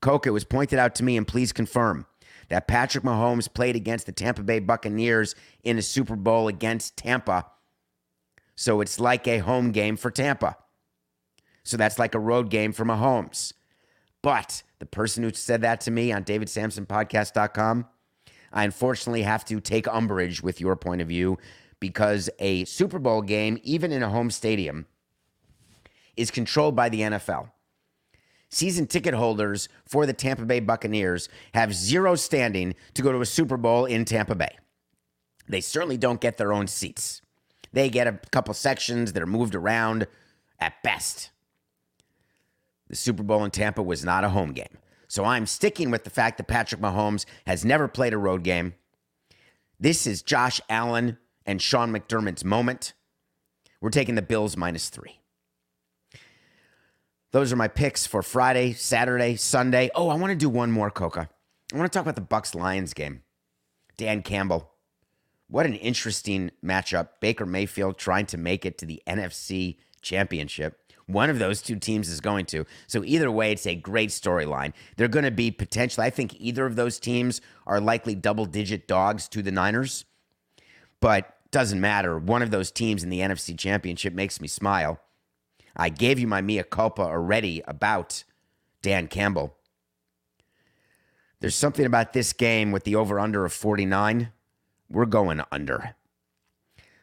Coke, 0.00 0.26
it 0.26 0.30
was 0.30 0.44
pointed 0.44 0.78
out 0.78 0.94
to 0.96 1.04
me, 1.04 1.16
and 1.16 1.28
please 1.28 1.52
confirm 1.52 2.06
that 2.48 2.66
Patrick 2.66 3.04
Mahomes 3.04 3.52
played 3.52 3.76
against 3.76 4.06
the 4.06 4.12
Tampa 4.12 4.42
Bay 4.42 4.58
Buccaneers 4.58 5.36
in 5.62 5.78
a 5.78 5.82
Super 5.82 6.16
Bowl 6.16 6.48
against 6.48 6.96
Tampa. 6.96 7.46
So 8.56 8.80
it's 8.80 8.98
like 8.98 9.28
a 9.28 9.38
home 9.38 9.70
game 9.70 9.96
for 9.96 10.10
Tampa. 10.10 10.56
So 11.62 11.76
that's 11.76 11.98
like 11.98 12.14
a 12.14 12.18
road 12.18 12.50
game 12.50 12.72
for 12.72 12.84
Mahomes. 12.84 13.52
But 14.22 14.64
the 14.80 14.86
person 14.86 15.22
who 15.22 15.32
said 15.32 15.62
that 15.62 15.80
to 15.82 15.90
me 15.90 16.12
on 16.12 16.24
davidsamsonpodcast.com, 16.24 17.86
I 18.52 18.64
unfortunately 18.64 19.22
have 19.22 19.44
to 19.46 19.60
take 19.60 19.86
umbrage 19.88 20.42
with 20.42 20.60
your 20.60 20.76
point 20.76 21.00
of 21.00 21.08
view 21.08 21.38
because 21.78 22.28
a 22.38 22.64
Super 22.64 22.98
Bowl 22.98 23.22
game, 23.22 23.58
even 23.62 23.92
in 23.92 24.02
a 24.02 24.10
home 24.10 24.30
stadium, 24.30 24.86
is 26.16 26.30
controlled 26.30 26.76
by 26.76 26.88
the 26.88 27.00
NFL. 27.00 27.50
Season 28.50 28.86
ticket 28.86 29.14
holders 29.14 29.68
for 29.86 30.06
the 30.06 30.12
Tampa 30.12 30.44
Bay 30.44 30.60
Buccaneers 30.60 31.28
have 31.54 31.72
zero 31.72 32.16
standing 32.16 32.74
to 32.94 33.02
go 33.02 33.12
to 33.12 33.20
a 33.20 33.26
Super 33.26 33.56
Bowl 33.56 33.86
in 33.86 34.04
Tampa 34.04 34.34
Bay. 34.34 34.58
They 35.48 35.60
certainly 35.60 35.96
don't 35.96 36.20
get 36.20 36.36
their 36.36 36.52
own 36.52 36.66
seats. 36.66 37.22
They 37.72 37.88
get 37.88 38.08
a 38.08 38.20
couple 38.32 38.52
sections 38.54 39.12
that 39.12 39.22
are 39.22 39.26
moved 39.26 39.54
around 39.54 40.08
at 40.58 40.82
best. 40.82 41.30
The 42.88 42.96
Super 42.96 43.22
Bowl 43.22 43.44
in 43.44 43.52
Tampa 43.52 43.82
was 43.82 44.04
not 44.04 44.24
a 44.24 44.30
home 44.30 44.52
game. 44.52 44.78
So 45.10 45.24
I'm 45.24 45.44
sticking 45.44 45.90
with 45.90 46.04
the 46.04 46.10
fact 46.10 46.38
that 46.38 46.46
Patrick 46.46 46.80
Mahomes 46.80 47.26
has 47.44 47.64
never 47.64 47.88
played 47.88 48.14
a 48.14 48.16
road 48.16 48.44
game. 48.44 48.74
This 49.80 50.06
is 50.06 50.22
Josh 50.22 50.60
Allen 50.70 51.18
and 51.44 51.60
Sean 51.60 51.90
McDermott's 51.90 52.44
moment. 52.44 52.92
We're 53.80 53.90
taking 53.90 54.14
the 54.14 54.22
Bills 54.22 54.56
minus 54.56 54.88
three. 54.88 55.18
Those 57.32 57.52
are 57.52 57.56
my 57.56 57.66
picks 57.66 58.06
for 58.06 58.22
Friday, 58.22 58.72
Saturday, 58.72 59.34
Sunday. 59.34 59.90
Oh, 59.96 60.10
I 60.10 60.14
want 60.14 60.30
to 60.30 60.36
do 60.36 60.48
one 60.48 60.70
more, 60.70 60.92
Coca. 60.92 61.28
I 61.72 61.76
want 61.76 61.90
to 61.90 61.96
talk 61.96 62.04
about 62.04 62.14
the 62.14 62.20
Bucks 62.20 62.54
Lions 62.54 62.94
game. 62.94 63.22
Dan 63.96 64.22
Campbell. 64.22 64.70
What 65.48 65.66
an 65.66 65.74
interesting 65.74 66.52
matchup. 66.64 67.08
Baker 67.20 67.46
Mayfield 67.46 67.98
trying 67.98 68.26
to 68.26 68.38
make 68.38 68.64
it 68.64 68.78
to 68.78 68.86
the 68.86 69.02
NFC 69.08 69.78
Championship. 70.02 70.79
One 71.12 71.30
of 71.30 71.38
those 71.38 71.62
two 71.62 71.76
teams 71.76 72.08
is 72.08 72.20
going 72.20 72.46
to. 72.46 72.66
So 72.86 73.04
either 73.04 73.30
way, 73.30 73.52
it's 73.52 73.66
a 73.66 73.74
great 73.74 74.10
storyline. 74.10 74.72
They're 74.96 75.08
going 75.08 75.24
to 75.24 75.30
be 75.30 75.50
potentially, 75.50 76.06
I 76.06 76.10
think 76.10 76.34
either 76.38 76.66
of 76.66 76.76
those 76.76 76.98
teams 76.98 77.40
are 77.66 77.80
likely 77.80 78.14
double 78.14 78.46
digit 78.46 78.86
dogs 78.86 79.28
to 79.28 79.42
the 79.42 79.52
Niners. 79.52 80.04
But 81.00 81.36
doesn't 81.50 81.80
matter. 81.80 82.18
One 82.18 82.42
of 82.42 82.50
those 82.50 82.70
teams 82.70 83.02
in 83.02 83.10
the 83.10 83.20
NFC 83.20 83.58
Championship 83.58 84.12
makes 84.12 84.40
me 84.40 84.48
smile. 84.48 85.00
I 85.76 85.88
gave 85.88 86.18
you 86.18 86.26
my 86.26 86.40
mea 86.40 86.62
culpa 86.62 87.02
already 87.02 87.62
about 87.66 88.24
Dan 88.82 89.08
Campbell. 89.08 89.56
There's 91.40 91.54
something 91.54 91.86
about 91.86 92.12
this 92.12 92.32
game 92.32 92.70
with 92.70 92.84
the 92.84 92.96
over 92.96 93.18
under 93.18 93.44
of 93.44 93.52
49. 93.52 94.30
We're 94.90 95.06
going 95.06 95.42
under. 95.50 95.96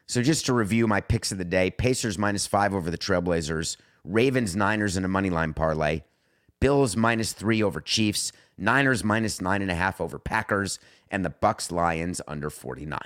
So 0.06 0.22
just 0.22 0.46
to 0.46 0.54
review 0.54 0.86
my 0.86 1.00
picks 1.00 1.32
of 1.32 1.38
the 1.38 1.44
day 1.44 1.70
Pacers 1.70 2.16
minus 2.16 2.46
five 2.46 2.74
over 2.74 2.90
the 2.90 2.98
Trailblazers, 2.98 3.76
Ravens, 4.08 4.56
Niners 4.56 4.96
in 4.96 5.04
a 5.04 5.08
money 5.08 5.28
line 5.28 5.52
parlay, 5.52 6.00
Bills 6.60 6.96
minus 6.96 7.32
three 7.32 7.62
over 7.62 7.80
Chiefs, 7.80 8.32
Niners 8.56 9.04
minus 9.04 9.40
nine 9.40 9.60
and 9.60 9.70
a 9.70 9.74
half 9.74 10.00
over 10.00 10.18
Packers, 10.18 10.78
and 11.10 11.24
the 11.24 11.30
Bucks 11.30 11.70
Lions 11.70 12.20
under 12.26 12.48
49. 12.48 12.98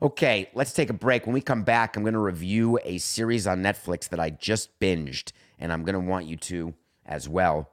Okay, 0.00 0.48
let's 0.54 0.72
take 0.72 0.90
a 0.90 0.94
break. 0.94 1.26
When 1.26 1.34
we 1.34 1.40
come 1.40 1.64
back, 1.64 1.96
I'm 1.96 2.04
going 2.04 2.12
to 2.14 2.20
review 2.20 2.78
a 2.84 2.98
series 2.98 3.48
on 3.48 3.60
Netflix 3.60 4.08
that 4.10 4.20
I 4.20 4.30
just 4.30 4.78
binged, 4.78 5.32
and 5.58 5.72
I'm 5.72 5.82
going 5.82 5.94
to 5.94 6.08
want 6.08 6.26
you 6.26 6.36
to 6.36 6.74
as 7.04 7.28
well. 7.28 7.68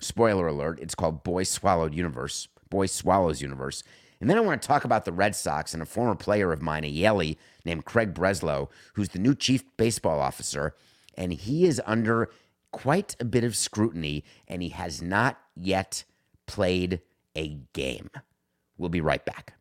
Spoiler 0.00 0.48
alert, 0.48 0.80
it's 0.80 0.96
called 0.96 1.22
Boy 1.22 1.44
Swallowed 1.44 1.94
Universe, 1.94 2.48
Boy 2.68 2.86
Swallows 2.86 3.40
Universe. 3.40 3.84
And 4.20 4.28
then 4.28 4.36
I 4.36 4.40
want 4.40 4.60
to 4.60 4.66
talk 4.66 4.84
about 4.84 5.04
the 5.04 5.12
Red 5.12 5.36
Sox 5.36 5.72
and 5.72 5.82
a 5.82 5.86
former 5.86 6.16
player 6.16 6.52
of 6.52 6.60
mine, 6.60 6.82
a 6.82 6.92
Yalie 6.92 7.36
named 7.64 7.84
Craig 7.84 8.12
Breslow, 8.12 8.68
who's 8.94 9.10
the 9.10 9.20
new 9.20 9.36
chief 9.36 9.62
baseball 9.76 10.18
officer. 10.18 10.74
And 11.16 11.32
he 11.32 11.64
is 11.64 11.80
under 11.86 12.30
quite 12.72 13.16
a 13.18 13.24
bit 13.24 13.44
of 13.44 13.56
scrutiny, 13.56 14.24
and 14.46 14.62
he 14.62 14.68
has 14.70 15.02
not 15.02 15.38
yet 15.56 16.04
played 16.46 17.00
a 17.36 17.58
game. 17.72 18.10
We'll 18.76 18.88
be 18.88 19.00
right 19.00 19.24
back. 19.24 19.54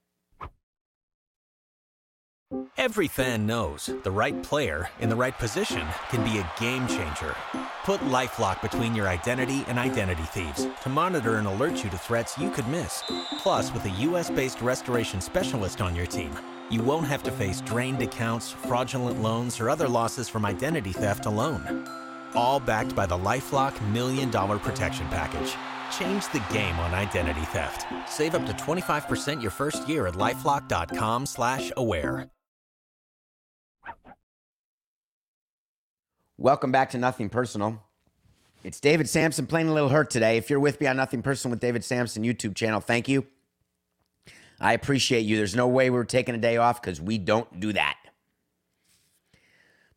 Every 2.78 3.10
fan 3.10 3.46
knows 3.46 3.90
the 4.04 4.12
right 4.12 4.42
player 4.42 4.90
in 5.02 5.10
the 5.10 5.16
right 5.16 5.38
position 5.38 5.86
can 6.10 6.24
be 6.24 6.38
a 6.38 6.52
game 6.58 6.88
changer. 6.88 7.36
Put 7.84 8.00
LifeLock 8.02 8.62
between 8.62 8.96
your 8.96 9.10
identity 9.10 9.66
and 9.68 9.78
identity 9.78 10.24
thieves 10.24 10.66
to 10.82 10.90
monitor 10.90 11.36
and 11.36 11.48
alert 11.48 11.84
you 11.84 11.90
to 11.90 11.98
threats 11.98 12.38
you 12.38 12.50
could 12.50 12.68
miss. 12.68 13.04
Plus, 13.40 13.74
with 13.74 13.84
a 13.86 13.90
U.S.-based 13.90 14.62
restoration 14.62 15.20
specialist 15.20 15.82
on 15.82 15.96
your 15.96 16.06
team, 16.06 16.32
you 16.70 16.82
won't 16.82 17.08
have 17.08 17.24
to 17.24 17.32
face 17.32 17.62
drained 17.62 18.02
accounts, 18.02 18.52
fraudulent 18.52 19.22
loans, 19.22 19.60
or 19.60 19.70
other 19.70 19.88
losses 19.88 20.30
from 20.30 20.46
identity 20.46 20.94
theft 20.94 21.26
alone. 21.26 21.88
All 22.34 22.60
backed 22.60 22.96
by 22.96 23.06
the 23.06 23.18
LifeLock 23.18 23.80
Million 23.92 24.30
Dollar 24.32 24.60
Protection 24.60 25.08
Package. 25.08 25.56
Change 25.98 26.32
the 26.32 26.44
game 26.54 26.78
on 26.80 26.94
identity 26.94 27.42
theft. 27.42 27.86
Save 28.10 28.36
up 28.36 28.46
to 28.46 28.54
25% 28.54 29.42
your 29.42 29.52
first 29.52 29.88
year 29.88 30.08
at 30.08 30.14
LifeLock.com 30.16 31.26
slash 31.26 31.72
aware. 31.78 32.30
Welcome 36.38 36.72
back 36.72 36.92
to 36.92 37.00
Nothing 37.00 37.30
Personal. 37.30 37.82
It's 38.64 38.80
David 38.80 39.10
Samson 39.10 39.48
playing 39.48 39.70
a 39.70 39.74
little 39.74 39.90
hurt 39.90 40.10
today. 40.10 40.38
If 40.38 40.50
you're 40.50 40.60
with 40.60 40.80
me 40.80 40.88
on 40.88 40.98
Nothing 40.98 41.22
Personal 41.22 41.52
with 41.52 41.62
David 41.62 41.84
Samson 41.84 42.24
YouTube 42.24 42.54
channel, 42.54 42.80
thank 42.80 43.08
you. 43.08 43.26
I 44.60 44.74
appreciate 44.74 45.22
you. 45.22 45.38
There's 45.38 45.56
no 45.56 45.68
way 45.68 45.90
we're 45.90 46.04
taking 46.04 46.36
a 46.36 46.40
day 46.40 46.58
off 46.58 46.82
because 46.82 47.00
we 47.00 47.18
don't 47.18 47.60
do 47.60 47.74
that. 47.74 47.98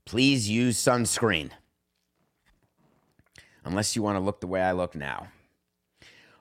Please 0.05 0.49
use 0.51 0.77
sunscreen. 0.77 1.51
unless 3.65 3.95
you 3.95 4.03
want 4.03 4.17
to 4.17 4.21
look 4.21 4.41
the 4.41 4.47
way 4.47 4.61
I 4.63 4.73
look 4.73 4.95
now. 4.95 5.29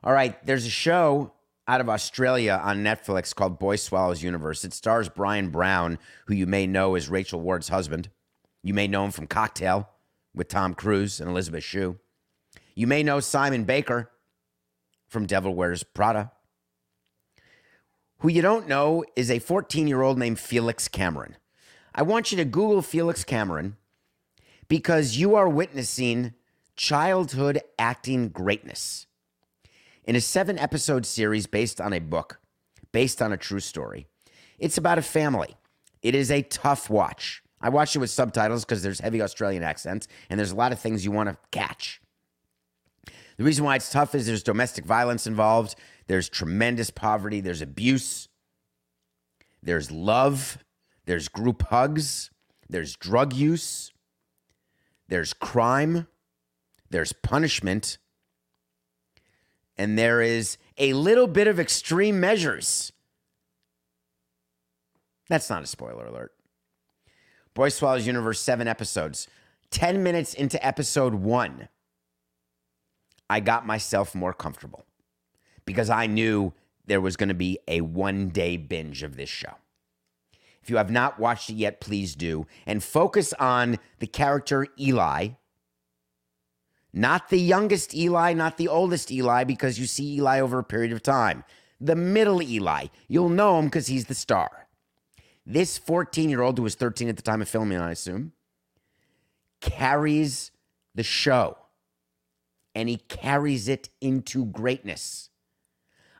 All 0.03 0.13
right, 0.13 0.43
there's 0.45 0.65
a 0.65 0.69
show 0.69 1.33
out 1.67 1.81
of 1.81 1.89
Australia 1.89 2.59
on 2.63 2.83
Netflix 2.83 3.35
called 3.35 3.59
Boy 3.59 3.75
Swallows 3.75 4.23
Universe. 4.23 4.63
It 4.63 4.73
stars 4.73 5.09
Bryan 5.09 5.49
Brown, 5.49 5.99
who 6.25 6.33
you 6.33 6.47
may 6.47 6.65
know 6.65 6.95
as 6.95 7.09
Rachel 7.09 7.41
Ward's 7.41 7.69
husband. 7.69 8.09
You 8.63 8.73
may 8.73 8.87
know 8.87 9.05
him 9.05 9.11
from 9.11 9.27
Cocktail 9.27 9.89
with 10.33 10.47
Tom 10.47 10.73
Cruise 10.73 11.19
and 11.19 11.29
Elizabeth 11.29 11.63
Shue. 11.63 11.97
You 12.75 12.87
may 12.87 13.03
know 13.03 13.19
Simon 13.19 13.65
Baker 13.65 14.09
from 15.07 15.25
Devil 15.25 15.53
Wears 15.53 15.83
Prada. 15.83 16.31
Who 18.19 18.27
you 18.27 18.41
don't 18.41 18.67
know 18.67 19.05
is 19.15 19.31
a 19.31 19.39
14 19.39 19.87
year 19.87 20.01
old 20.01 20.17
named 20.17 20.39
Felix 20.39 20.87
Cameron. 20.89 21.37
I 21.95 22.01
want 22.01 22.31
you 22.31 22.37
to 22.37 22.45
Google 22.45 22.81
Felix 22.81 23.23
Cameron 23.23 23.77
because 24.67 25.17
you 25.17 25.35
are 25.35 25.47
witnessing 25.47 26.33
childhood 26.75 27.61
acting 27.77 28.27
greatness. 28.29 29.07
In 30.03 30.17
a 30.17 30.21
seven 30.21 30.59
episode 30.59 31.05
series 31.05 31.47
based 31.47 31.79
on 31.79 31.93
a 31.93 31.99
book, 31.99 32.41
based 32.91 33.21
on 33.21 33.31
a 33.31 33.37
true 33.37 33.61
story, 33.61 34.05
it's 34.57 34.77
about 34.77 34.97
a 34.97 35.03
family. 35.03 35.55
It 36.01 36.13
is 36.13 36.29
a 36.29 36.41
tough 36.41 36.89
watch. 36.89 37.41
I 37.61 37.69
watched 37.69 37.95
it 37.95 37.99
with 37.99 38.09
subtitles 38.09 38.65
because 38.65 38.83
there's 38.83 38.99
heavy 38.99 39.21
Australian 39.21 39.63
accents 39.63 40.09
and 40.29 40.37
there's 40.37 40.51
a 40.51 40.55
lot 40.55 40.73
of 40.73 40.79
things 40.79 41.05
you 41.05 41.11
want 41.11 41.29
to 41.29 41.37
catch. 41.51 42.01
The 43.37 43.45
reason 43.45 43.63
why 43.63 43.77
it's 43.77 43.89
tough 43.89 44.13
is 44.15 44.27
there's 44.27 44.43
domestic 44.43 44.83
violence 44.83 45.25
involved, 45.25 45.75
there's 46.09 46.27
tremendous 46.27 46.89
poverty, 46.89 47.39
there's 47.39 47.61
abuse, 47.61 48.29
there's 49.61 49.91
love, 49.91 50.57
there's 51.05 51.27
group 51.27 51.61
hugs, 51.69 52.31
there's 52.67 52.95
drug 52.95 53.31
use, 53.31 53.91
there's 55.07 55.33
crime, 55.33 56.07
there's 56.89 57.13
punishment, 57.13 57.99
and 59.77 59.99
there 59.99 60.19
is 60.19 60.57
a 60.79 60.93
little 60.93 61.27
bit 61.27 61.47
of 61.47 61.59
extreme 61.59 62.19
measures. 62.19 62.91
That's 65.29 65.47
not 65.47 65.61
a 65.61 65.67
spoiler 65.67 66.07
alert. 66.07 66.31
Boy 67.53 67.69
Swallows 67.69 68.07
Universe, 68.07 68.39
seven 68.39 68.67
episodes. 68.67 69.27
10 69.69 70.01
minutes 70.01 70.33
into 70.33 70.65
episode 70.65 71.13
one, 71.13 71.69
I 73.29 73.39
got 73.41 73.67
myself 73.67 74.15
more 74.15 74.33
comfortable 74.33 74.85
because 75.69 75.91
I 75.91 76.07
knew 76.07 76.51
there 76.87 76.99
was 76.99 77.15
going 77.15 77.29
to 77.29 77.35
be 77.35 77.59
a 77.67 77.81
one 77.81 78.29
day 78.29 78.57
binge 78.57 79.03
of 79.03 79.15
this 79.15 79.29
show. 79.29 79.53
If 80.63 80.69
you 80.71 80.77
have 80.77 80.89
not 80.89 81.19
watched 81.19 81.51
it 81.51 81.57
yet, 81.57 81.79
please 81.79 82.15
do. 82.15 82.47
And 82.65 82.83
focus 82.83 83.33
on 83.33 83.77
the 83.99 84.07
character 84.07 84.65
Eli. 84.79 85.27
Not 86.91 87.29
the 87.29 87.39
youngest 87.39 87.93
Eli, 87.93 88.33
not 88.33 88.57
the 88.57 88.67
oldest 88.67 89.11
Eli, 89.11 89.43
because 89.43 89.77
you 89.77 89.85
see 89.85 90.15
Eli 90.15 90.39
over 90.39 90.57
a 90.57 90.63
period 90.63 90.91
of 90.91 91.03
time. 91.03 91.43
The 91.79 91.95
middle 91.95 92.41
Eli. 92.41 92.87
You'll 93.07 93.29
know 93.29 93.59
him 93.59 93.65
because 93.65 93.85
he's 93.85 94.05
the 94.05 94.15
star. 94.15 94.67
This 95.45 95.77
14 95.77 96.31
year 96.31 96.41
old, 96.41 96.57
who 96.57 96.63
was 96.63 96.73
13 96.73 97.09
at 97.09 97.15
the 97.15 97.21
time 97.21 97.43
of 97.43 97.47
filming, 97.47 97.77
I 97.77 97.91
assume, 97.91 98.31
carries 99.61 100.49
the 100.95 101.03
show 101.03 101.57
and 102.73 102.89
he 102.89 102.97
carries 102.97 103.67
it 103.67 103.89
into 104.01 104.45
greatness. 104.45 105.29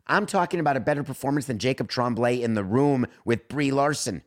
I'm 0.10 0.26
talking 0.26 0.60
about 0.60 0.76
a 0.76 0.82
better 0.82 1.04
performance 1.04 1.46
than 1.46 1.60
Jacob 1.60 1.88
Tremblay 1.88 2.42
in 2.42 2.56
the 2.56 2.64
room 2.64 3.06
with 3.24 3.48
Brie 3.48 3.72
Larson. 3.72 4.24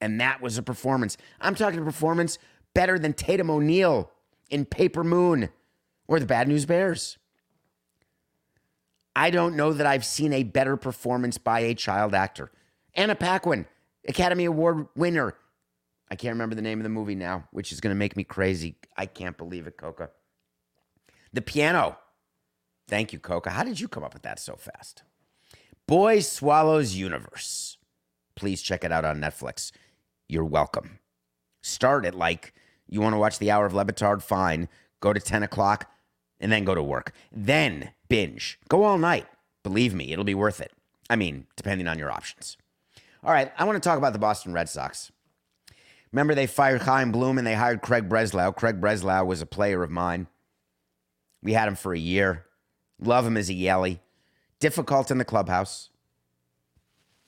And 0.00 0.20
that 0.20 0.42
was 0.42 0.58
a 0.58 0.62
performance. 0.62 1.16
I'm 1.40 1.54
talking 1.54 1.78
a 1.78 1.84
performance 1.84 2.38
better 2.74 2.98
than 2.98 3.12
Tatum 3.12 3.50
O'Neal 3.50 4.10
in 4.50 4.64
Paper 4.64 5.04
Moon 5.04 5.50
or 6.08 6.18
the 6.18 6.26
Bad 6.26 6.48
News 6.48 6.66
Bears. 6.66 7.18
I 9.14 9.30
don't 9.30 9.56
know 9.56 9.72
that 9.72 9.86
I've 9.86 10.04
seen 10.04 10.32
a 10.32 10.42
better 10.42 10.76
performance 10.76 11.38
by 11.38 11.60
a 11.60 11.74
child 11.74 12.12
actor. 12.12 12.50
Anna 12.94 13.14
Paquin, 13.14 13.66
Academy 14.08 14.44
Award 14.44 14.88
winner. 14.96 15.34
I 16.10 16.16
can't 16.16 16.32
remember 16.32 16.56
the 16.56 16.62
name 16.62 16.80
of 16.80 16.84
the 16.84 16.88
movie 16.88 17.14
now, 17.14 17.44
which 17.52 17.70
is 17.70 17.80
going 17.80 17.94
to 17.94 17.98
make 17.98 18.16
me 18.16 18.24
crazy. 18.24 18.76
I 18.96 19.06
can't 19.06 19.38
believe 19.38 19.68
it, 19.68 19.76
Coca. 19.76 20.10
The 21.32 21.42
piano. 21.42 21.98
Thank 22.90 23.12
you, 23.12 23.20
Coca. 23.20 23.50
How 23.50 23.62
did 23.62 23.78
you 23.78 23.86
come 23.86 24.02
up 24.02 24.14
with 24.14 24.22
that 24.22 24.40
so 24.40 24.56
fast? 24.56 25.04
Boy 25.86 26.18
Swallows 26.18 26.96
Universe. 26.96 27.78
Please 28.34 28.60
check 28.60 28.82
it 28.82 28.90
out 28.90 29.04
on 29.04 29.20
Netflix. 29.20 29.70
You're 30.28 30.44
welcome. 30.44 30.98
Start 31.62 32.04
at 32.04 32.16
like, 32.16 32.52
you 32.88 33.00
want 33.00 33.14
to 33.14 33.18
watch 33.18 33.38
The 33.38 33.48
Hour 33.48 33.64
of 33.64 33.74
Le 33.74 33.84
Batard? 33.84 34.22
Fine. 34.22 34.68
Go 34.98 35.12
to 35.12 35.20
10 35.20 35.44
o'clock 35.44 35.88
and 36.40 36.50
then 36.50 36.64
go 36.64 36.74
to 36.74 36.82
work. 36.82 37.12
Then 37.30 37.92
binge. 38.08 38.58
Go 38.68 38.82
all 38.82 38.98
night. 38.98 39.28
Believe 39.62 39.94
me, 39.94 40.12
it'll 40.12 40.24
be 40.24 40.34
worth 40.34 40.60
it. 40.60 40.72
I 41.08 41.14
mean, 41.14 41.46
depending 41.54 41.86
on 41.86 41.96
your 41.96 42.10
options. 42.10 42.56
All 43.22 43.30
right, 43.30 43.52
I 43.56 43.62
want 43.64 43.80
to 43.80 43.88
talk 43.88 43.98
about 43.98 44.14
the 44.14 44.18
Boston 44.18 44.52
Red 44.52 44.68
Sox. 44.68 45.12
Remember, 46.10 46.34
they 46.34 46.48
fired 46.48 46.82
Chaim 46.82 47.12
Bloom 47.12 47.38
and 47.38 47.46
they 47.46 47.54
hired 47.54 47.82
Craig 47.82 48.08
Breslow. 48.08 48.56
Craig 48.56 48.80
Breslow 48.80 49.24
was 49.24 49.40
a 49.40 49.46
player 49.46 49.84
of 49.84 49.92
mine. 49.92 50.26
We 51.40 51.52
had 51.52 51.68
him 51.68 51.76
for 51.76 51.94
a 51.94 51.98
year. 51.98 52.46
Love 53.00 53.26
him 53.26 53.36
as 53.36 53.48
a 53.48 53.54
Yalie. 53.54 54.00
Difficult 54.58 55.10
in 55.10 55.18
the 55.18 55.24
clubhouse. 55.24 55.88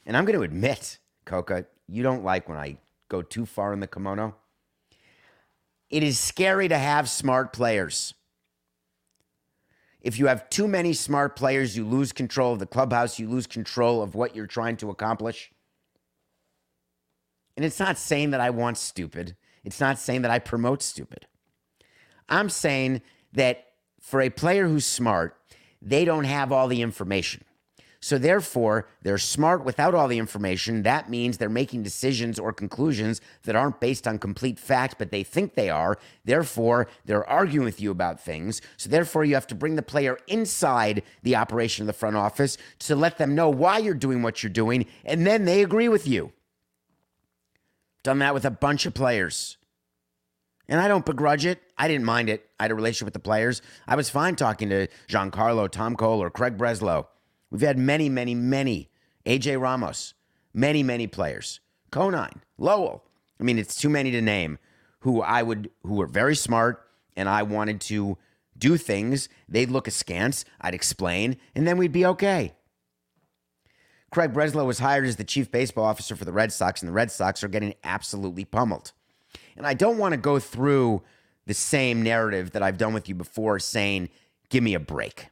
And 0.04 0.16
I'm 0.16 0.24
going 0.24 0.38
to 0.38 0.44
admit, 0.44 0.98
Coca, 1.24 1.66
you 1.88 2.02
don't 2.02 2.24
like 2.24 2.48
when 2.48 2.58
I 2.58 2.78
go 3.08 3.22
too 3.22 3.46
far 3.46 3.72
in 3.72 3.80
the 3.80 3.86
kimono. 3.86 4.34
It 5.90 6.02
is 6.02 6.18
scary 6.18 6.68
to 6.68 6.78
have 6.78 7.08
smart 7.08 7.52
players. 7.52 8.14
If 10.00 10.18
you 10.18 10.26
have 10.26 10.50
too 10.50 10.66
many 10.66 10.94
smart 10.94 11.36
players, 11.36 11.76
you 11.76 11.86
lose 11.86 12.12
control 12.12 12.52
of 12.52 12.58
the 12.58 12.66
clubhouse, 12.66 13.18
you 13.18 13.28
lose 13.28 13.46
control 13.46 14.02
of 14.02 14.14
what 14.14 14.34
you're 14.34 14.46
trying 14.46 14.76
to 14.78 14.90
accomplish. 14.90 15.52
And 17.56 17.64
it's 17.64 17.78
not 17.78 17.98
saying 17.98 18.30
that 18.30 18.40
I 18.40 18.50
want 18.50 18.78
stupid. 18.78 19.36
It's 19.64 19.80
not 19.80 19.98
saying 19.98 20.22
that 20.22 20.30
I 20.30 20.38
promote 20.38 20.82
stupid. 20.82 21.26
I'm 22.28 22.48
saying 22.48 23.02
that 23.34 23.66
for 24.00 24.20
a 24.20 24.30
player 24.30 24.66
who's 24.66 24.86
smart, 24.86 25.36
they 25.82 26.04
don't 26.04 26.24
have 26.24 26.52
all 26.52 26.68
the 26.68 26.82
information. 26.82 27.44
So, 28.04 28.18
therefore, 28.18 28.88
they're 29.02 29.16
smart 29.16 29.64
without 29.64 29.94
all 29.94 30.08
the 30.08 30.18
information. 30.18 30.82
That 30.82 31.08
means 31.08 31.38
they're 31.38 31.48
making 31.48 31.84
decisions 31.84 32.36
or 32.36 32.52
conclusions 32.52 33.20
that 33.44 33.54
aren't 33.54 33.78
based 33.78 34.08
on 34.08 34.18
complete 34.18 34.58
fact, 34.58 34.96
but 34.98 35.12
they 35.12 35.22
think 35.22 35.54
they 35.54 35.70
are. 35.70 35.96
Therefore, 36.24 36.88
they're 37.04 37.28
arguing 37.28 37.64
with 37.64 37.80
you 37.80 37.92
about 37.92 38.20
things. 38.20 38.60
So, 38.76 38.90
therefore, 38.90 39.24
you 39.24 39.34
have 39.34 39.46
to 39.46 39.54
bring 39.54 39.76
the 39.76 39.82
player 39.82 40.18
inside 40.26 41.04
the 41.22 41.36
operation 41.36 41.84
of 41.84 41.86
the 41.86 41.92
front 41.92 42.16
office 42.16 42.58
to 42.80 42.96
let 42.96 43.18
them 43.18 43.36
know 43.36 43.48
why 43.48 43.78
you're 43.78 43.94
doing 43.94 44.20
what 44.20 44.42
you're 44.42 44.50
doing, 44.50 44.86
and 45.04 45.24
then 45.24 45.44
they 45.44 45.62
agree 45.62 45.88
with 45.88 46.04
you. 46.04 46.32
Done 48.02 48.18
that 48.18 48.34
with 48.34 48.44
a 48.44 48.50
bunch 48.50 48.84
of 48.84 48.94
players. 48.94 49.58
And 50.68 50.80
I 50.80 50.88
don't 50.88 51.04
begrudge 51.04 51.44
it. 51.44 51.60
I 51.76 51.88
didn't 51.88 52.04
mind 52.04 52.28
it. 52.28 52.48
I 52.58 52.64
had 52.64 52.70
a 52.70 52.74
relationship 52.74 53.06
with 53.06 53.14
the 53.14 53.20
players. 53.20 53.62
I 53.86 53.96
was 53.96 54.08
fine 54.08 54.36
talking 54.36 54.68
to 54.70 54.86
Giancarlo, 55.08 55.70
Tom 55.70 55.96
Cole, 55.96 56.22
or 56.22 56.30
Craig 56.30 56.56
Breslow. 56.56 57.06
We've 57.50 57.60
had 57.60 57.78
many, 57.78 58.08
many, 58.08 58.34
many. 58.34 58.90
AJ 59.26 59.60
Ramos, 59.60 60.14
many, 60.54 60.82
many 60.82 61.06
players. 61.06 61.60
Conine, 61.90 62.42
Lowell. 62.58 63.04
I 63.38 63.44
mean, 63.44 63.58
it's 63.58 63.76
too 63.76 63.88
many 63.88 64.10
to 64.12 64.22
name 64.22 64.58
who 65.00 65.20
I 65.20 65.42
would, 65.42 65.70
who 65.82 65.94
were 65.94 66.06
very 66.06 66.36
smart, 66.36 66.86
and 67.16 67.28
I 67.28 67.42
wanted 67.42 67.80
to 67.82 68.18
do 68.56 68.76
things. 68.76 69.28
They'd 69.48 69.70
look 69.70 69.88
askance. 69.88 70.44
I'd 70.60 70.74
explain, 70.74 71.36
and 71.54 71.66
then 71.66 71.76
we'd 71.76 71.92
be 71.92 72.06
okay. 72.06 72.54
Craig 74.10 74.32
Breslow 74.32 74.66
was 74.66 74.78
hired 74.78 75.06
as 75.06 75.16
the 75.16 75.24
chief 75.24 75.50
baseball 75.50 75.84
officer 75.84 76.14
for 76.14 76.24
the 76.24 76.32
Red 76.32 76.52
Sox, 76.52 76.82
and 76.82 76.88
the 76.88 76.92
Red 76.92 77.10
Sox 77.10 77.42
are 77.42 77.48
getting 77.48 77.74
absolutely 77.82 78.44
pummeled. 78.44 78.92
And 79.56 79.66
I 79.66 79.74
don't 79.74 79.98
want 79.98 80.12
to 80.12 80.18
go 80.18 80.38
through 80.38 81.02
the 81.46 81.54
same 81.54 82.02
narrative 82.02 82.52
that 82.52 82.62
I've 82.62 82.78
done 82.78 82.94
with 82.94 83.08
you 83.08 83.14
before 83.14 83.58
saying, 83.58 84.08
give 84.48 84.62
me 84.62 84.74
a 84.74 84.80
break. 84.80 85.28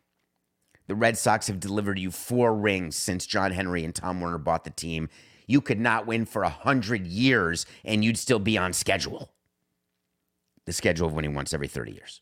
The 0.86 0.94
Red 0.94 1.16
Sox 1.16 1.46
have 1.46 1.60
delivered 1.60 1.98
you 1.98 2.10
four 2.10 2.54
rings 2.54 2.96
since 2.96 3.26
John 3.26 3.52
Henry 3.52 3.84
and 3.84 3.94
Tom 3.94 4.20
Werner 4.20 4.38
bought 4.38 4.64
the 4.64 4.70
team. 4.70 5.08
You 5.46 5.60
could 5.60 5.78
not 5.78 6.06
win 6.06 6.26
for 6.26 6.42
a 6.42 6.48
hundred 6.48 7.06
years 7.06 7.64
and 7.84 8.04
you'd 8.04 8.18
still 8.18 8.40
be 8.40 8.58
on 8.58 8.72
schedule. 8.72 9.30
The 10.66 10.72
schedule 10.72 11.06
of 11.06 11.14
winning 11.14 11.34
once 11.34 11.54
every 11.54 11.68
30 11.68 11.92
years, 11.92 12.20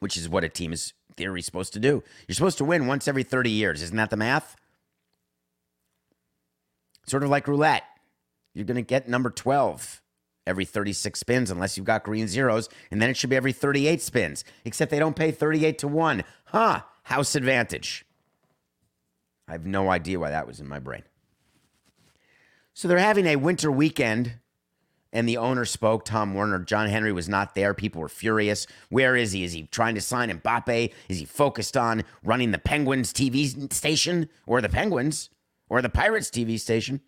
which 0.00 0.16
is 0.16 0.28
what 0.28 0.44
a 0.44 0.48
team 0.48 0.72
is 0.72 0.94
theory 1.16 1.42
supposed 1.42 1.72
to 1.74 1.78
do. 1.78 2.02
You're 2.26 2.34
supposed 2.34 2.58
to 2.58 2.64
win 2.64 2.86
once 2.86 3.06
every 3.06 3.22
30 3.22 3.50
years. 3.50 3.82
Isn't 3.82 3.96
that 3.96 4.10
the 4.10 4.16
math? 4.16 4.56
Sort 7.06 7.22
of 7.22 7.30
like 7.30 7.46
roulette. 7.46 7.84
You're 8.54 8.64
going 8.64 8.76
to 8.76 8.82
get 8.82 9.08
number 9.08 9.30
12 9.30 10.02
every 10.46 10.64
36 10.64 11.18
spins 11.18 11.50
unless 11.50 11.76
you've 11.76 11.86
got 11.86 12.04
green 12.04 12.28
zeros, 12.28 12.68
and 12.90 13.00
then 13.00 13.10
it 13.10 13.16
should 13.16 13.30
be 13.30 13.36
every 13.36 13.52
38 13.52 14.00
spins, 14.00 14.44
except 14.64 14.90
they 14.90 14.98
don't 14.98 15.16
pay 15.16 15.30
38 15.30 15.78
to 15.78 15.88
1. 15.88 16.24
Huh, 16.46 16.82
house 17.04 17.34
advantage. 17.34 18.04
I 19.48 19.52
have 19.52 19.66
no 19.66 19.90
idea 19.90 20.18
why 20.18 20.30
that 20.30 20.46
was 20.46 20.60
in 20.60 20.68
my 20.68 20.78
brain. 20.78 21.02
So 22.72 22.88
they're 22.88 22.98
having 22.98 23.26
a 23.26 23.36
winter 23.36 23.70
weekend 23.70 24.34
and 25.14 25.28
the 25.28 25.36
owner 25.36 25.64
spoke, 25.64 26.04
Tom 26.04 26.34
Werner. 26.34 26.58
John 26.58 26.88
Henry 26.88 27.12
was 27.12 27.28
not 27.28 27.54
there. 27.54 27.72
People 27.72 28.00
were 28.00 28.08
furious. 28.08 28.66
Where 28.88 29.14
is 29.14 29.30
he? 29.30 29.44
Is 29.44 29.52
he 29.52 29.62
trying 29.62 29.94
to 29.94 30.00
sign 30.00 30.28
Mbappe? 30.28 30.92
Is 31.08 31.20
he 31.20 31.24
focused 31.24 31.76
on 31.76 32.02
running 32.24 32.50
the 32.50 32.58
Penguins 32.58 33.12
TV 33.12 33.72
station 33.72 34.28
or 34.44 34.60
the 34.60 34.68
Penguins 34.68 35.30
or 35.68 35.80
the 35.80 35.88
Pirates 35.88 36.30
TV 36.30 36.58
station? 36.58 37.00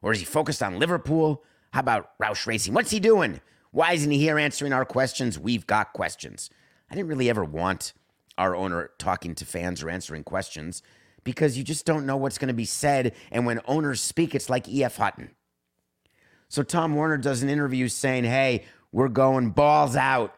Or 0.00 0.12
is 0.12 0.20
he 0.20 0.24
focused 0.24 0.62
on 0.62 0.78
Liverpool? 0.78 1.42
How 1.72 1.80
about 1.80 2.18
Roush 2.18 2.46
Racing? 2.46 2.74
What's 2.74 2.90
he 2.90 3.00
doing? 3.00 3.40
Why 3.70 3.92
isn't 3.92 4.10
he 4.10 4.18
here 4.18 4.38
answering 4.38 4.72
our 4.72 4.84
questions? 4.84 5.38
We've 5.38 5.66
got 5.66 5.92
questions. 5.92 6.50
I 6.90 6.94
didn't 6.94 7.08
really 7.08 7.28
ever 7.28 7.44
want 7.44 7.92
our 8.38 8.56
owner 8.56 8.90
talking 8.98 9.34
to 9.34 9.44
fans 9.44 9.82
or 9.82 9.90
answering 9.90 10.24
questions 10.24 10.82
because 11.24 11.58
you 11.58 11.64
just 11.64 11.84
don't 11.84 12.06
know 12.06 12.16
what's 12.16 12.38
going 12.38 12.48
to 12.48 12.54
be 12.54 12.64
said. 12.64 13.14
And 13.30 13.44
when 13.44 13.60
owners 13.66 14.00
speak, 14.00 14.34
it's 14.34 14.48
like 14.48 14.68
E.F. 14.68 14.96
Hutton. 14.96 15.30
So 16.48 16.62
Tom 16.62 16.94
Werner 16.94 17.18
does 17.18 17.42
an 17.42 17.50
interview 17.50 17.88
saying, 17.88 18.24
hey, 18.24 18.64
we're 18.90 19.08
going 19.08 19.50
balls 19.50 19.96
out, 19.96 20.34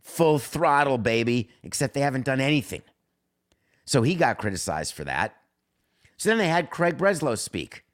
full 0.00 0.38
throttle, 0.38 0.98
baby, 0.98 1.50
except 1.64 1.94
they 1.94 2.00
haven't 2.00 2.24
done 2.24 2.40
anything. 2.40 2.82
So 3.84 4.02
he 4.02 4.14
got 4.14 4.38
criticized 4.38 4.94
for 4.94 5.02
that. 5.04 5.34
So 6.16 6.28
then 6.28 6.38
they 6.38 6.48
had 6.48 6.70
Craig 6.70 6.96
Breslow 6.96 7.36
speak. 7.36 7.84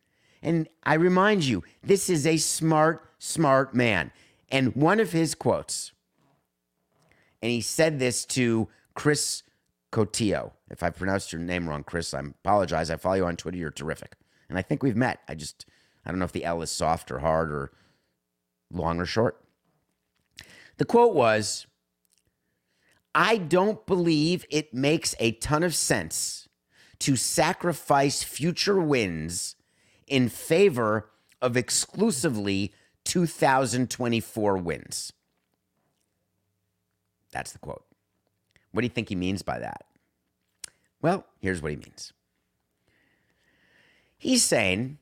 And 0.45 0.69
I 0.85 0.95
remind 0.95 1.45
you, 1.45 1.65
this 1.83 2.11
is 2.11 2.27
a 2.27 2.37
smart, 2.37 3.11
smart 3.19 3.75
man. 3.75 4.13
And 4.51 4.77
one 4.77 5.01
of 5.01 5.11
his 5.11 5.35
quotes, 5.35 5.93
and 7.43 7.51
he 7.51 7.63
said 7.63 7.99
this 7.99 8.27
to 8.27 8.69
Chris 8.95 9.43
Cotillo. 9.91 10.53
If 10.71 10.83
I 10.83 10.91
pronounced 10.91 11.33
your 11.33 11.41
name 11.41 11.67
wrong, 11.67 11.83
Chris, 11.83 12.13
I 12.13 12.21
apologize. 12.21 12.91
I 12.91 12.97
follow 12.97 13.17
you 13.17 13.25
on 13.25 13.37
Twitter. 13.37 13.57
You're 13.57 13.71
terrific. 13.71 14.17
And 14.51 14.59
I 14.59 14.63
think 14.63 14.83
we've 14.83 14.97
met. 14.97 15.21
I 15.29 15.35
just, 15.35 15.65
I 16.05 16.11
don't 16.11 16.19
know 16.19 16.27
if 16.27 16.33
the 16.33 16.45
L 16.45 16.61
is 16.61 16.71
soft 16.71 17.11
or 17.11 17.21
hard 17.21 17.51
or 17.51 17.73
long 18.71 19.01
or 19.01 19.07
short. 19.07 19.43
The 20.77 20.85
quote 20.85 21.15
was 21.15 21.67
I 23.15 23.39
don't 23.39 23.87
believe 23.87 24.45
it 24.51 24.75
makes 24.75 25.15
a 25.19 25.33
ton 25.33 25.63
of 25.63 25.75
sense 25.75 26.49
to 26.99 27.17
sacrifice 27.17 28.23
future 28.23 28.81
wins 28.81 29.57
in 30.07 30.29
favor 30.29 31.11
of 31.41 31.57
exclusively 31.57 32.73
2024 33.05 34.57
wins. 34.59 35.13
That's 37.33 37.53
the 37.53 37.59
quote. 37.59 37.85
What 38.73 38.81
do 38.81 38.87
you 38.87 38.91
think 38.91 39.09
he 39.09 39.17
means 39.17 39.43
by 39.43 39.59
that? 39.59 39.85
Well, 41.03 41.27
here's 41.41 41.61
what 41.61 41.71
he 41.71 41.77
means. 41.77 42.13
He's 44.17 44.43
saying, 44.43 44.99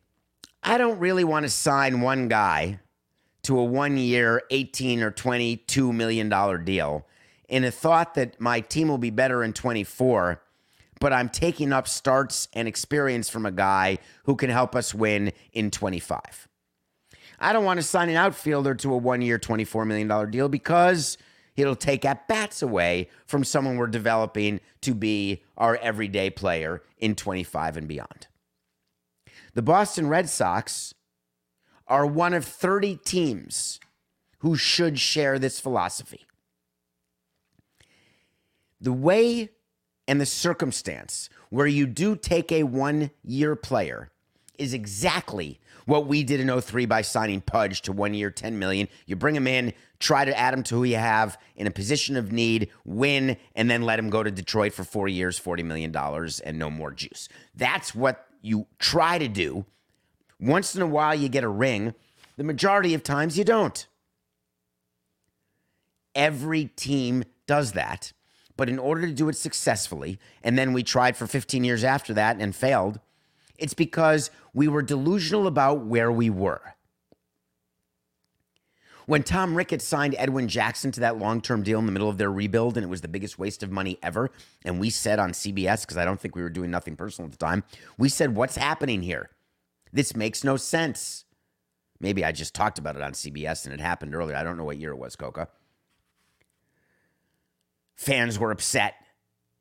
I 0.63 0.79
don't 0.79 0.99
really 0.99 1.25
want 1.25 1.45
to 1.45 1.51
sign 1.51 2.01
one 2.01 2.29
guy 2.29 2.81
to 3.43 3.59
a 3.59 3.65
one 3.65 3.97
year, 3.97 4.43
18 4.51 5.03
or 5.03 5.11
22 5.11 5.93
million 5.93 6.29
dollar 6.29 6.59
deal 6.59 7.07
in 7.49 7.65
a 7.65 7.71
thought 7.71 8.15
that 8.15 8.41
my 8.41 8.61
team 8.61 8.89
will 8.89 8.99
be 8.99 9.11
better 9.11 9.45
in 9.45 9.53
24, 9.53 10.43
but 11.03 11.13
I'm 11.13 11.29
taking 11.29 11.73
up 11.73 11.89
starts 11.89 12.47
and 12.53 12.69
experience 12.69 13.29
from 13.29 13.45
a 13.45 13.51
guy 13.51 13.99
who 14.23 14.37
can 14.37 14.51
help 14.51 14.77
us 14.77 14.95
win 14.95 15.33
in 15.53 15.73
25. 15.73 16.47
I 17.41 17.53
don't 17.53 17.65
want 17.65 17.81
to 17.81 17.83
sign 17.83 18.09
an 18.09 18.15
outfielder 18.15 18.77
to 18.77 18.95
a 18.95 18.97
one 18.97 19.21
year, 19.21 19.37
$24 19.37 19.85
million 19.85 20.31
deal 20.31 20.49
because 20.49 21.19
it'll 21.57 21.75
take 21.75 22.05
at 22.05 22.29
bats 22.29 22.63
away 22.63 23.09
from 23.27 23.43
someone 23.43 23.79
we're 23.79 23.89
developing 23.89 24.61
to 24.83 24.95
be 24.95 25.43
our 25.57 25.75
everyday 25.79 26.31
player 26.31 26.85
in 26.99 27.17
25 27.17 27.79
and 27.79 27.89
beyond. 27.89 28.29
The 29.55 29.63
Boston 29.63 30.07
Red 30.07 30.29
Sox 30.29 30.95
are 31.89 32.07
one 32.07 32.33
of 32.33 32.45
30 32.45 32.95
teams 33.05 33.81
who 34.39 34.55
should 34.55 35.01
share 35.01 35.41
this 35.41 35.59
philosophy. 35.59 36.27
The 38.81 38.93
way 38.93 39.51
and 40.09 40.21
the 40.21 40.27
circumstance 40.27 41.31
where 41.51 41.67
you 41.67 41.87
do 41.87 42.17
take 42.17 42.51
a 42.51 42.65
one 42.65 43.11
year 43.23 43.55
player 43.57 44.11
is 44.59 44.75
exactly 44.75 45.61
what 45.87 46.07
we 46.07 46.23
did 46.23 46.41
in 46.41 46.61
03 46.61 46.87
by 46.87 47.03
signing 47.03 47.41
Pudge 47.41 47.83
to 47.83 47.93
one 47.93 48.15
year, 48.15 48.31
10 48.31 48.59
million. 48.59 48.89
You 49.07 49.17
bring 49.17 49.35
him 49.35 49.47
in, 49.47 49.73
try 49.99 50.25
to 50.25 50.37
add 50.39 50.55
him 50.55 50.63
to 50.65 50.77
who 50.77 50.85
you 50.85 50.97
have 50.97 51.39
in 51.57 51.67
a 51.67 51.71
position 51.71 52.17
of 52.17 52.33
need, 52.33 52.71
win, 52.85 53.37
and 53.55 53.71
then 53.71 53.83
let 53.83 53.99
him 53.99 54.11
go 54.11 54.23
to 54.23 54.31
Detroit 54.31 54.73
for 54.73 54.85
four 54.85 55.09
years, 55.09 55.41
$40 55.41 55.65
million, 55.65 55.95
and 56.45 56.59
no 56.59 56.71
more 56.71 56.93
juice. 56.93 57.29
That's 57.55 57.95
what 57.95 58.27
you 58.41 58.67
try 58.79 59.19
to 59.19 59.29
do. 59.29 59.65
Once 60.39 60.75
in 60.75 60.83
a 60.83 60.87
while, 60.87 61.15
you 61.15 61.29
get 61.29 61.45
a 61.45 61.49
ring. 61.49 61.95
The 62.37 62.45
majority 62.45 62.95
of 62.95 63.03
times, 63.03 63.39
you 63.39 63.45
don't. 63.45 63.87
Every 66.15 66.67
team 66.67 67.25
does 67.47 67.73
that. 67.73 68.13
But 68.63 68.69
in 68.69 68.79
order 68.79 69.09
to 69.09 69.13
do 69.13 69.29
it 69.29 69.35
successfully, 69.35 70.21
and 70.45 70.57
then 70.57 70.73
we 70.73 70.85
tried 70.85 71.17
for 71.17 71.27
15 71.27 71.65
years 71.65 71.83
after 71.83 72.15
that 72.15 72.37
and 72.39 72.55
failed, 72.55 73.01
it's 73.59 73.75
because 73.75 74.31
we 74.55 74.69
were 74.69 74.83
delusional 74.83 75.49
about 75.49 75.85
where 75.85 76.13
we 76.13 76.31
were. 76.31 76.77
When 79.07 79.25
Tom 79.25 79.57
Ricketts 79.57 79.85
signed 79.85 80.15
Edwin 80.17 80.47
Jackson 80.47 80.93
to 80.93 81.01
that 81.01 81.19
long 81.19 81.41
term 81.41 81.65
deal 81.65 81.81
in 81.81 81.87
the 81.87 81.91
middle 81.91 82.09
of 82.09 82.19
their 82.19 82.31
rebuild, 82.31 82.77
and 82.77 82.85
it 82.85 82.89
was 82.89 83.01
the 83.01 83.09
biggest 83.09 83.37
waste 83.37 83.65
of 83.65 83.73
money 83.73 83.99
ever, 84.01 84.31
and 84.65 84.79
we 84.79 84.91
said 84.91 85.19
on 85.19 85.33
CBS, 85.33 85.81
because 85.81 85.97
I 85.97 86.05
don't 86.05 86.21
think 86.21 86.37
we 86.37 86.43
were 86.43 86.49
doing 86.49 86.71
nothing 86.71 86.95
personal 86.95 87.27
at 87.27 87.33
the 87.33 87.45
time, 87.45 87.65
we 87.99 88.09
said, 88.09 88.37
What's 88.37 88.55
happening 88.55 89.03
here? 89.03 89.31
This 89.93 90.15
makes 90.15 90.45
no 90.45 90.57
sense. 90.57 91.25
Maybe 91.99 92.25
I 92.25 92.31
just 92.31 92.55
talked 92.55 92.79
about 92.79 92.95
it 92.95 93.03
on 93.03 93.11
CBS 93.11 93.65
and 93.65 93.75
it 93.75 93.81
happened 93.81 94.15
earlier. 94.15 94.37
I 94.37 94.45
don't 94.45 94.57
know 94.57 94.63
what 94.63 94.79
year 94.79 94.93
it 94.93 94.99
was, 94.99 95.17
Coca. 95.17 95.49
Fans 98.03 98.37
were 98.37 98.51
upset. 98.51 98.95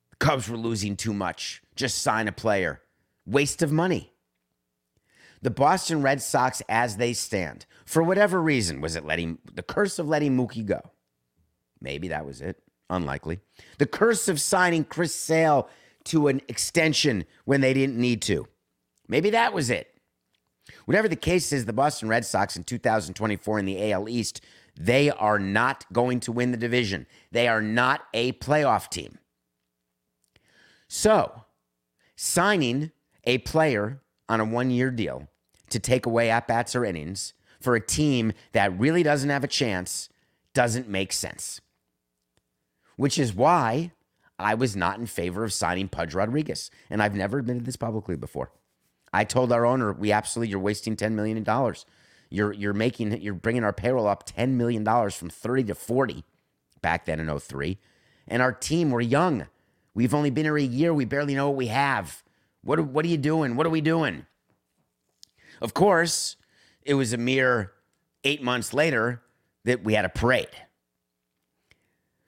The 0.09 0.15
Cubs 0.15 0.49
were 0.49 0.57
losing 0.57 0.95
too 0.95 1.13
much. 1.13 1.61
Just 1.75 2.01
sign 2.01 2.27
a 2.27 2.31
player. 2.31 2.81
Waste 3.23 3.61
of 3.61 3.71
money. 3.71 4.13
The 5.43 5.51
Boston 5.51 6.01
Red 6.01 6.23
Sox, 6.23 6.63
as 6.67 6.97
they 6.97 7.13
stand, 7.13 7.67
for 7.85 8.01
whatever 8.01 8.41
reason, 8.41 8.81
was 8.81 8.95
it 8.95 9.05
letting 9.05 9.37
the 9.53 9.61
curse 9.61 9.99
of 9.99 10.07
letting 10.07 10.35
Mookie 10.35 10.65
go? 10.65 10.81
Maybe 11.79 12.07
that 12.07 12.25
was 12.25 12.41
it. 12.41 12.57
Unlikely. 12.89 13.41
The 13.77 13.85
curse 13.85 14.27
of 14.27 14.41
signing 14.41 14.85
Chris 14.85 15.13
Sale 15.13 15.69
to 16.05 16.27
an 16.27 16.41
extension 16.47 17.25
when 17.45 17.61
they 17.61 17.75
didn't 17.75 17.97
need 17.97 18.23
to. 18.23 18.47
Maybe 19.07 19.29
that 19.29 19.53
was 19.53 19.69
it. 19.69 19.93
Whatever 20.85 21.07
the 21.07 21.15
case 21.15 21.53
is, 21.53 21.65
the 21.65 21.73
Boston 21.73 22.09
Red 22.09 22.25
Sox 22.25 22.55
in 22.55 22.63
2024 22.63 23.59
in 23.59 23.65
the 23.65 23.91
AL 23.91 24.09
East, 24.09 24.41
they 24.85 25.11
are 25.11 25.37
not 25.37 25.85
going 25.93 26.19
to 26.21 26.31
win 26.31 26.51
the 26.51 26.57
division. 26.57 27.05
They 27.31 27.47
are 27.47 27.61
not 27.61 28.01
a 28.13 28.33
playoff 28.33 28.89
team. 28.89 29.19
So, 30.87 31.45
signing 32.15 32.91
a 33.23 33.37
player 33.39 34.01
on 34.27 34.39
a 34.39 34.45
one 34.45 34.71
year 34.71 34.89
deal 34.89 35.27
to 35.69 35.79
take 35.79 36.05
away 36.05 36.29
at 36.29 36.47
bats 36.47 36.75
or 36.75 36.83
innings 36.83 37.33
for 37.59 37.75
a 37.75 37.85
team 37.85 38.33
that 38.53 38.77
really 38.77 39.03
doesn't 39.03 39.29
have 39.29 39.43
a 39.43 39.47
chance 39.47 40.09
doesn't 40.53 40.89
make 40.89 41.13
sense. 41.13 41.61
Which 42.95 43.19
is 43.19 43.33
why 43.33 43.91
I 44.39 44.55
was 44.55 44.75
not 44.75 44.97
in 44.97 45.05
favor 45.05 45.43
of 45.43 45.53
signing 45.53 45.89
Pudge 45.89 46.15
Rodriguez. 46.15 46.71
And 46.89 47.03
I've 47.03 47.15
never 47.15 47.37
admitted 47.37 47.65
this 47.65 47.75
publicly 47.75 48.15
before. 48.15 48.51
I 49.13 49.25
told 49.25 49.51
our 49.51 49.65
owner, 49.65 49.93
we 49.93 50.11
absolutely, 50.11 50.49
you're 50.49 50.59
wasting 50.59 50.95
$10 50.95 51.11
million. 51.11 51.45
You're, 52.31 52.53
you're 52.53 52.73
making, 52.73 53.21
you're 53.21 53.33
bringing 53.33 53.63
our 53.65 53.73
payroll 53.73 54.07
up 54.07 54.27
$10 54.27 54.51
million 54.51 54.85
from 55.11 55.29
30 55.29 55.65
to 55.65 55.75
40 55.75 56.23
back 56.81 57.05
then 57.05 57.19
in 57.19 57.39
03. 57.39 57.77
And 58.27 58.41
our 58.41 58.53
team, 58.53 58.89
we're 58.89 59.01
young. 59.01 59.47
We've 59.93 60.13
only 60.13 60.29
been 60.29 60.45
here 60.45 60.57
a 60.57 60.63
year. 60.63 60.93
We 60.93 61.03
barely 61.03 61.35
know 61.35 61.49
what 61.49 61.57
we 61.57 61.67
have. 61.67 62.23
What, 62.63 62.79
what 62.79 63.03
are 63.03 63.09
you 63.09 63.17
doing? 63.17 63.57
What 63.57 63.67
are 63.67 63.71
we 63.71 63.81
doing? 63.81 64.25
Of 65.61 65.73
course, 65.73 66.37
it 66.83 66.93
was 66.93 67.11
a 67.11 67.17
mere 67.17 67.73
eight 68.23 68.41
months 68.41 68.73
later 68.73 69.21
that 69.65 69.83
we 69.83 69.93
had 69.93 70.05
a 70.05 70.09
parade. 70.09 70.47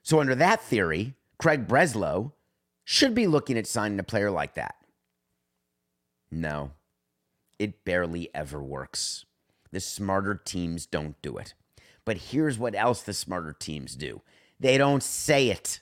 So, 0.04 0.20
under 0.20 0.36
that 0.36 0.62
theory, 0.62 1.16
Craig 1.40 1.66
Breslow 1.66 2.34
should 2.84 3.16
be 3.16 3.26
looking 3.26 3.58
at 3.58 3.66
signing 3.66 4.00
a 4.00 4.04
player 4.04 4.30
like 4.30 4.56
that. 4.56 4.76
No, 6.30 6.72
it 7.58 7.86
barely 7.86 8.30
ever 8.36 8.62
works. 8.62 9.26
The 9.74 9.80
smarter 9.80 10.36
teams 10.36 10.86
don't 10.86 11.20
do 11.24 11.38
it. 11.38 11.56
But 12.06 12.18
here's 12.18 12.60
what 12.60 12.76
else 12.76 13.02
the 13.02 13.14
smarter 13.14 13.54
teams 13.54 13.96
do 13.96 14.22
they 14.60 14.78
don't 14.78 15.04
say 15.04 15.50
it. 15.50 15.82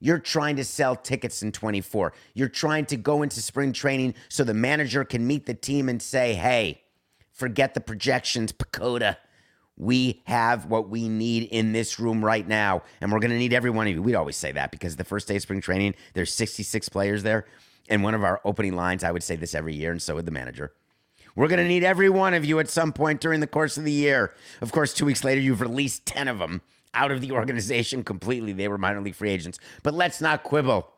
You're 0.00 0.20
trying 0.20 0.54
to 0.56 0.64
sell 0.64 0.94
tickets 0.94 1.42
in 1.42 1.50
24. 1.50 2.12
You're 2.34 2.48
trying 2.48 2.86
to 2.86 2.96
go 2.96 3.22
into 3.22 3.42
spring 3.42 3.72
training 3.72 4.14
so 4.28 4.44
the 4.44 4.54
manager 4.54 5.04
can 5.04 5.26
meet 5.26 5.44
the 5.44 5.54
team 5.54 5.88
and 5.88 6.00
say, 6.00 6.34
hey, 6.34 6.82
forget 7.32 7.74
the 7.74 7.80
projections, 7.80 8.52
PECOTA. 8.52 9.16
We 9.76 10.22
have 10.26 10.66
what 10.66 10.88
we 10.88 11.08
need 11.08 11.48
in 11.50 11.72
this 11.72 11.98
room 11.98 12.24
right 12.24 12.46
now, 12.46 12.82
and 13.00 13.10
we're 13.10 13.18
going 13.18 13.32
to 13.32 13.38
need 13.38 13.52
every 13.52 13.70
one 13.70 13.88
of 13.88 13.92
you. 13.92 14.02
We'd 14.02 14.14
always 14.14 14.36
say 14.36 14.52
that 14.52 14.70
because 14.70 14.94
the 14.94 15.04
first 15.04 15.26
day 15.26 15.34
of 15.34 15.42
spring 15.42 15.60
training, 15.60 15.96
there's 16.14 16.32
66 16.32 16.88
players 16.90 17.24
there. 17.24 17.46
And 17.88 18.04
one 18.04 18.14
of 18.14 18.22
our 18.22 18.40
opening 18.44 18.76
lines, 18.76 19.02
I 19.02 19.10
would 19.10 19.24
say 19.24 19.34
this 19.34 19.54
every 19.54 19.74
year, 19.74 19.90
and 19.90 20.00
so 20.00 20.14
would 20.14 20.26
the 20.26 20.30
manager. 20.30 20.72
We're 21.38 21.46
going 21.46 21.62
to 21.62 21.68
need 21.68 21.84
every 21.84 22.10
one 22.10 22.34
of 22.34 22.44
you 22.44 22.58
at 22.58 22.68
some 22.68 22.92
point 22.92 23.20
during 23.20 23.38
the 23.38 23.46
course 23.46 23.78
of 23.78 23.84
the 23.84 23.92
year. 23.92 24.34
Of 24.60 24.72
course, 24.72 24.92
two 24.92 25.06
weeks 25.06 25.22
later, 25.22 25.40
you've 25.40 25.60
released 25.60 26.04
10 26.04 26.26
of 26.26 26.40
them 26.40 26.62
out 26.94 27.12
of 27.12 27.20
the 27.20 27.30
organization 27.30 28.02
completely. 28.02 28.52
They 28.52 28.66
were 28.66 28.76
minor 28.76 29.00
league 29.00 29.14
free 29.14 29.30
agents. 29.30 29.60
But 29.84 29.94
let's 29.94 30.20
not 30.20 30.42
quibble. 30.42 30.90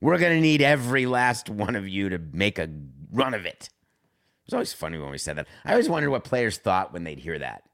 We're 0.00 0.18
going 0.18 0.36
to 0.36 0.40
need 0.40 0.62
every 0.62 1.04
last 1.06 1.50
one 1.50 1.74
of 1.74 1.88
you 1.88 2.08
to 2.10 2.18
make 2.32 2.60
a 2.60 2.70
run 3.10 3.34
of 3.34 3.44
it. 3.44 3.68
It 3.68 4.46
was 4.46 4.54
always 4.54 4.72
funny 4.72 4.98
when 4.98 5.10
we 5.10 5.18
said 5.18 5.34
that. 5.36 5.48
I 5.64 5.72
always 5.72 5.88
wondered 5.88 6.10
what 6.10 6.22
players 6.22 6.58
thought 6.58 6.92
when 6.92 7.02
they'd 7.02 7.18
hear 7.18 7.40
that. 7.40 7.64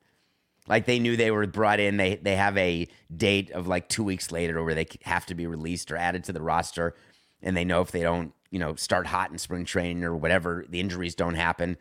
Like 0.67 0.87
they 0.87 0.99
knew 0.99 1.15
they 1.15 1.31
were 1.31 1.47
brought 1.47 1.79
in. 1.79 1.99
They 1.99 2.17
they 2.17 2.37
have 2.37 2.57
a 2.57 2.89
date 3.15 3.51
of 3.51 3.67
like 3.67 3.91
two 3.91 4.05
weeks 4.05 4.33
later 4.33 4.65
where 4.65 4.75
they 4.75 4.87
have 5.03 5.27
to 5.27 5.35
be 5.35 5.47
released 5.47 5.93
or 5.93 5.99
added 5.99 6.25
to 6.25 6.33
the 6.33 6.41
roster, 6.41 6.95
and 7.43 7.55
they 7.55 7.67
know 7.67 7.83
if 7.83 7.91
they 7.91 8.01
don't, 8.01 8.33
you 8.53 8.59
know, 8.59 8.77
start 8.77 9.09
hot 9.09 9.33
in 9.33 9.39
spring 9.39 9.65
training 9.65 10.05
or 10.05 10.15
whatever, 10.15 10.65
the 10.69 10.79
injuries 10.79 11.17
don't 11.17 11.35
happen, 11.35 11.77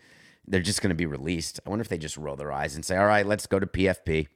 they're 0.47 0.61
just 0.61 0.81
going 0.81 0.89
to 0.89 0.95
be 0.95 1.05
released. 1.05 1.59
I 1.65 1.69
wonder 1.69 1.81
if 1.81 1.89
they 1.89 1.99
just 1.99 2.17
roll 2.17 2.35
their 2.35 2.51
eyes 2.51 2.73
and 2.73 2.83
say, 2.83 2.97
"All 2.97 3.05
right, 3.05 3.25
let's 3.25 3.45
go 3.45 3.59
to 3.59 3.67
PFP. 3.67 4.27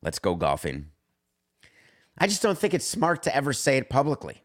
Let's 0.00 0.18
go 0.18 0.36
golfing." 0.36 0.86
I 2.16 2.26
just 2.26 2.42
don't 2.42 2.56
think 2.56 2.72
it's 2.72 2.86
smart 2.86 3.22
to 3.24 3.36
ever 3.36 3.52
say 3.52 3.76
it 3.76 3.90
publicly. 3.90 4.42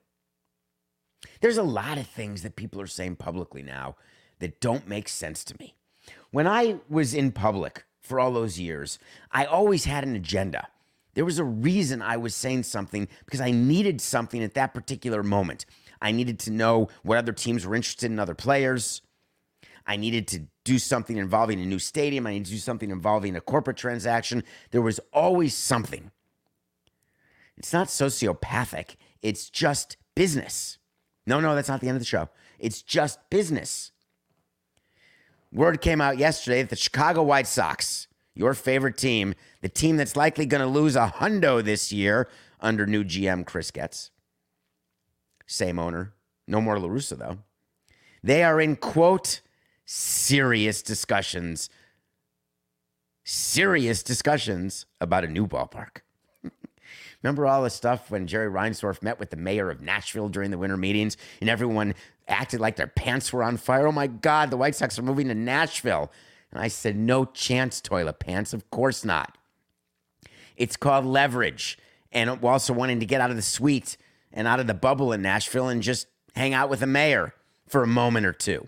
There's 1.39 1.57
a 1.57 1.63
lot 1.63 1.97
of 1.97 2.07
things 2.07 2.41
that 2.41 2.55
people 2.55 2.81
are 2.81 2.87
saying 2.87 3.15
publicly 3.15 3.63
now 3.63 3.95
that 4.39 4.59
don't 4.59 4.87
make 4.87 5.07
sense 5.07 5.43
to 5.45 5.55
me. 5.59 5.75
When 6.31 6.47
I 6.47 6.79
was 6.89 7.13
in 7.13 7.31
public 7.31 7.85
for 8.01 8.19
all 8.19 8.33
those 8.33 8.59
years, 8.59 8.99
I 9.31 9.45
always 9.45 9.85
had 9.85 10.03
an 10.03 10.15
agenda. 10.15 10.67
There 11.13 11.25
was 11.25 11.39
a 11.39 11.43
reason 11.43 12.01
I 12.01 12.17
was 12.17 12.35
saying 12.35 12.63
something 12.63 13.07
because 13.25 13.41
I 13.41 13.51
needed 13.51 14.01
something 14.01 14.43
at 14.43 14.55
that 14.55 14.73
particular 14.73 15.23
moment. 15.23 15.65
I 16.03 16.11
needed 16.11 16.37
to 16.39 16.51
know 16.51 16.89
what 17.01 17.17
other 17.17 17.31
teams 17.31 17.65
were 17.65 17.73
interested 17.73 18.11
in 18.11 18.19
other 18.19 18.35
players. 18.35 19.01
I 19.87 19.95
needed 19.95 20.27
to 20.27 20.43
do 20.65 20.77
something 20.77 21.17
involving 21.17 21.61
a 21.61 21.65
new 21.65 21.79
stadium. 21.79 22.27
I 22.27 22.31
needed 22.31 22.45
to 22.47 22.51
do 22.51 22.57
something 22.57 22.91
involving 22.91 23.35
a 23.35 23.41
corporate 23.41 23.77
transaction. 23.77 24.43
There 24.71 24.81
was 24.81 24.99
always 25.13 25.55
something. 25.55 26.11
It's 27.57 27.71
not 27.71 27.87
sociopathic, 27.87 28.97
it's 29.21 29.49
just 29.49 29.97
business. 30.13 30.77
No, 31.25 31.39
no, 31.39 31.55
that's 31.55 31.69
not 31.69 31.79
the 31.79 31.87
end 31.87 31.95
of 31.95 32.01
the 32.01 32.05
show. 32.05 32.27
It's 32.59 32.81
just 32.81 33.17
business. 33.29 33.91
Word 35.53 35.79
came 35.79 36.01
out 36.01 36.17
yesterday 36.17 36.63
that 36.63 36.69
the 36.69 36.75
Chicago 36.75 37.23
White 37.23 37.47
Sox, 37.47 38.07
your 38.35 38.53
favorite 38.53 38.97
team, 38.97 39.35
the 39.61 39.69
team 39.69 39.95
that's 39.95 40.17
likely 40.17 40.45
going 40.45 40.61
to 40.61 40.67
lose 40.67 40.97
a 40.97 41.13
hundo 41.17 41.63
this 41.63 41.93
year 41.93 42.27
under 42.59 42.85
new 42.85 43.05
GM 43.05 43.45
Chris 43.45 43.71
Getz, 43.71 44.09
same 45.45 45.79
owner, 45.79 46.13
no 46.47 46.61
more 46.61 46.79
La 46.79 46.87
Russa 46.87 47.17
though. 47.17 47.39
They 48.23 48.43
are 48.43 48.61
in 48.61 48.75
quote 48.75 49.41
serious 49.85 50.81
discussions, 50.81 51.69
serious 53.23 54.01
discussions 54.03 54.85
about 55.01 55.25
a 55.25 55.27
new 55.27 55.47
ballpark. 55.47 55.97
Remember 57.23 57.45
all 57.45 57.63
the 57.63 57.69
stuff 57.69 58.09
when 58.09 58.27
Jerry 58.27 58.49
Reinsdorf 58.49 59.01
met 59.01 59.19
with 59.19 59.29
the 59.29 59.37
mayor 59.37 59.69
of 59.69 59.81
Nashville 59.81 60.29
during 60.29 60.51
the 60.51 60.57
winter 60.57 60.77
meetings 60.77 61.17
and 61.41 61.49
everyone 61.49 61.95
acted 62.27 62.59
like 62.59 62.77
their 62.77 62.87
pants 62.87 63.33
were 63.33 63.43
on 63.43 63.57
fire? 63.57 63.87
Oh 63.87 63.91
my 63.91 64.07
God, 64.07 64.49
the 64.49 64.57
White 64.57 64.75
Sox 64.75 64.97
are 64.97 65.03
moving 65.03 65.27
to 65.27 65.35
Nashville. 65.35 66.11
And 66.51 66.61
I 66.61 66.67
said, 66.67 66.95
No 66.95 67.25
chance, 67.25 67.81
toilet 67.81 68.19
pants. 68.19 68.53
Of 68.53 68.69
course 68.69 69.03
not. 69.03 69.37
It's 70.55 70.77
called 70.77 71.05
leverage. 71.05 71.77
And 72.11 72.29
also 72.29 72.73
wanting 72.73 72.99
to 72.99 73.07
get 73.07 73.21
out 73.21 73.31
of 73.31 73.35
the 73.35 73.41
suite 73.41 73.97
and 74.33 74.47
out 74.47 74.59
of 74.59 74.67
the 74.67 74.73
bubble 74.73 75.13
in 75.13 75.21
Nashville 75.21 75.69
and 75.69 75.81
just 75.81 76.07
hang 76.35 76.53
out 76.53 76.69
with 76.69 76.79
the 76.81 76.87
mayor 76.87 77.33
for 77.67 77.83
a 77.83 77.87
moment 77.87 78.25
or 78.25 78.33
two. 78.33 78.67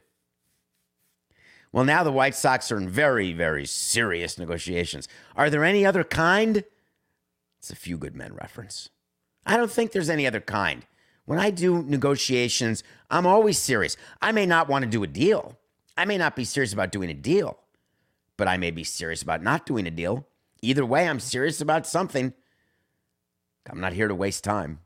Well, 1.72 1.84
now 1.84 2.04
the 2.04 2.12
White 2.12 2.36
Sox 2.36 2.72
are 2.72 2.78
in 2.78 2.88
very, 2.88 3.34
very 3.34 3.66
serious 3.66 4.38
negotiations. 4.38 5.10
Are 5.36 5.50
there 5.50 5.66
any 5.66 5.86
other 5.86 6.06
kind? 6.06 6.64
It's 7.60 7.70
a 7.70 7.76
few 7.76 7.98
good 7.98 8.16
men 8.16 8.34
reference. 8.34 8.90
I 9.46 9.58
don't 9.58 9.72
think 9.72 9.92
there's 9.92 10.10
any 10.10 10.26
other 10.26 10.40
kind. 10.40 10.86
When 11.26 11.40
I 11.40 11.50
do 11.50 11.84
negotiations, 11.84 12.84
I'm 13.10 13.26
always 13.26 13.58
serious. 13.58 13.98
I 14.22 14.32
may 14.32 14.46
not 14.46 14.70
want 14.70 14.86
to 14.86 14.90
do 14.90 15.04
a 15.04 15.08
deal. 15.08 15.58
I 15.98 16.06
may 16.06 16.18
not 16.18 16.36
be 16.36 16.46
serious 16.46 16.72
about 16.72 16.92
doing 16.92 17.10
a 17.10 17.16
deal, 17.16 17.58
but 18.38 18.48
I 18.48 18.58
may 18.58 18.72
be 18.72 18.84
serious 18.84 19.22
about 19.22 19.44
not 19.44 19.66
doing 19.66 19.88
a 19.88 19.92
deal. 19.92 20.28
Either 20.62 20.86
way, 20.86 21.08
I'm 21.08 21.20
serious 21.20 21.60
about 21.60 21.88
something. 21.88 22.34
I'm 23.70 23.80
not 23.80 23.94
here 23.94 24.08
to 24.08 24.16
waste 24.16 24.44
time. 24.44 24.80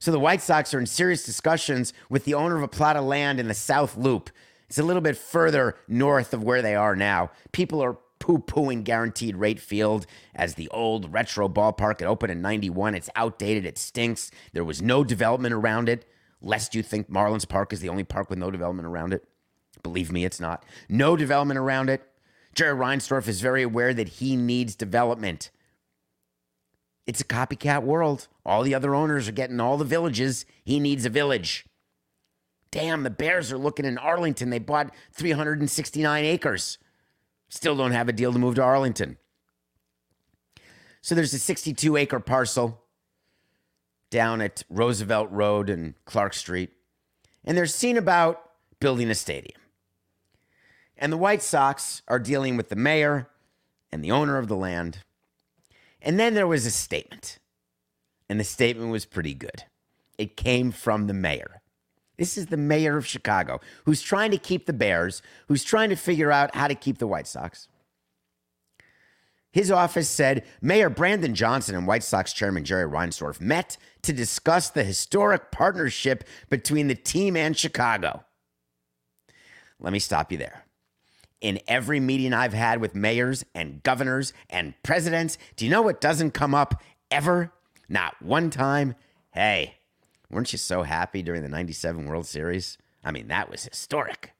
So 0.00 0.10
the 0.10 0.18
White 0.18 0.40
Sox 0.40 0.72
are 0.72 0.80
in 0.80 0.86
serious 0.86 1.24
discussions 1.24 1.92
with 2.08 2.24
the 2.24 2.32
owner 2.32 2.56
of 2.56 2.62
a 2.62 2.68
plot 2.68 2.96
of 2.96 3.04
land 3.04 3.38
in 3.38 3.48
the 3.48 3.54
South 3.54 3.98
Loop. 3.98 4.30
It's 4.66 4.78
a 4.78 4.82
little 4.82 5.02
bit 5.02 5.18
further 5.18 5.76
north 5.86 6.32
of 6.32 6.42
where 6.42 6.62
they 6.62 6.74
are 6.74 6.96
now. 6.96 7.30
People 7.52 7.82
are 7.84 7.98
poo 8.18 8.38
pooing 8.38 8.82
guaranteed 8.82 9.36
rate 9.36 9.60
field 9.60 10.06
as 10.34 10.54
the 10.54 10.68
old 10.68 11.12
retro 11.12 11.50
ballpark. 11.50 12.00
It 12.00 12.06
opened 12.06 12.32
in 12.32 12.40
91. 12.40 12.94
It's 12.94 13.10
outdated. 13.14 13.66
It 13.66 13.76
stinks. 13.76 14.30
There 14.54 14.64
was 14.64 14.80
no 14.80 15.04
development 15.04 15.52
around 15.52 15.90
it, 15.90 16.06
lest 16.40 16.74
you 16.74 16.82
think 16.82 17.10
Marlins 17.10 17.46
Park 17.46 17.70
is 17.70 17.80
the 17.80 17.90
only 17.90 18.04
park 18.04 18.30
with 18.30 18.38
no 18.38 18.50
development 18.50 18.88
around 18.88 19.12
it. 19.12 19.28
Believe 19.82 20.10
me, 20.10 20.24
it's 20.24 20.40
not. 20.40 20.64
No 20.88 21.14
development 21.14 21.58
around 21.58 21.90
it. 21.90 22.02
Jerry 22.54 22.74
Reinsdorf 22.74 23.28
is 23.28 23.42
very 23.42 23.62
aware 23.62 23.92
that 23.92 24.08
he 24.08 24.34
needs 24.34 24.74
development. 24.74 25.50
It's 27.10 27.22
a 27.22 27.24
copycat 27.24 27.82
world. 27.82 28.28
All 28.46 28.62
the 28.62 28.72
other 28.72 28.94
owners 28.94 29.26
are 29.26 29.32
getting 29.32 29.58
all 29.58 29.76
the 29.76 29.84
villages. 29.84 30.46
He 30.62 30.78
needs 30.78 31.04
a 31.04 31.10
village. 31.10 31.66
Damn, 32.70 33.02
the 33.02 33.10
Bears 33.10 33.50
are 33.50 33.58
looking 33.58 33.84
in 33.84 33.98
Arlington. 33.98 34.50
They 34.50 34.60
bought 34.60 34.94
369 35.14 36.24
acres. 36.24 36.78
Still 37.48 37.74
don't 37.74 37.90
have 37.90 38.08
a 38.08 38.12
deal 38.12 38.32
to 38.32 38.38
move 38.38 38.54
to 38.54 38.62
Arlington. 38.62 39.16
So 41.02 41.16
there's 41.16 41.34
a 41.34 41.40
62 41.40 41.96
acre 41.96 42.20
parcel 42.20 42.80
down 44.10 44.40
at 44.40 44.62
Roosevelt 44.70 45.32
Road 45.32 45.68
and 45.68 45.94
Clark 46.04 46.32
Street. 46.32 46.70
And 47.44 47.58
they're 47.58 47.66
seen 47.66 47.96
about 47.96 48.52
building 48.78 49.10
a 49.10 49.16
stadium. 49.16 49.60
And 50.96 51.12
the 51.12 51.16
White 51.16 51.42
Sox 51.42 52.02
are 52.06 52.20
dealing 52.20 52.56
with 52.56 52.68
the 52.68 52.76
mayor 52.76 53.28
and 53.90 54.04
the 54.04 54.12
owner 54.12 54.38
of 54.38 54.46
the 54.46 54.54
land. 54.54 55.02
And 56.02 56.18
then 56.18 56.34
there 56.34 56.46
was 56.46 56.66
a 56.66 56.70
statement. 56.70 57.38
And 58.28 58.38
the 58.38 58.44
statement 58.44 58.90
was 58.90 59.04
pretty 59.04 59.34
good. 59.34 59.64
It 60.18 60.36
came 60.36 60.70
from 60.70 61.06
the 61.06 61.14
mayor. 61.14 61.62
This 62.16 62.36
is 62.36 62.46
the 62.46 62.56
mayor 62.56 62.96
of 62.96 63.06
Chicago 63.06 63.60
who's 63.86 64.02
trying 64.02 64.30
to 64.30 64.38
keep 64.38 64.66
the 64.66 64.72
Bears, 64.72 65.22
who's 65.48 65.64
trying 65.64 65.88
to 65.88 65.96
figure 65.96 66.30
out 66.30 66.54
how 66.54 66.68
to 66.68 66.74
keep 66.74 66.98
the 66.98 67.06
White 67.06 67.26
Sox. 67.26 67.68
His 69.52 69.70
office 69.70 70.08
said 70.08 70.44
Mayor 70.60 70.90
Brandon 70.90 71.34
Johnson 71.34 71.74
and 71.74 71.86
White 71.86 72.04
Sox 72.04 72.32
Chairman 72.32 72.64
Jerry 72.64 72.88
Reinsdorf 72.88 73.40
met 73.40 73.76
to 74.02 74.12
discuss 74.12 74.70
the 74.70 74.84
historic 74.84 75.50
partnership 75.50 76.24
between 76.50 76.86
the 76.86 76.94
team 76.94 77.36
and 77.36 77.56
Chicago. 77.56 78.24
Let 79.80 79.92
me 79.92 79.98
stop 79.98 80.30
you 80.30 80.38
there. 80.38 80.64
In 81.40 81.60
every 81.66 82.00
meeting 82.00 82.32
I've 82.34 82.52
had 82.52 82.80
with 82.80 82.94
mayors 82.94 83.44
and 83.54 83.82
governors 83.82 84.32
and 84.50 84.74
presidents, 84.82 85.38
do 85.56 85.64
you 85.64 85.70
know 85.70 85.82
what 85.82 86.00
doesn't 86.00 86.32
come 86.32 86.54
up 86.54 86.82
ever? 87.10 87.52
Not 87.88 88.20
one 88.20 88.50
time. 88.50 88.94
Hey, 89.32 89.76
Weren't 90.30 90.52
you 90.52 90.58
so 90.58 90.84
happy 90.84 91.22
during 91.22 91.42
the 91.42 91.48
97 91.48 92.06
World 92.06 92.26
Series? 92.26 92.78
I 93.02 93.10
mean, 93.10 93.28
that 93.28 93.50
was 93.50 93.64
historic. 93.64 94.32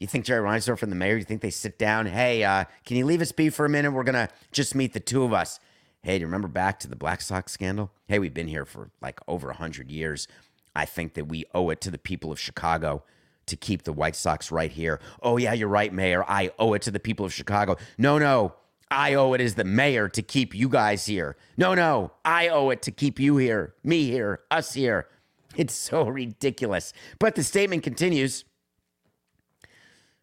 You 0.00 0.06
think 0.06 0.24
Jerry 0.24 0.46
Reinsdorf 0.46 0.82
and 0.82 0.90
the 0.90 0.96
mayor, 0.96 1.16
you 1.16 1.24
think 1.24 1.40
they 1.40 1.50
sit 1.50 1.78
down? 1.78 2.06
Hey, 2.06 2.42
uh, 2.42 2.64
can 2.84 2.96
you 2.96 3.06
leave 3.06 3.22
us 3.22 3.32
be 3.32 3.48
for 3.48 3.64
a 3.64 3.68
minute? 3.68 3.92
We're 3.92 4.02
going 4.02 4.14
to 4.26 4.28
just 4.52 4.74
meet 4.74 4.92
the 4.92 5.00
two 5.00 5.22
of 5.22 5.32
us. 5.32 5.58
Hey, 6.02 6.18
do 6.18 6.22
you 6.22 6.26
remember 6.26 6.48
back 6.48 6.78
to 6.80 6.88
the 6.88 6.96
Black 6.96 7.20
Sox 7.20 7.52
scandal? 7.52 7.90
Hey, 8.08 8.18
we've 8.18 8.34
been 8.34 8.48
here 8.48 8.64
for 8.64 8.90
like 9.00 9.20
over 9.26 9.48
100 9.48 9.90
years. 9.90 10.28
I 10.74 10.84
think 10.84 11.14
that 11.14 11.28
we 11.28 11.44
owe 11.54 11.70
it 11.70 11.80
to 11.82 11.90
the 11.90 11.98
people 11.98 12.30
of 12.30 12.38
Chicago 12.38 13.04
to 13.46 13.56
keep 13.56 13.82
the 13.84 13.92
White 13.92 14.16
Sox 14.16 14.50
right 14.50 14.70
here. 14.70 15.00
Oh, 15.22 15.36
yeah, 15.36 15.52
you're 15.52 15.68
right, 15.68 15.92
Mayor. 15.92 16.24
I 16.28 16.50
owe 16.58 16.74
it 16.74 16.82
to 16.82 16.90
the 16.90 17.00
people 17.00 17.24
of 17.24 17.32
Chicago. 17.32 17.76
No, 17.98 18.18
no. 18.18 18.54
I 18.90 19.14
owe 19.14 19.32
it 19.32 19.40
as 19.40 19.56
the 19.56 19.64
mayor 19.64 20.08
to 20.10 20.22
keep 20.22 20.54
you 20.54 20.68
guys 20.68 21.06
here. 21.06 21.36
No, 21.56 21.74
no, 21.74 22.12
I 22.24 22.48
owe 22.48 22.70
it 22.70 22.82
to 22.82 22.92
keep 22.92 23.18
you 23.18 23.36
here, 23.36 23.74
me 23.82 24.04
here, 24.04 24.40
us 24.50 24.74
here. 24.74 25.08
It's 25.56 25.74
so 25.74 26.06
ridiculous. 26.06 26.92
But 27.18 27.34
the 27.34 27.42
statement 27.42 27.82
continues. 27.82 28.44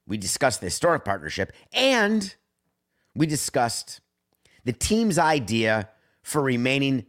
We 0.08 0.18
discussed 0.18 0.62
the 0.62 0.68
historic 0.68 1.04
partnership 1.04 1.52
and 1.74 2.34
we 3.16 3.26
discussed 3.26 4.00
the 4.64 4.74
team's 4.74 5.18
idea 5.18 5.90
for 6.22 6.42
remaining 6.42 7.06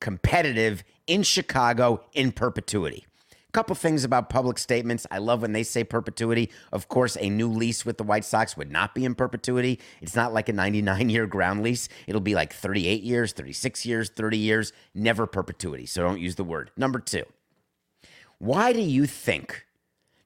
competitive 0.00 0.82
in 1.06 1.22
Chicago 1.22 2.04
in 2.12 2.32
perpetuity 2.32 3.06
couple 3.56 3.74
things 3.74 4.04
about 4.04 4.28
public 4.28 4.58
statements. 4.58 5.06
I 5.10 5.16
love 5.16 5.40
when 5.40 5.52
they 5.52 5.62
say 5.62 5.82
perpetuity. 5.82 6.50
Of 6.74 6.88
course, 6.88 7.16
a 7.18 7.30
new 7.30 7.48
lease 7.48 7.86
with 7.86 7.96
the 7.96 8.04
White 8.04 8.26
Sox 8.26 8.54
would 8.54 8.70
not 8.70 8.94
be 8.94 9.02
in 9.02 9.14
perpetuity. 9.14 9.80
It's 10.02 10.14
not 10.14 10.34
like 10.34 10.50
a 10.50 10.52
99 10.52 11.08
year 11.08 11.26
ground 11.26 11.62
lease. 11.62 11.88
It'll 12.06 12.20
be 12.20 12.34
like 12.34 12.52
38 12.52 13.02
years, 13.02 13.32
36 13.32 13.86
years, 13.86 14.10
30 14.10 14.36
years, 14.36 14.72
never 14.94 15.26
perpetuity. 15.26 15.86
So 15.86 16.02
don't 16.02 16.20
use 16.20 16.34
the 16.34 16.44
word. 16.44 16.70
Number 16.76 16.98
two, 16.98 17.22
why 18.36 18.74
do 18.74 18.80
you 18.82 19.06
think 19.06 19.64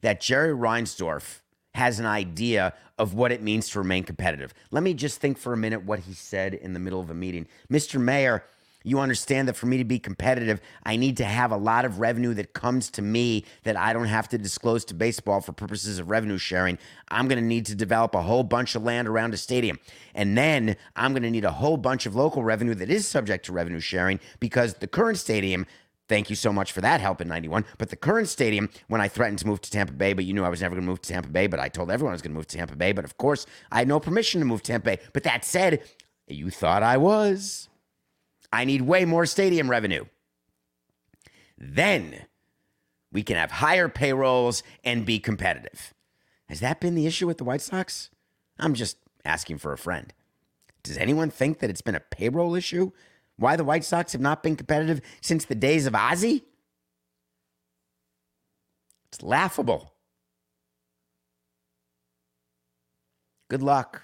that 0.00 0.20
Jerry 0.20 0.52
Reinsdorf 0.52 1.38
has 1.74 2.00
an 2.00 2.06
idea 2.06 2.74
of 2.98 3.14
what 3.14 3.30
it 3.30 3.42
means 3.42 3.68
to 3.68 3.78
remain 3.78 4.02
competitive. 4.02 4.52
Let 4.72 4.82
me 4.82 4.92
just 4.92 5.20
think 5.20 5.38
for 5.38 5.52
a 5.52 5.56
minute 5.56 5.84
what 5.84 6.00
he 6.00 6.14
said 6.14 6.52
in 6.52 6.72
the 6.72 6.80
middle 6.80 7.00
of 7.00 7.10
a 7.10 7.14
meeting. 7.14 7.46
Mr. 7.70 8.00
Mayor, 8.00 8.44
you 8.82 8.98
understand 8.98 9.48
that 9.48 9.56
for 9.56 9.66
me 9.66 9.78
to 9.78 9.84
be 9.84 9.98
competitive, 9.98 10.60
I 10.84 10.96
need 10.96 11.16
to 11.18 11.24
have 11.24 11.52
a 11.52 11.56
lot 11.56 11.84
of 11.84 12.00
revenue 12.00 12.34
that 12.34 12.52
comes 12.52 12.90
to 12.92 13.02
me 13.02 13.44
that 13.64 13.76
I 13.76 13.92
don't 13.92 14.06
have 14.06 14.28
to 14.28 14.38
disclose 14.38 14.84
to 14.86 14.94
baseball 14.94 15.40
for 15.40 15.52
purposes 15.52 15.98
of 15.98 16.10
revenue 16.10 16.38
sharing. 16.38 16.78
I'm 17.08 17.28
going 17.28 17.40
to 17.40 17.44
need 17.44 17.66
to 17.66 17.74
develop 17.74 18.14
a 18.14 18.22
whole 18.22 18.44
bunch 18.44 18.74
of 18.74 18.82
land 18.82 19.08
around 19.08 19.34
a 19.34 19.36
stadium. 19.36 19.78
And 20.14 20.36
then 20.36 20.76
I'm 20.96 21.12
going 21.12 21.22
to 21.22 21.30
need 21.30 21.44
a 21.44 21.52
whole 21.52 21.76
bunch 21.76 22.06
of 22.06 22.14
local 22.14 22.42
revenue 22.42 22.74
that 22.76 22.90
is 22.90 23.06
subject 23.06 23.46
to 23.46 23.52
revenue 23.52 23.80
sharing 23.80 24.20
because 24.38 24.74
the 24.74 24.86
current 24.86 25.18
stadium 25.18 25.66
Thank 26.10 26.28
you 26.28 26.34
so 26.34 26.52
much 26.52 26.72
for 26.72 26.80
that 26.80 27.00
help 27.00 27.20
in 27.20 27.28
91. 27.28 27.64
But 27.78 27.90
the 27.90 27.94
current 27.94 28.28
stadium, 28.28 28.68
when 28.88 29.00
I 29.00 29.06
threatened 29.06 29.38
to 29.38 29.46
move 29.46 29.60
to 29.60 29.70
Tampa 29.70 29.92
Bay, 29.92 30.12
but 30.12 30.24
you 30.24 30.34
knew 30.34 30.42
I 30.42 30.48
was 30.48 30.60
never 30.60 30.74
going 30.74 30.84
to 30.84 30.90
move 30.90 31.00
to 31.02 31.08
Tampa 31.08 31.28
Bay, 31.28 31.46
but 31.46 31.60
I 31.60 31.68
told 31.68 31.88
everyone 31.88 32.10
I 32.10 32.14
was 32.14 32.20
going 32.20 32.32
to 32.32 32.36
move 32.36 32.48
to 32.48 32.56
Tampa 32.56 32.74
Bay. 32.74 32.90
But 32.90 33.04
of 33.04 33.16
course, 33.16 33.46
I 33.70 33.78
had 33.78 33.86
no 33.86 34.00
permission 34.00 34.40
to 34.40 34.44
move 34.44 34.60
to 34.64 34.72
Tampa 34.72 34.86
Bay. 34.86 34.98
But 35.12 35.22
that 35.22 35.44
said, 35.44 35.84
you 36.26 36.50
thought 36.50 36.82
I 36.82 36.96
was. 36.96 37.69
I 38.52 38.64
need 38.64 38.82
way 38.82 39.04
more 39.04 39.26
stadium 39.26 39.70
revenue. 39.70 40.04
Then 41.56 42.26
we 43.12 43.22
can 43.22 43.36
have 43.36 43.50
higher 43.50 43.88
payrolls 43.88 44.62
and 44.84 45.06
be 45.06 45.18
competitive. 45.18 45.94
Has 46.48 46.60
that 46.60 46.80
been 46.80 46.94
the 46.94 47.06
issue 47.06 47.26
with 47.26 47.38
the 47.38 47.44
White 47.44 47.60
Sox? 47.60 48.10
I'm 48.58 48.74
just 48.74 48.96
asking 49.24 49.58
for 49.58 49.72
a 49.72 49.78
friend. 49.78 50.12
Does 50.82 50.96
anyone 50.96 51.30
think 51.30 51.58
that 51.58 51.70
it's 51.70 51.82
been 51.82 51.94
a 51.94 52.00
payroll 52.00 52.54
issue? 52.54 52.92
Why 53.36 53.56
the 53.56 53.64
White 53.64 53.84
Sox 53.84 54.12
have 54.12 54.20
not 54.20 54.42
been 54.42 54.56
competitive 54.56 55.00
since 55.20 55.44
the 55.44 55.54
days 55.54 55.86
of 55.86 55.94
Ozzie? 55.94 56.44
It's 59.08 59.22
laughable. 59.22 59.94
Good 63.48 63.62
luck. 63.62 64.02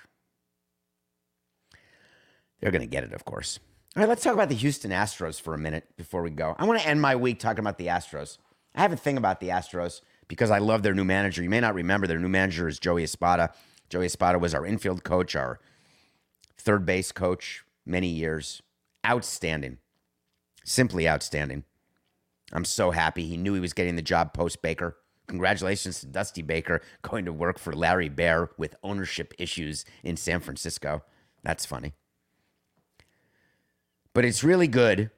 They're 2.60 2.72
going 2.72 2.80
to 2.80 2.86
get 2.86 3.04
it, 3.04 3.12
of 3.12 3.24
course. 3.24 3.60
All 3.96 4.02
right, 4.02 4.10
let's 4.10 4.22
talk 4.22 4.34
about 4.34 4.50
the 4.50 4.54
Houston 4.54 4.90
Astros 4.90 5.40
for 5.40 5.54
a 5.54 5.58
minute 5.58 5.88
before 5.96 6.22
we 6.22 6.28
go. 6.28 6.54
I 6.58 6.66
want 6.66 6.78
to 6.78 6.86
end 6.86 7.00
my 7.00 7.16
week 7.16 7.40
talking 7.40 7.60
about 7.60 7.78
the 7.78 7.86
Astros. 7.86 8.36
I 8.74 8.82
have 8.82 8.92
a 8.92 8.96
thing 8.96 9.16
about 9.16 9.40
the 9.40 9.48
Astros 9.48 10.02
because 10.28 10.50
I 10.50 10.58
love 10.58 10.82
their 10.82 10.92
new 10.92 11.02
manager. 11.02 11.42
You 11.42 11.48
may 11.48 11.60
not 11.60 11.72
remember 11.72 12.06
their 12.06 12.18
new 12.18 12.28
manager 12.28 12.68
is 12.68 12.78
Joey 12.78 13.04
Espada. 13.04 13.54
Joey 13.88 14.04
Espada 14.04 14.38
was 14.38 14.54
our 14.54 14.66
infield 14.66 15.02
coach, 15.02 15.34
our 15.34 15.60
third 16.58 16.84
base 16.84 17.10
coach, 17.10 17.64
many 17.86 18.08
years 18.08 18.60
outstanding. 19.06 19.78
Simply 20.62 21.08
outstanding. 21.08 21.64
I'm 22.52 22.66
so 22.66 22.90
happy. 22.90 23.26
He 23.26 23.38
knew 23.38 23.54
he 23.54 23.60
was 23.60 23.72
getting 23.72 23.96
the 23.96 24.02
job 24.02 24.34
post 24.34 24.60
Baker. 24.60 24.98
Congratulations 25.26 26.00
to 26.00 26.06
Dusty 26.06 26.42
Baker 26.42 26.82
going 27.00 27.24
to 27.24 27.32
work 27.32 27.58
for 27.58 27.72
Larry 27.72 28.10
Baer 28.10 28.50
with 28.58 28.76
ownership 28.82 29.32
issues 29.38 29.86
in 30.04 30.18
San 30.18 30.40
Francisco. 30.40 31.02
That's 31.42 31.64
funny. 31.64 31.94
But 34.16 34.24
it's 34.24 34.42
really 34.42 34.66
good 34.66 35.10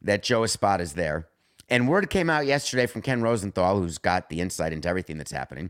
that 0.00 0.22
Joe 0.22 0.44
Espada 0.44 0.82
is 0.82 0.94
there. 0.94 1.28
And 1.68 1.86
word 1.86 2.08
came 2.08 2.30
out 2.30 2.46
yesterday 2.46 2.86
from 2.86 3.02
Ken 3.02 3.20
Rosenthal, 3.20 3.78
who's 3.78 3.98
got 3.98 4.30
the 4.30 4.40
insight 4.40 4.72
into 4.72 4.88
everything 4.88 5.18
that's 5.18 5.30
happening, 5.30 5.68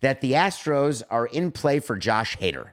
that 0.00 0.20
the 0.20 0.34
Astros 0.34 1.02
are 1.10 1.26
in 1.26 1.50
play 1.50 1.80
for 1.80 1.96
Josh 1.96 2.38
Hader. 2.38 2.70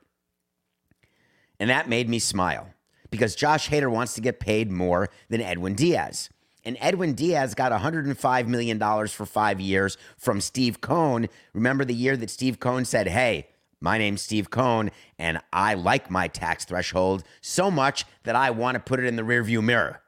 And 1.60 1.72
that 1.72 1.90
made 1.90 2.08
me 2.08 2.20
smile 2.20 2.68
because 3.10 3.34
Josh 3.34 3.70
Hader 3.70 3.90
wants 3.90 4.14
to 4.14 4.22
get 4.22 4.40
paid 4.40 4.70
more 4.70 5.10
than 5.28 5.42
Edwin 5.42 5.74
Diaz. 5.74 6.30
And 6.64 6.78
Edwin 6.80 7.16
Diaz 7.16 7.56
got 7.56 7.72
$105 7.72 8.46
million 8.46 8.80
for 9.08 9.26
five 9.26 9.60
years 9.60 9.98
from 10.20 10.40
Steve 10.40 10.82
Cohen. 10.82 11.30
Remember 11.54 11.84
the 11.84 11.96
year 11.96 12.16
that 12.16 12.30
Steve 12.30 12.60
Cohen 12.60 12.86
said, 12.86 13.08
Hey, 13.08 13.48
my 13.82 13.98
name's 13.98 14.22
Steve 14.22 14.50
Cohen, 14.50 14.92
and 15.18 15.40
I 15.54 15.74
like 15.74 16.10
my 16.10 16.28
tax 16.28 16.66
threshold 16.66 17.24
so 17.42 17.72
much 17.72 18.06
that 18.24 18.36
I 18.36 18.52
want 18.52 18.76
to 18.76 18.80
put 18.80 19.00
it 19.00 19.06
in 19.06 19.16
the 19.16 19.24
rearview 19.24 19.64
mirror. 19.64 20.02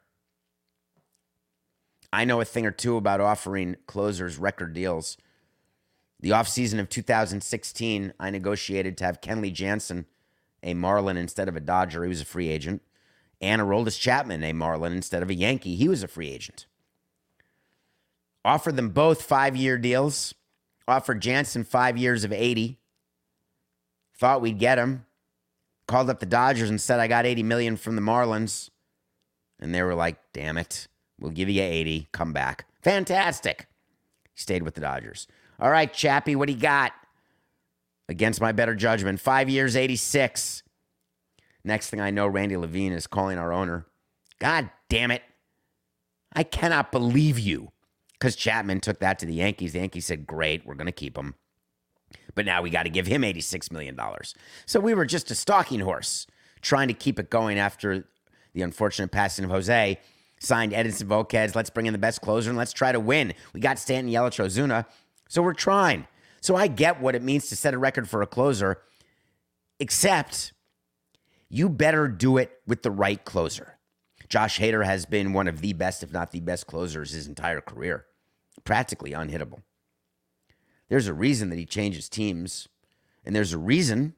I 2.14 2.26
know 2.26 2.42
a 2.42 2.46
thing 2.46 2.66
or 2.66 2.72
two 2.72 2.98
about 2.98 3.22
offering 3.22 3.78
closers 3.88 4.38
record 4.38 4.74
deals. 4.74 5.18
The 6.20 6.32
offseason 6.32 6.80
of 6.80 6.90
2016, 6.90 8.14
I 8.20 8.30
negotiated 8.30 8.98
to 8.98 9.06
have 9.06 9.22
Kenley 9.22 9.54
Jansen, 9.54 10.06
a 10.62 10.74
Marlin 10.74 11.18
instead 11.18 11.48
of 11.48 11.56
a 11.56 11.62
Dodger. 11.62 12.04
He 12.04 12.10
was 12.10 12.22
a 12.22 12.26
free 12.26 12.50
agent 12.50 12.82
and 13.42 13.62
Aroldis 13.62 14.00
Chapman, 14.00 14.44
a 14.44 14.54
Marlin 14.54 14.94
instead 14.94 15.24
of 15.24 15.30
a 15.30 15.34
Yankee. 15.34 15.76
He 15.76 15.90
was 15.90 16.04
a 16.04 16.08
free 16.08 16.30
agent. 16.30 16.68
Offered 18.46 18.76
them 18.76 18.90
both 18.90 19.24
five 19.24 19.56
year 19.56 19.78
deals. 19.78 20.34
Offered 20.88 21.22
Jansen 21.22 21.64
five 21.64 21.98
years 21.98 22.24
of 22.24 22.32
80. 22.32 22.80
Thought 24.22 24.42
we'd 24.42 24.60
get 24.60 24.78
him. 24.78 25.08
Called 25.88 26.08
up 26.12 26.20
the 26.20 26.28
Dodgers 26.28 26.70
and 26.70 26.80
said, 26.80 27.00
I 27.00 27.08
got 27.08 27.26
80 27.26 27.42
million 27.42 27.76
from 27.76 27.96
the 27.96 28.04
Marlins. 28.04 28.70
And 29.60 29.74
they 29.74 29.82
were 29.82 29.96
like, 29.96 30.18
damn 30.32 30.60
it. 30.60 30.88
We'll 31.20 31.32
give 31.32 31.50
you 31.50 31.64
80. 31.64 32.08
Come 32.12 32.32
back. 32.32 32.68
Fantastic. 32.84 33.66
He 34.32 34.40
stayed 34.40 34.62
with 34.62 34.76
the 34.76 34.82
Dodgers. 34.82 35.26
All 35.60 35.72
right, 35.72 35.92
Chappie, 35.92 36.36
what 36.36 36.46
do 36.46 36.54
you 36.54 36.60
got? 36.60 36.92
Against 38.08 38.40
my 38.40 38.52
better 38.52 38.76
judgment. 38.76 39.20
Five 39.20 39.50
years, 39.50 39.76
86. 39.76 40.62
Next 41.64 41.90
thing 41.90 42.00
I 42.00 42.12
know, 42.12 42.28
Randy 42.28 42.58
Levine 42.58 42.94
is 42.94 43.08
calling 43.08 43.40
our 43.40 43.52
owner. 43.52 43.88
God 44.38 44.70
damn 44.88 45.10
it. 45.10 45.24
I 46.32 46.44
cannot 46.44 46.92
believe 46.92 47.40
you. 47.40 47.72
Because 48.14 48.36
Chapman 48.36 48.82
took 48.82 49.00
that 49.00 49.18
to 49.18 49.26
the 49.26 49.34
Yankees. 49.34 49.74
The 49.74 49.80
Yankees 49.80 50.06
said, 50.06 50.28
great, 50.28 50.64
we're 50.64 50.76
going 50.76 50.86
to 50.86 50.92
keep 50.92 51.18
him. 51.18 51.34
But 52.36 52.46
now 52.46 52.62
we 52.62 52.70
got 52.70 52.84
to 52.84 52.90
give 52.90 53.08
him 53.08 53.22
$86 53.22 53.72
million. 53.72 54.00
So 54.66 54.80
we 54.80 54.94
were 54.94 55.06
just 55.06 55.32
a 55.32 55.36
stalking 55.36 55.82
horse 55.82 56.28
trying 56.62 56.88
to 56.88 56.94
keep 56.94 57.20
it 57.20 57.30
going 57.30 57.58
after 57.58 58.06
the 58.54 58.62
unfortunate 58.62 59.12
passing 59.12 59.46
of 59.46 59.52
Jose. 59.52 60.00
Signed 60.40 60.72
Edinson 60.72 61.04
Volquez. 61.04 61.56
Let's 61.56 61.70
bring 61.70 61.86
in 61.86 61.94
the 61.94 62.00
best 62.00 62.22
closer 62.22 62.50
and 62.50 62.58
let's 62.58 62.74
try 62.74 62.92
to 62.92 63.00
win. 63.00 63.34
We 63.54 63.60
got 63.60 63.78
Stanton 63.78 64.12
Yelich 64.12 64.44
Ozuna. 64.44 64.86
So 65.30 65.42
we're 65.42 65.54
trying. 65.54 66.08
So 66.42 66.56
I 66.56 66.68
get 66.68 67.00
what 67.00 67.16
it 67.16 67.22
means 67.22 67.48
to 67.50 67.56
set 67.56 67.74
a 67.74 67.78
record 67.78 68.10
for 68.10 68.22
a 68.22 68.28
closer, 68.28 68.82
except 69.80 70.54
you 71.50 71.70
better 71.70 72.08
do 72.08 72.38
it 72.38 72.52
with 72.66 72.82
the 72.82 72.92
right 72.92 73.24
closer. 73.24 73.78
Josh 74.30 74.60
Hader 74.60 74.86
has 74.86 75.06
been 75.06 75.34
one 75.34 75.48
of 75.48 75.62
the 75.62 75.74
best, 75.74 76.04
if 76.04 76.12
not 76.12 76.32
the 76.32 76.40
best 76.40 76.66
closers 76.66 77.12
his 77.12 77.28
entire 77.28 77.62
career, 77.62 78.06
practically 78.64 79.12
unhittable. 79.12 79.62
There's 80.92 81.08
a 81.08 81.14
reason 81.14 81.50
that 81.50 81.58
he 81.58 81.66
changes 81.66 82.10
teams, 82.10 82.68
and 83.24 83.34
there's 83.34 83.54
a 83.54 83.58
reason 83.58 84.14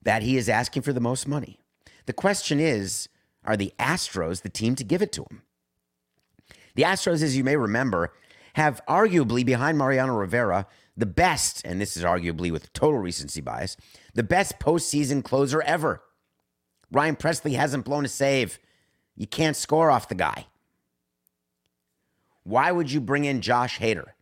that 0.00 0.22
he 0.22 0.36
is 0.36 0.48
asking 0.48 0.82
for 0.82 0.92
the 0.92 1.00
most 1.00 1.26
money. 1.26 1.58
The 2.06 2.12
question 2.12 2.60
is 2.60 3.08
are 3.44 3.56
the 3.56 3.72
Astros 3.76 4.42
the 4.42 4.48
team 4.48 4.76
to 4.76 4.84
give 4.84 5.02
it 5.02 5.10
to 5.14 5.22
him? 5.22 5.42
The 6.76 6.84
Astros, 6.84 7.24
as 7.24 7.36
you 7.36 7.42
may 7.42 7.56
remember, 7.56 8.12
have 8.52 8.82
arguably 8.88 9.44
behind 9.44 9.76
Mariano 9.76 10.14
Rivera 10.14 10.68
the 10.96 11.06
best, 11.06 11.62
and 11.64 11.80
this 11.80 11.96
is 11.96 12.04
arguably 12.04 12.52
with 12.52 12.72
total 12.72 13.00
recency 13.00 13.40
bias, 13.40 13.76
the 14.14 14.22
best 14.22 14.60
postseason 14.60 15.24
closer 15.24 15.60
ever. 15.62 16.04
Ryan 16.92 17.16
Pressly 17.16 17.56
hasn't 17.56 17.84
blown 17.84 18.04
a 18.04 18.08
save. 18.08 18.60
You 19.16 19.26
can't 19.26 19.56
score 19.56 19.90
off 19.90 20.08
the 20.08 20.14
guy. 20.14 20.46
Why 22.44 22.70
would 22.70 22.92
you 22.92 23.00
bring 23.00 23.24
in 23.24 23.40
Josh 23.40 23.80
Hader? 23.80 24.13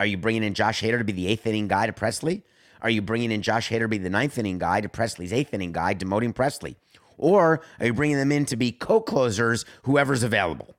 Are 0.00 0.06
you 0.06 0.16
bringing 0.16 0.42
in 0.42 0.54
Josh 0.54 0.82
Hader 0.82 0.98
to 0.98 1.04
be 1.04 1.12
the 1.12 1.26
eighth 1.26 1.46
inning 1.46 1.68
guy 1.68 1.86
to 1.86 1.92
Pressly? 1.92 2.42
Are 2.80 2.90
you 2.90 3.02
bringing 3.02 3.32
in 3.32 3.42
Josh 3.42 3.70
Hader 3.70 3.80
to 3.80 3.88
be 3.88 3.98
the 3.98 4.10
ninth 4.10 4.38
inning 4.38 4.58
guy 4.58 4.80
to 4.80 4.88
Pressly's 4.88 5.32
eighth 5.32 5.52
inning 5.52 5.72
guy, 5.72 5.94
demoting 5.94 6.32
Pressly? 6.32 6.76
Or 7.16 7.60
are 7.80 7.86
you 7.86 7.94
bringing 7.94 8.16
them 8.16 8.30
in 8.30 8.44
to 8.46 8.56
be 8.56 8.70
co 8.70 9.00
closers, 9.00 9.64
whoever's 9.82 10.22
available? 10.22 10.74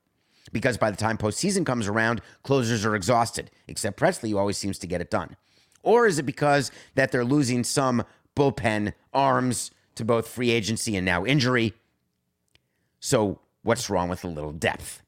Because 0.52 0.78
by 0.78 0.90
the 0.90 0.98
time 0.98 1.18
postseason 1.18 1.66
comes 1.66 1.88
around, 1.88 2.22
closers 2.44 2.86
are 2.86 2.96
exhausted, 2.96 3.52
except 3.68 4.00
Pressly, 4.00 4.30
who 4.30 4.38
always 4.38 4.58
seems 4.58 4.80
to 4.80 4.88
get 4.88 5.02
it 5.02 5.12
done. 5.12 5.36
Or 5.84 6.08
is 6.08 6.18
it 6.18 6.24
because 6.24 6.72
that 6.96 7.12
they're 7.12 7.26
losing 7.26 7.64
some 7.64 8.04
bullpen 8.36 8.94
arms 9.14 9.72
to 9.96 10.06
both 10.06 10.30
free 10.30 10.50
agency 10.50 10.96
and 10.96 11.06
now 11.06 11.26
injury. 11.26 11.74
So, 13.02 13.42
what's 13.64 13.90
wrong 13.90 14.08
with 14.08 14.24
a 14.24 14.30
little 14.30 14.54
depth? 14.54 15.02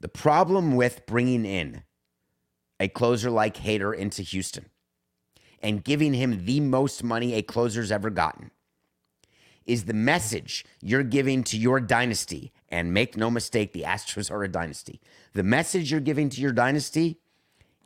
The 0.00 0.08
problem 0.08 0.76
with 0.76 1.06
bringing 1.06 1.46
in 1.46 1.82
a 2.82 2.88
closer 2.88 3.30
like 3.30 3.58
Hader 3.58 3.96
into 3.96 4.22
Houston 4.22 4.66
and 5.62 5.84
giving 5.84 6.14
him 6.14 6.44
the 6.46 6.58
most 6.58 7.04
money 7.04 7.34
a 7.34 7.42
closer's 7.42 7.92
ever 7.92 8.10
gotten 8.10 8.50
is 9.64 9.84
the 9.84 9.94
message 9.94 10.64
you're 10.80 11.04
giving 11.04 11.44
to 11.44 11.56
your 11.56 11.78
dynasty. 11.78 12.52
And 12.68 12.92
make 12.92 13.16
no 13.16 13.30
mistake, 13.30 13.72
the 13.72 13.82
Astros 13.82 14.32
are 14.32 14.42
a 14.42 14.48
dynasty. 14.48 15.00
The 15.32 15.44
message 15.44 15.92
you're 15.92 16.00
giving 16.00 16.28
to 16.30 16.40
your 16.40 16.50
dynasty 16.50 17.20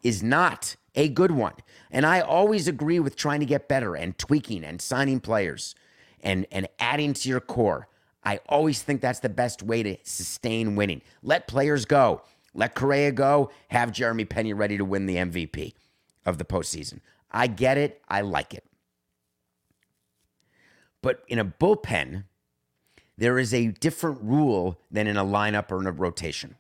is 0.02 0.22
not 0.22 0.76
a 0.94 1.10
good 1.10 1.32
one. 1.32 1.52
And 1.90 2.06
I 2.06 2.20
always 2.20 2.66
agree 2.66 2.98
with 2.98 3.16
trying 3.16 3.40
to 3.40 3.46
get 3.46 3.68
better 3.68 3.94
and 3.94 4.16
tweaking 4.16 4.64
and 4.64 4.80
signing 4.80 5.20
players 5.20 5.74
and, 6.22 6.46
and 6.50 6.68
adding 6.78 7.12
to 7.12 7.28
your 7.28 7.40
core. 7.40 7.88
I 8.24 8.40
always 8.48 8.80
think 8.80 9.02
that's 9.02 9.20
the 9.20 9.28
best 9.28 9.62
way 9.62 9.82
to 9.82 9.98
sustain 10.04 10.74
winning. 10.74 11.02
Let 11.22 11.46
players 11.46 11.84
go. 11.84 12.22
Let 12.56 12.74
Correa 12.74 13.12
go. 13.12 13.50
Have 13.68 13.92
Jeremy 13.92 14.24
Pena 14.24 14.54
ready 14.54 14.76
to 14.78 14.84
win 14.84 15.06
the 15.06 15.16
MVP. 15.16 15.74
of 16.24 16.38
the 16.38 16.44
postseason. 16.44 16.98
I 17.30 17.46
get 17.46 17.78
it. 17.78 18.02
I 18.08 18.22
like 18.22 18.52
it. 18.52 18.64
But 21.02 21.22
in 21.28 21.38
a 21.38 21.44
bullpen, 21.44 22.24
there 23.16 23.38
is 23.38 23.54
a 23.54 23.68
different 23.68 24.20
rule 24.22 24.80
than 24.90 25.06
in 25.06 25.16
a 25.16 25.24
lineup 25.24 25.70
or 25.70 25.80
in 25.80 25.86
a 25.86 25.92
rotation. 25.92 26.56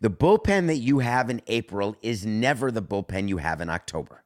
The 0.00 0.10
bullpen 0.10 0.66
that 0.68 0.76
you 0.76 1.00
have 1.00 1.28
in 1.28 1.42
April 1.46 1.96
is 2.00 2.24
never 2.24 2.70
the 2.70 2.82
bullpen 2.82 3.28
you 3.28 3.36
have 3.38 3.60
in 3.60 3.68
October. 3.68 4.22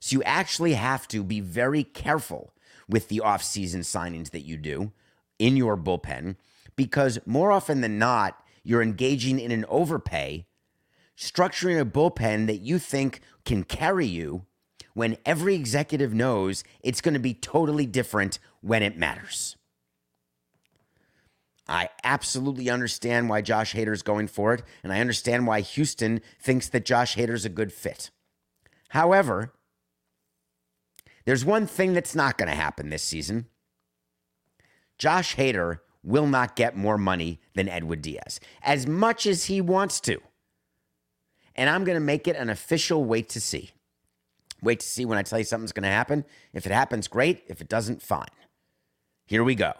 So 0.00 0.14
you 0.14 0.22
actually 0.22 0.74
have 0.74 1.06
to 1.08 1.22
be 1.22 1.40
very 1.40 1.84
careful 1.84 2.54
with 2.88 3.08
the 3.08 3.22
offseason 3.24 3.80
signings 3.80 4.30
that 4.30 4.42
you 4.42 4.56
do 4.56 4.92
in 5.38 5.56
your 5.56 5.76
bullpen 5.76 6.36
because 6.76 7.18
more 7.26 7.52
often 7.52 7.80
than 7.80 7.98
not, 7.98 8.38
you're 8.64 8.82
engaging 8.82 9.38
in 9.38 9.52
an 9.52 9.64
overpay, 9.68 10.46
structuring 11.16 11.80
a 11.80 11.84
bullpen 11.84 12.46
that 12.46 12.60
you 12.60 12.78
think 12.78 13.20
can 13.44 13.62
carry 13.62 14.06
you 14.06 14.46
when 14.94 15.18
every 15.26 15.54
executive 15.54 16.14
knows 16.14 16.64
it's 16.80 17.00
going 17.00 17.14
to 17.14 17.20
be 17.20 17.34
totally 17.34 17.86
different 17.86 18.38
when 18.60 18.82
it 18.82 18.96
matters. 18.96 19.56
I 21.66 21.88
absolutely 22.02 22.68
understand 22.68 23.28
why 23.28 23.40
Josh 23.40 23.74
Hader's 23.74 24.02
going 24.02 24.28
for 24.28 24.52
it, 24.52 24.62
and 24.82 24.92
I 24.92 25.00
understand 25.00 25.46
why 25.46 25.60
Houston 25.60 26.20
thinks 26.38 26.68
that 26.68 26.84
Josh 26.84 27.16
Hader's 27.16 27.44
a 27.44 27.50
good 27.50 27.72
fit. 27.72 28.10
However, 28.90 29.52
there's 31.24 31.44
one 31.44 31.66
thing 31.66 31.94
that's 31.94 32.14
not 32.14 32.36
going 32.36 32.50
to 32.50 32.54
happen 32.54 32.90
this 32.90 33.02
season. 33.02 33.46
Josh 34.98 35.36
Hader 35.36 35.78
will 36.04 36.26
not 36.26 36.54
get 36.54 36.76
more 36.76 36.98
money 36.98 37.40
than 37.54 37.68
Edwin 37.68 38.00
Diaz, 38.00 38.38
as 38.62 38.86
much 38.86 39.26
as 39.26 39.46
he 39.46 39.60
wants 39.60 40.00
to. 40.00 40.20
And 41.56 41.70
I'm 41.70 41.84
going 41.84 41.96
to 41.96 42.00
make 42.00 42.28
it 42.28 42.36
an 42.36 42.50
official 42.50 43.04
wait 43.04 43.28
to 43.30 43.40
see. 43.40 43.70
Wait 44.60 44.80
to 44.80 44.86
see 44.86 45.04
when 45.04 45.18
I 45.18 45.22
tell 45.22 45.38
you 45.38 45.44
something's 45.44 45.72
going 45.72 45.84
to 45.84 45.88
happen. 45.88 46.24
If 46.52 46.66
it 46.66 46.72
happens, 46.72 47.08
great. 47.08 47.42
If 47.48 47.60
it 47.60 47.68
doesn't, 47.68 48.02
fine. 48.02 48.26
Here 49.26 49.44
we 49.44 49.54
go. 49.54 49.72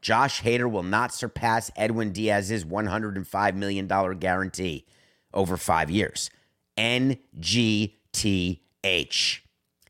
Josh 0.00 0.42
Hader 0.42 0.70
will 0.70 0.82
not 0.82 1.12
surpass 1.12 1.70
Edwin 1.76 2.12
Diaz's 2.12 2.64
$105 2.64 3.54
million 3.54 3.86
guarantee 4.18 4.86
over 5.34 5.56
five 5.56 5.90
years. 5.90 6.30
NGTH. 6.78 7.40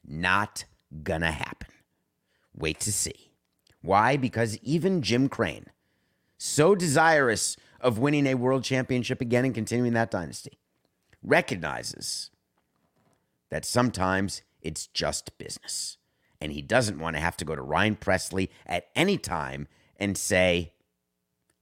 Not 0.07 0.65
gonna 1.05 1.31
happen. 1.31 1.69
Wait 2.57 2.81
to 2.81 2.93
see. 2.93 3.30
Why? 3.83 4.17
Because 4.17 4.59
even 4.59 5.03
Jim 5.03 5.29
Crane, 5.29 5.67
so 6.37 6.75
desirous 6.75 7.57
of 7.81 7.99
winning 7.99 8.27
a 8.27 8.35
world 8.35 8.65
championship 8.65 9.21
again 9.21 9.45
and 9.45 9.55
continuing 9.55 9.95
that 9.95 10.11
dynasty, 10.11 10.59
recognizes 11.23 12.31
that 13.51 13.65
sometimes 13.65 14.43
it's 14.63 14.87
just 14.87 15.37
business. 15.39 15.97
And 16.41 16.53
he 16.53 16.63
doesn't 16.63 16.99
want 16.99 17.17
to 17.17 17.21
have 17.21 17.37
to 17.39 17.45
go 17.45 17.55
to 17.55 17.63
Ryan 17.63 17.97
Pressly 17.97 18.49
at 18.67 18.87
any 18.97 19.19
time 19.19 19.69
and 19.99 20.17
say, 20.17 20.73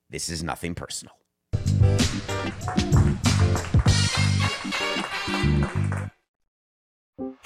This 0.09 0.29
is 0.29 0.43
nothing 0.43 0.75
personal. 0.75 1.15